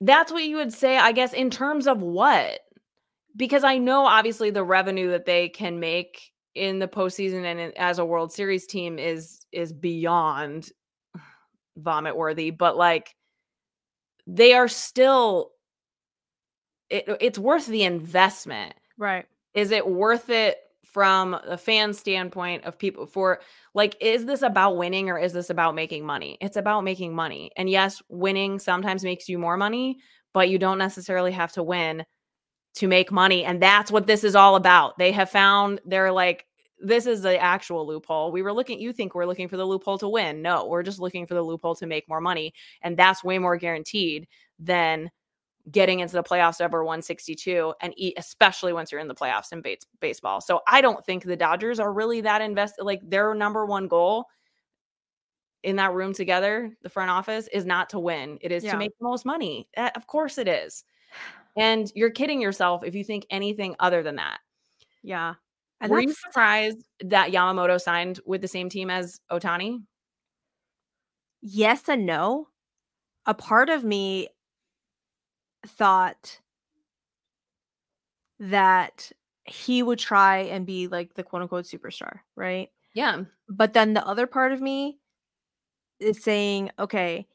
[0.00, 2.60] that's what you would say, I guess, in terms of what?
[3.36, 7.72] Because I know obviously the revenue that they can make in the postseason and in-
[7.76, 10.70] as a World Series team is is beyond
[11.76, 13.14] vomit worthy, but like
[14.26, 15.52] they are still
[16.88, 19.26] it, it's worth the investment Right.
[19.54, 20.58] is it worth it
[20.92, 23.40] from a fan standpoint of people for
[23.74, 26.36] like is this about winning or is this about making money?
[26.40, 27.50] It's about making money.
[27.56, 29.98] And yes winning sometimes makes you more money
[30.32, 32.04] but you don't necessarily have to win
[32.74, 34.98] to make money and that's what this is all about.
[34.98, 36.46] They have found they're like
[36.82, 38.32] this is the actual loophole.
[38.32, 40.42] We were looking you think we're looking for the loophole to win.
[40.42, 42.52] No we're just looking for the loophole to make more money
[42.82, 44.26] and that's way more guaranteed
[44.58, 45.10] than
[45.70, 49.60] getting into the playoffs over 162 and eat, especially once you're in the playoffs in
[49.62, 50.40] base, baseball.
[50.40, 52.84] So I don't think the Dodgers are really that invested.
[52.84, 54.26] Like their number one goal
[55.62, 58.38] in that room together, the front office, is not to win.
[58.40, 58.72] It is Yeah.
[58.72, 59.68] to make the most money.
[59.76, 60.84] Uh, of course it is.
[61.56, 64.38] And you're kidding yourself if you think anything other than that.
[65.02, 65.34] Yeah.
[65.80, 69.82] And Were you surprised that Yamamoto signed with the same team as Ohtani?
[71.42, 72.48] yes and no.
[73.26, 74.28] A part of me
[75.66, 76.38] thought
[78.38, 79.12] that
[79.44, 82.70] he would try and be like the quote unquote superstar, right?
[82.94, 83.24] Yeah.
[83.48, 84.98] But then the other part of me
[85.98, 87.26] is saying, okay,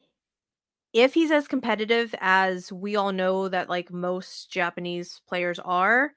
[0.92, 6.12] if he's as competitive as we all know that like most Japanese players are,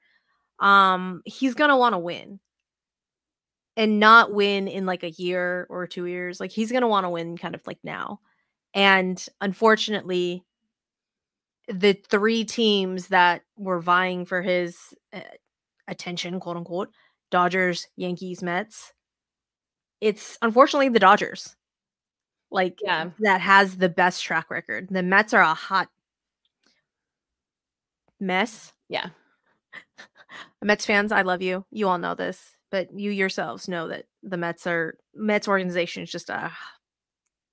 [0.58, 2.40] um, he's gonna want to win.
[3.76, 6.40] And not win in like a year or two years.
[6.40, 8.20] Like he's gonna want to win kind of like now.
[8.74, 10.44] And unfortunately,
[11.72, 14.76] the three teams that were vying for his
[15.12, 15.20] uh,
[15.88, 16.90] attention, quote unquote,
[17.30, 18.92] Dodgers, Yankees, Mets,
[20.00, 21.56] it's unfortunately the Dodgers.
[22.50, 23.10] Like Yeah.
[23.20, 24.88] that has the best track record.
[24.90, 25.88] The Mets are a hot
[28.18, 28.72] mess.
[28.88, 29.10] Yeah.
[30.62, 31.64] Mets fans, I love you.
[31.70, 36.10] You all know this, but you yourselves know that the Mets are Mets organization is
[36.10, 36.50] just a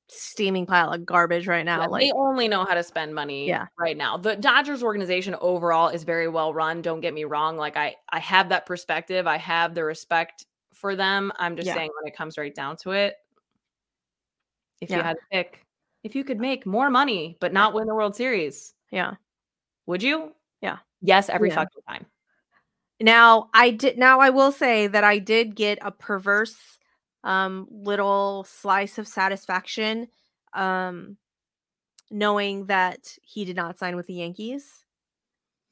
[0.09, 1.81] steaming pile of garbage right now.
[1.81, 3.67] Yeah, like they only know how to spend money Yeah.
[3.77, 4.17] right now.
[4.17, 6.81] The Dodgers organization overall is very well run.
[6.81, 7.57] Don't get me wrong.
[7.57, 9.27] Like I I have that perspective.
[9.27, 11.31] I have the respect for them.
[11.37, 11.73] I'm just Yeah.
[11.73, 13.15] saying when it comes right down to it,
[14.79, 15.65] if you had to pick,
[16.03, 19.15] if you could make more money but not win the World Series, yeah.
[19.87, 20.33] would you?
[20.61, 20.77] Yeah.
[21.01, 21.55] Yes, every Yeah.
[21.55, 22.05] fucking time.
[23.01, 26.77] Now I did now I will say that I did get a perverse
[27.27, 30.07] um little slice of satisfaction
[30.53, 31.17] um
[32.09, 34.85] knowing that he did not sign with the Yankees.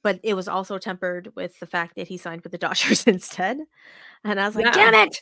[0.03, 3.59] But it was also tempered with the fact that he signed with the Dodgers instead.
[4.23, 4.71] And I was like, Yeah.
[4.71, 5.21] damn it.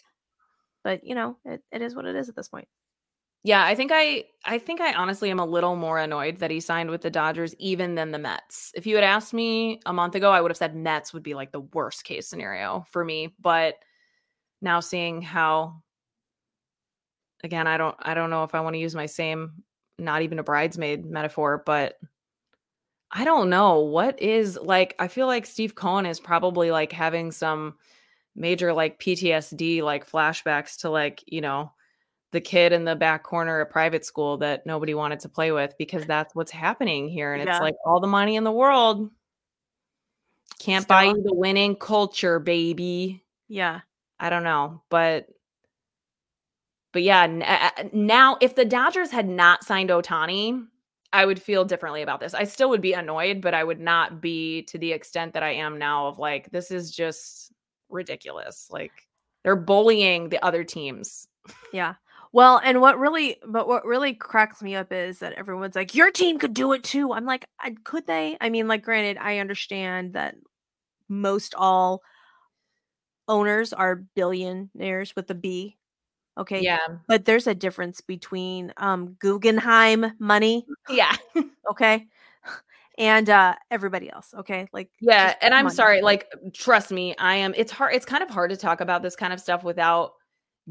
[0.84, 2.68] But you know, it, it is what it is at this point.
[3.45, 6.60] Yeah, I think I I think I honestly am a little more annoyed that he
[6.61, 8.72] signed with the Dodgers even than the Mets.
[8.73, 11.34] If you had asked me a month ago, I would have said Mets would be
[11.35, 13.76] like the worst case scenario for me, but
[14.61, 15.82] now seeing how
[17.44, 19.64] again, I don't I don't know if I want to use my same
[19.99, 21.98] not even a bridesmaid metaphor, but
[23.11, 27.32] I don't know what is like I feel like Steve Cohen is probably like having
[27.32, 27.76] some
[28.36, 31.72] major like PTSD like flashbacks to like, you know,
[32.32, 35.76] the kid in the back corner of private school that nobody wanted to play with
[35.78, 37.34] because that's what's happening here.
[37.34, 37.52] And Yeah.
[37.52, 39.11] it's like all the money in the world
[40.60, 43.24] can't buy you the winning culture, baby.
[43.48, 43.82] Yeah.
[44.20, 45.28] I don't know, but
[46.94, 47.28] but yeah,
[47.91, 50.65] now if the Dodgers had not signed Ohtani,
[51.11, 52.34] I would feel differently about this.
[52.34, 55.52] I still would be annoyed, but I would not be to the extent that I
[55.52, 57.52] am now of like this is just
[57.90, 58.68] ridiculous.
[58.72, 58.91] Like
[59.44, 61.28] they're bullying the other teams.
[61.72, 61.95] Yeah.
[62.32, 66.10] Well, and what really, but what really cracks me up is that everyone's like, your
[66.10, 67.14] team could do it too.
[67.14, 67.45] I'm like,
[67.84, 68.38] could they?
[68.41, 70.34] I mean, like, granted, I understand that
[71.07, 72.02] most all
[73.28, 75.78] owners are billionaires with a B.
[76.38, 76.61] Okay.
[76.61, 76.80] Yeah.
[77.07, 81.15] But there's a difference between um Guggenheim money, Yeah.
[81.72, 82.07] okay,
[82.97, 84.34] and uh everybody else.
[84.39, 84.68] Okay.
[84.73, 88.05] Like, Yeah, and I'm on now, sorry, like trust me, I am it's hard it's
[88.05, 90.14] kind of hard to talk about this kind of stuff without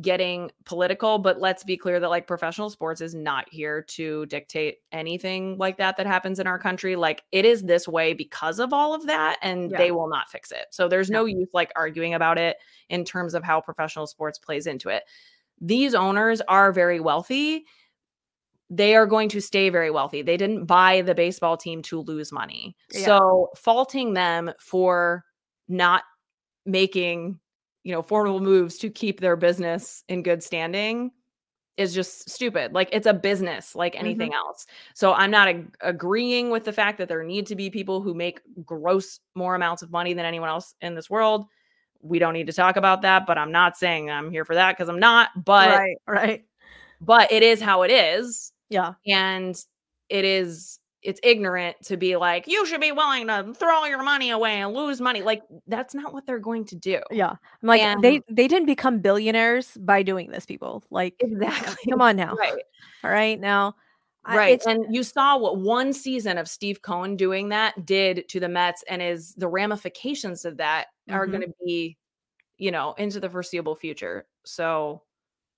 [0.01, 4.78] getting political, but let's be clear that like professional sports is not here to dictate
[4.90, 6.97] anything like that that happens in our country.
[6.97, 9.76] Like it is this way because of all of that and Yeah.
[9.76, 10.64] they will not fix it.
[10.70, 12.56] So there's no use like arguing about it
[12.89, 15.02] in terms of how professional sports plays into it.
[15.62, 17.64] These owners are very wealthy.
[18.68, 20.20] They are going to stay very wealthy.
[20.22, 22.76] They didn't buy the baseball team to lose money.
[22.93, 23.05] Yeah.
[23.05, 25.24] So faulting them for
[25.68, 26.02] not
[26.66, 27.39] making,
[27.84, 31.12] you know, formidable moves to keep their business in good standing
[31.76, 32.72] is just stupid.
[32.72, 34.05] Like it's a business like mm-hmm.
[34.05, 34.66] anything else.
[34.94, 38.14] So I'm not ag- agreeing with the fact that there need to be people who
[38.14, 41.47] make gross more amounts of money than anyone else in this world.
[42.03, 44.77] We don't need to talk about that, but I'm not saying I'm here for that
[44.77, 45.31] because I'm not.
[45.45, 46.45] But right, right.
[47.01, 48.95] but it is how it is Yeah.
[49.07, 49.57] and
[50.09, 54.31] it is it's ignorant to be like you should be willing to throw your money
[54.31, 57.31] away and lose money like that's not what they're going to do Yeah.
[57.31, 60.85] I'm like, they And- they didn't become billionaires by doing this, people.
[60.91, 62.35] Like, exactly come on now.
[62.39, 62.55] right
[63.05, 63.39] All right.
[63.41, 63.74] Now,
[64.27, 68.39] right it's- and you saw what one season of steve cohen doing that did to
[68.39, 71.31] the mets and is the ramifications of that are Mhm.
[71.31, 71.97] going to be
[72.59, 75.03] you know into the foreseeable future so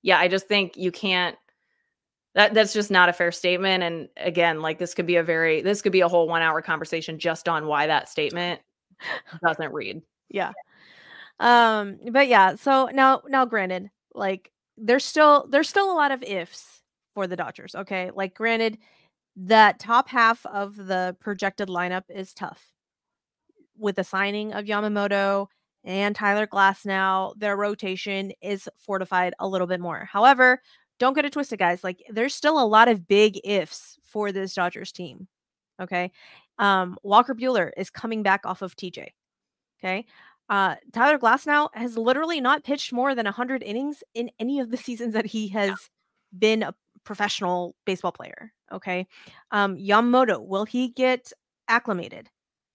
[0.03, 1.37] yeah i just think you can't
[2.35, 5.61] that that's just not a fair statement and again like this could be a very
[5.61, 8.61] this could be a whole one hour conversation just on why that statement
[9.47, 10.01] doesn't read
[10.31, 10.53] yeah.
[11.41, 16.23] Um, but yeah, so now now granted, like there's still there's still a lot of
[16.23, 16.83] ifs
[17.15, 17.75] for the Dodgers.
[17.75, 18.11] Okay.
[18.15, 18.79] Like granted,
[19.37, 22.73] that top half of the projected lineup is tough.
[23.77, 25.47] With the signing of Yamamoto
[25.83, 30.09] and Tyler Glasnow, their rotation is fortified a little bit more.
[30.11, 30.61] However,
[30.99, 31.83] don't get it twisted, guys.
[31.83, 35.27] Like there's still a lot of big ifs for this Dodgers team.
[35.81, 36.13] Okay.
[36.59, 39.09] Um, Walker Buehler is coming back off of TJ.
[39.81, 40.07] Okay.
[40.49, 44.77] Uh, Tyler Glasnow has literally not pitched more than 100 innings in any of the
[44.87, 45.73] seasons that he has
[46.37, 46.75] been a
[47.05, 48.53] professional baseball player.
[48.73, 49.07] Okay.
[49.51, 51.33] Um, Yamamoto, will he get
[51.69, 52.29] acclimated?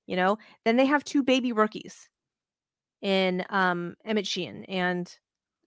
[0.08, 2.10] You know, then they have two baby rookies
[3.02, 5.12] in um Emmett Sheehan and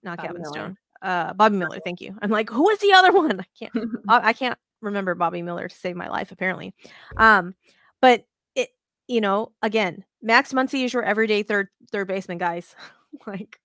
[0.03, 0.53] not Bobby Gavin Miller.
[0.53, 0.77] Stone.
[1.01, 2.15] Uh Bobby Miller, thank you.
[2.21, 3.39] I'm like, who is the other one?
[3.39, 6.73] I can't I, can't remember Bobby Miller to save my life, apparently.
[7.17, 7.55] Um,
[8.01, 8.25] but
[8.55, 8.69] it,
[9.07, 12.75] you know, again, Max Muncy is your everyday third third baseman, guys.
[13.27, 13.59] like,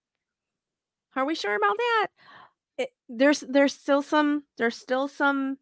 [1.16, 2.06] are we sure about that?
[2.78, 5.58] It, there's there's still some there's still some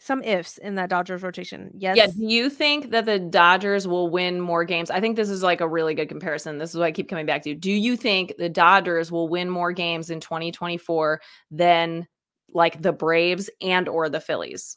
[0.00, 1.70] some ifs in that Dodgers rotation.
[1.74, 1.96] Yes.
[1.96, 2.06] Yeah.
[2.06, 4.90] Do you think that the Dodgers will win more games?
[4.90, 6.58] I think this is like a really good comparison.
[6.58, 7.54] This is what I keep coming back to.
[7.54, 11.20] Do you think the Dodgers will win more games in 2024
[11.50, 12.06] than
[12.52, 14.76] like the Braves and or the Phillies?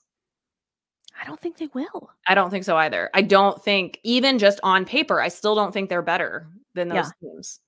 [1.22, 2.10] I don't think they will.
[2.28, 3.12] I don't think so either.
[3.14, 7.12] I don't think even just on paper, I still don't think they're better than those
[7.22, 7.30] Yeah.
[7.30, 7.60] teams.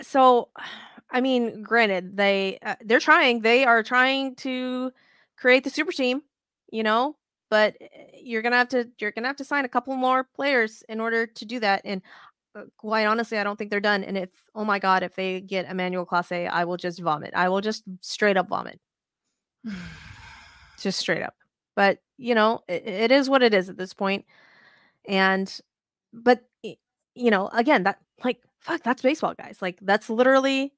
[0.00, 0.50] So,
[1.10, 3.40] I mean, granted, they uh, they're trying.
[3.40, 4.92] They are trying to
[5.36, 6.22] create the super team,
[6.70, 7.16] you know,
[7.50, 10.82] but uh, you're gonna have to you're gonna have to sign a couple more players
[10.88, 11.82] in order to do that.
[11.84, 12.02] And
[12.54, 14.04] uh, quite honestly, I don't think they're done.
[14.04, 17.32] And if oh my god, if they get Emmanuel Clase, I will just vomit.
[17.34, 18.80] I will just straight up vomit,
[20.78, 21.34] just straight up.
[21.74, 24.26] But you know, it, it is what it is at this point.
[25.06, 25.50] And
[26.12, 29.58] but you know, again, that like fuck, that's baseball, guys.
[29.62, 30.72] Like that's literally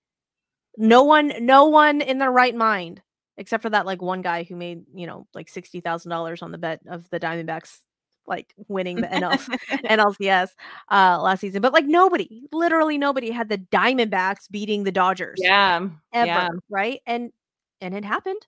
[0.77, 3.03] no one, no one in their right mind,
[3.37, 6.53] except for that like one guy who made you know like sixty thousand dollars on
[6.53, 7.79] the bet of the Diamondbacks
[8.27, 9.39] like winning the NL
[9.85, 10.51] NLCS
[10.91, 11.61] uh last season.
[11.63, 15.89] But like nobody, literally nobody had the Diamondbacks beating the Dodgers yeah.
[16.13, 16.49] ever, yeah.
[16.69, 17.01] right?
[17.07, 17.33] And
[17.81, 18.47] and it happened.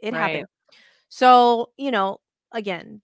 [0.00, 0.20] It Right.
[0.20, 0.46] happened.
[1.08, 2.20] So, you know,
[2.52, 3.00] again,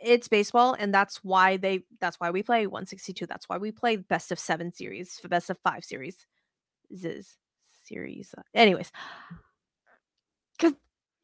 [0.00, 3.26] it's baseball and that's why they that's why we play 162.
[3.26, 6.26] That's why we play best of 7 series, for best of 5 series.
[6.96, 7.36] Ziz
[7.86, 8.34] series.
[8.36, 8.90] uh, Anyways,
[10.58, 10.72] cuz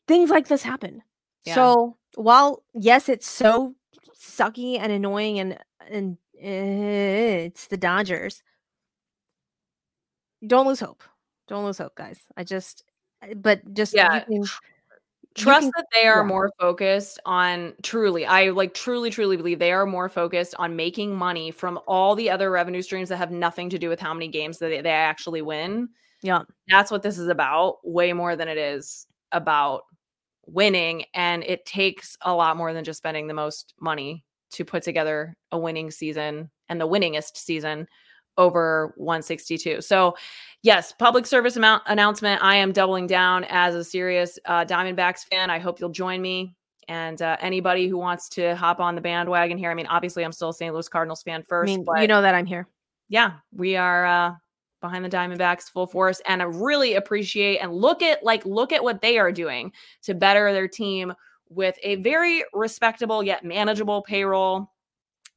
[0.08, 1.02] things like this happen.
[1.44, 1.54] Yeah.
[1.54, 3.74] So, while yes, it's so
[4.16, 5.58] sucky and annoying and
[5.88, 8.42] and eh, it's the Dodgers.
[10.46, 11.02] Don't lose hope.
[11.48, 12.20] Don't lose hope, guys.
[12.36, 12.84] I just
[13.22, 14.44] uh, but just you Yeah, can-
[15.34, 16.26] trust can- that they are yeah.
[16.26, 21.14] more focused on truly i like truly truly believe they are more focused on making
[21.14, 24.28] money from all the other revenue streams that have nothing to do with how many
[24.28, 25.88] games that they, they actually win
[26.22, 26.42] Yeah.
[26.68, 29.82] that's what this is about way more than it is about
[30.46, 34.82] winning and it takes a lot more than just spending the most money to put
[34.82, 37.86] together a winning season and the winningest season
[38.38, 40.14] over 162 so
[40.62, 45.50] yes public service amount announcement i am doubling down as a serious uh, diamondbacks fan
[45.50, 46.54] i hope you'll join me
[46.88, 50.32] and uh, anybody who wants to hop on the bandwagon here i mean obviously i'm
[50.32, 51.70] still a st louis cardinals fan first.
[51.70, 52.66] I mean, but you know that I'm here.
[53.08, 54.34] yeah, we are uh
[54.82, 58.84] behind the Diamondbacks full force and I really appreciate and look at like look at
[58.84, 59.72] what they are doing
[60.02, 61.14] to better their team
[61.48, 64.70] with a very respectable yet manageable payroll.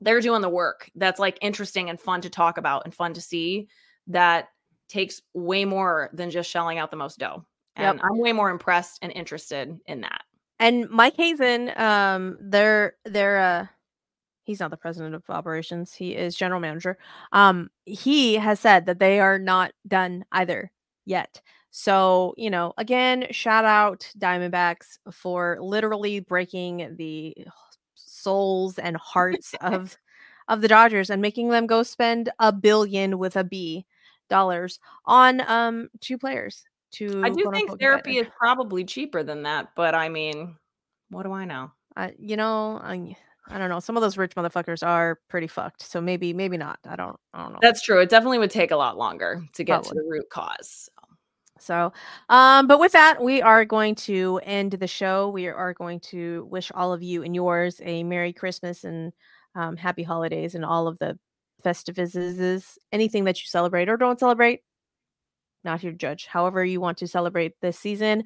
[0.01, 3.21] They're doing the work that's like interesting and fun to talk about and fun to
[3.21, 3.67] see
[4.07, 4.49] that
[4.89, 7.45] takes way more than just shelling out the most dough.
[7.77, 7.99] Yep.
[8.03, 10.21] I'm way more impressed and interested in that.
[10.59, 13.67] And Mike Hazen, um, they're they're uh
[14.45, 16.97] he's not the president of operations, he is general manager.
[17.31, 20.71] Um, he has said that they are not done either
[21.05, 21.41] yet.
[21.71, 27.35] So, you know, again, shout out Diamondbacks for literally breaking the
[27.95, 29.97] souls and hearts of
[30.47, 33.85] of the Dodgers and making them go spend a billion with a B
[34.29, 39.69] dollars on um two players to I do think therapy is probably cheaper than that,
[39.75, 40.55] but I mean,
[41.09, 41.71] what do I know?
[41.95, 43.15] I, you know, I,
[43.49, 43.79] I don't know.
[43.79, 45.83] Some of those rich motherfuckers are pretty fucked.
[45.83, 46.79] So maybe, maybe not.
[46.87, 47.59] I don't, I don't know.
[47.61, 47.99] That's true.
[47.99, 50.89] It definitely would take a lot longer to get to the root cause.
[51.59, 51.93] So,
[52.29, 55.29] um, but with that, we are going to end the show.
[55.29, 59.13] We are going to wish all of you and yours a Merry Christmas and
[59.55, 61.17] um, Happy Holidays and all of the
[61.63, 64.61] festivals, anything that you celebrate or don't celebrate.
[65.63, 66.27] Not here to judge.
[66.27, 68.25] However, you want to celebrate this season.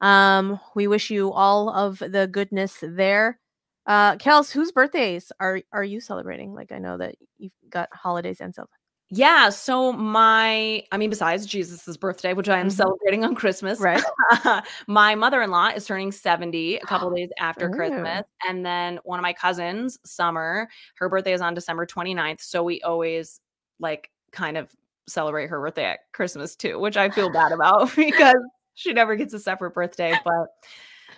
[0.00, 3.40] Um, we wish you all of the goodness there.
[3.88, 6.54] Uh, Kels, whose birthdays are are you celebrating?
[6.54, 8.68] Like, I know that you've got holidays and stuff.
[9.10, 9.48] Yeah.
[9.48, 12.72] So my, I mean, besides Jesus's birthday, which I am Mhm.
[12.72, 14.04] celebrating on Christmas, Right.
[14.86, 17.74] my mother-in-law is turning 70 a couple days after Ooh.
[17.74, 18.24] Christmas.
[18.46, 22.42] And then one of my cousins, Summer, her birthday is on December 29th.
[22.42, 23.40] So we always
[23.80, 24.70] like kind of
[25.08, 28.34] celebrate her birthday at Christmas too, which I feel bad about because
[28.74, 30.48] she never gets a separate birthday, but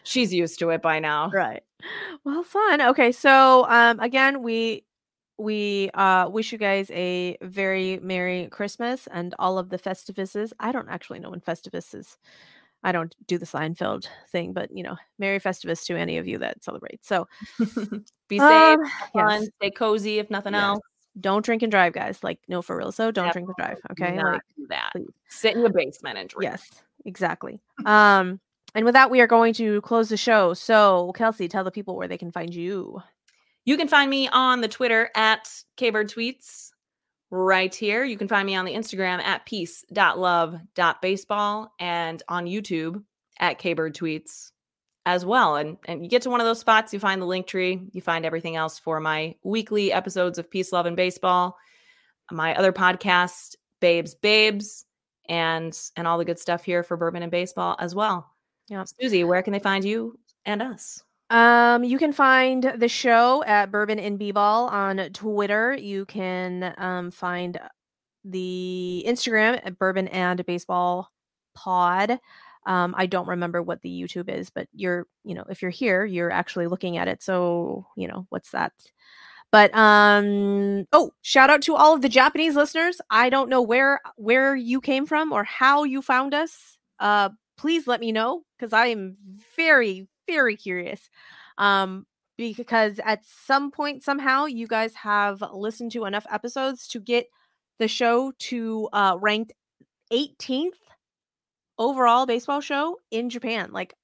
[0.03, 1.31] she's used to it by now.
[1.33, 1.63] right
[2.25, 4.85] well fun okay so um again we
[5.39, 10.71] we uh wish you guys a very merry christmas and all of the festivus i
[10.73, 12.19] don't actually know when festivus is
[12.83, 16.39] I don't do the Seinfeld thing, but you know, Merry Festivus to any of you
[16.39, 17.05] that celebrate.
[17.05, 17.29] So
[18.29, 20.63] Be safe, um, fun, yes, stay cozy if nothing yes.
[20.63, 20.81] else.
[21.21, 22.23] don't drink and drive, guys.
[22.23, 22.93] Like, no, for real.
[22.93, 23.79] So don't drink and drive.
[23.91, 24.17] Okay.
[24.17, 24.93] not Like, do that.
[24.93, 25.09] please.
[25.29, 26.51] Sit in the basement and drink.
[26.51, 26.71] yes,
[27.05, 27.61] exactly.
[27.85, 28.41] Um,
[28.75, 30.55] and with that, we are going to close the show.
[30.55, 33.03] So, Kelsey, tell the people where they can find you.
[33.65, 36.71] You can find me on the Twitter at Kbird Tweets
[37.31, 38.05] right here.
[38.05, 43.03] You can find me on the Instagram at peace.love.baseball and on YouTube
[43.39, 44.53] at Kbird Tweets
[45.07, 45.57] as well.
[45.57, 48.01] And and you get to one of those spots, you find the link tree, you
[48.01, 51.57] find everything else for my weekly episodes of Peace, Love, and Baseball,
[52.31, 54.85] my other podcast, Babes, Babes,
[55.29, 58.31] and and all the good stuff here for Bourbon and Baseball as well.
[58.71, 58.89] Yep.
[59.01, 61.03] Suzy, where can they find you and us?
[61.29, 65.75] Um, you can find the show at Bourbon and B-Ball on Twitter.
[65.75, 67.59] You can um, find
[68.25, 71.11] the Instagram at Bourbon and Baseball
[71.55, 72.19] Pod.
[72.67, 76.05] Um, I don't remember what the YouTube is, but you're, you know, if you're here,
[76.05, 77.23] you're actually looking at it.
[77.23, 78.73] So, you know, what's that?
[79.53, 83.01] But um oh, shout out to all of the Japanese listeners.
[83.11, 86.77] I don't know where where you came from or how you found us.
[87.01, 89.17] Uh please let me know because I am
[89.57, 91.09] very very curious.
[91.59, 92.07] Um
[92.37, 97.27] because at some point somehow you guys have listened to enough episodes to get
[97.79, 99.53] the show to uh ranked
[100.13, 100.73] 18th
[101.79, 103.71] overall baseball show in Japan.
[103.73, 103.95] Like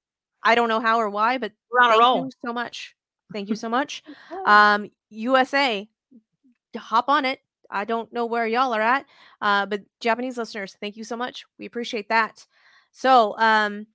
[0.43, 2.25] I don't know how or why, but We're on a thank roll.
[2.25, 2.95] you so much.
[3.33, 4.03] Thank you so much.
[4.45, 5.87] Um, USA,
[6.75, 7.39] hop on it.
[7.69, 9.05] I don't know where y'all are at,
[9.41, 11.43] uh, but Japanese listeners, thank you so much.
[11.59, 12.45] We appreciate that.
[12.93, 13.87] So, um,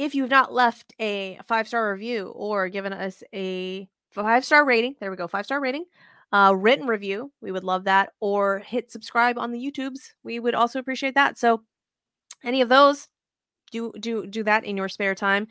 [0.00, 4.96] if you've not left a five star review or given us a five star rating,
[4.98, 5.84] there we go, five star rating,
[6.32, 8.14] uh, written review, we would love that.
[8.18, 11.36] Or hit subscribe on the YouTubes, we would also appreciate that.
[11.36, 11.64] So,
[12.42, 13.08] any of those,
[13.72, 15.48] do do do that in your spare time.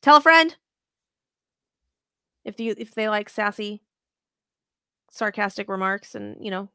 [0.00, 0.56] Tell a friend
[2.46, 3.82] if you if they like sassy
[5.10, 6.70] sarcastic remarks and you know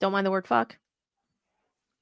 [0.00, 0.76] don't mind the word fuck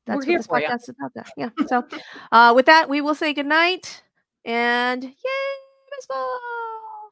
[0.07, 1.85] We're that's here what this podcast is about that yeah so
[2.33, 4.03] uh with that we will say goodnight
[4.45, 5.11] and yay
[5.91, 6.41] baseball!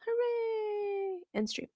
[0.07, 1.21] Hooray!
[1.35, 1.69] End stream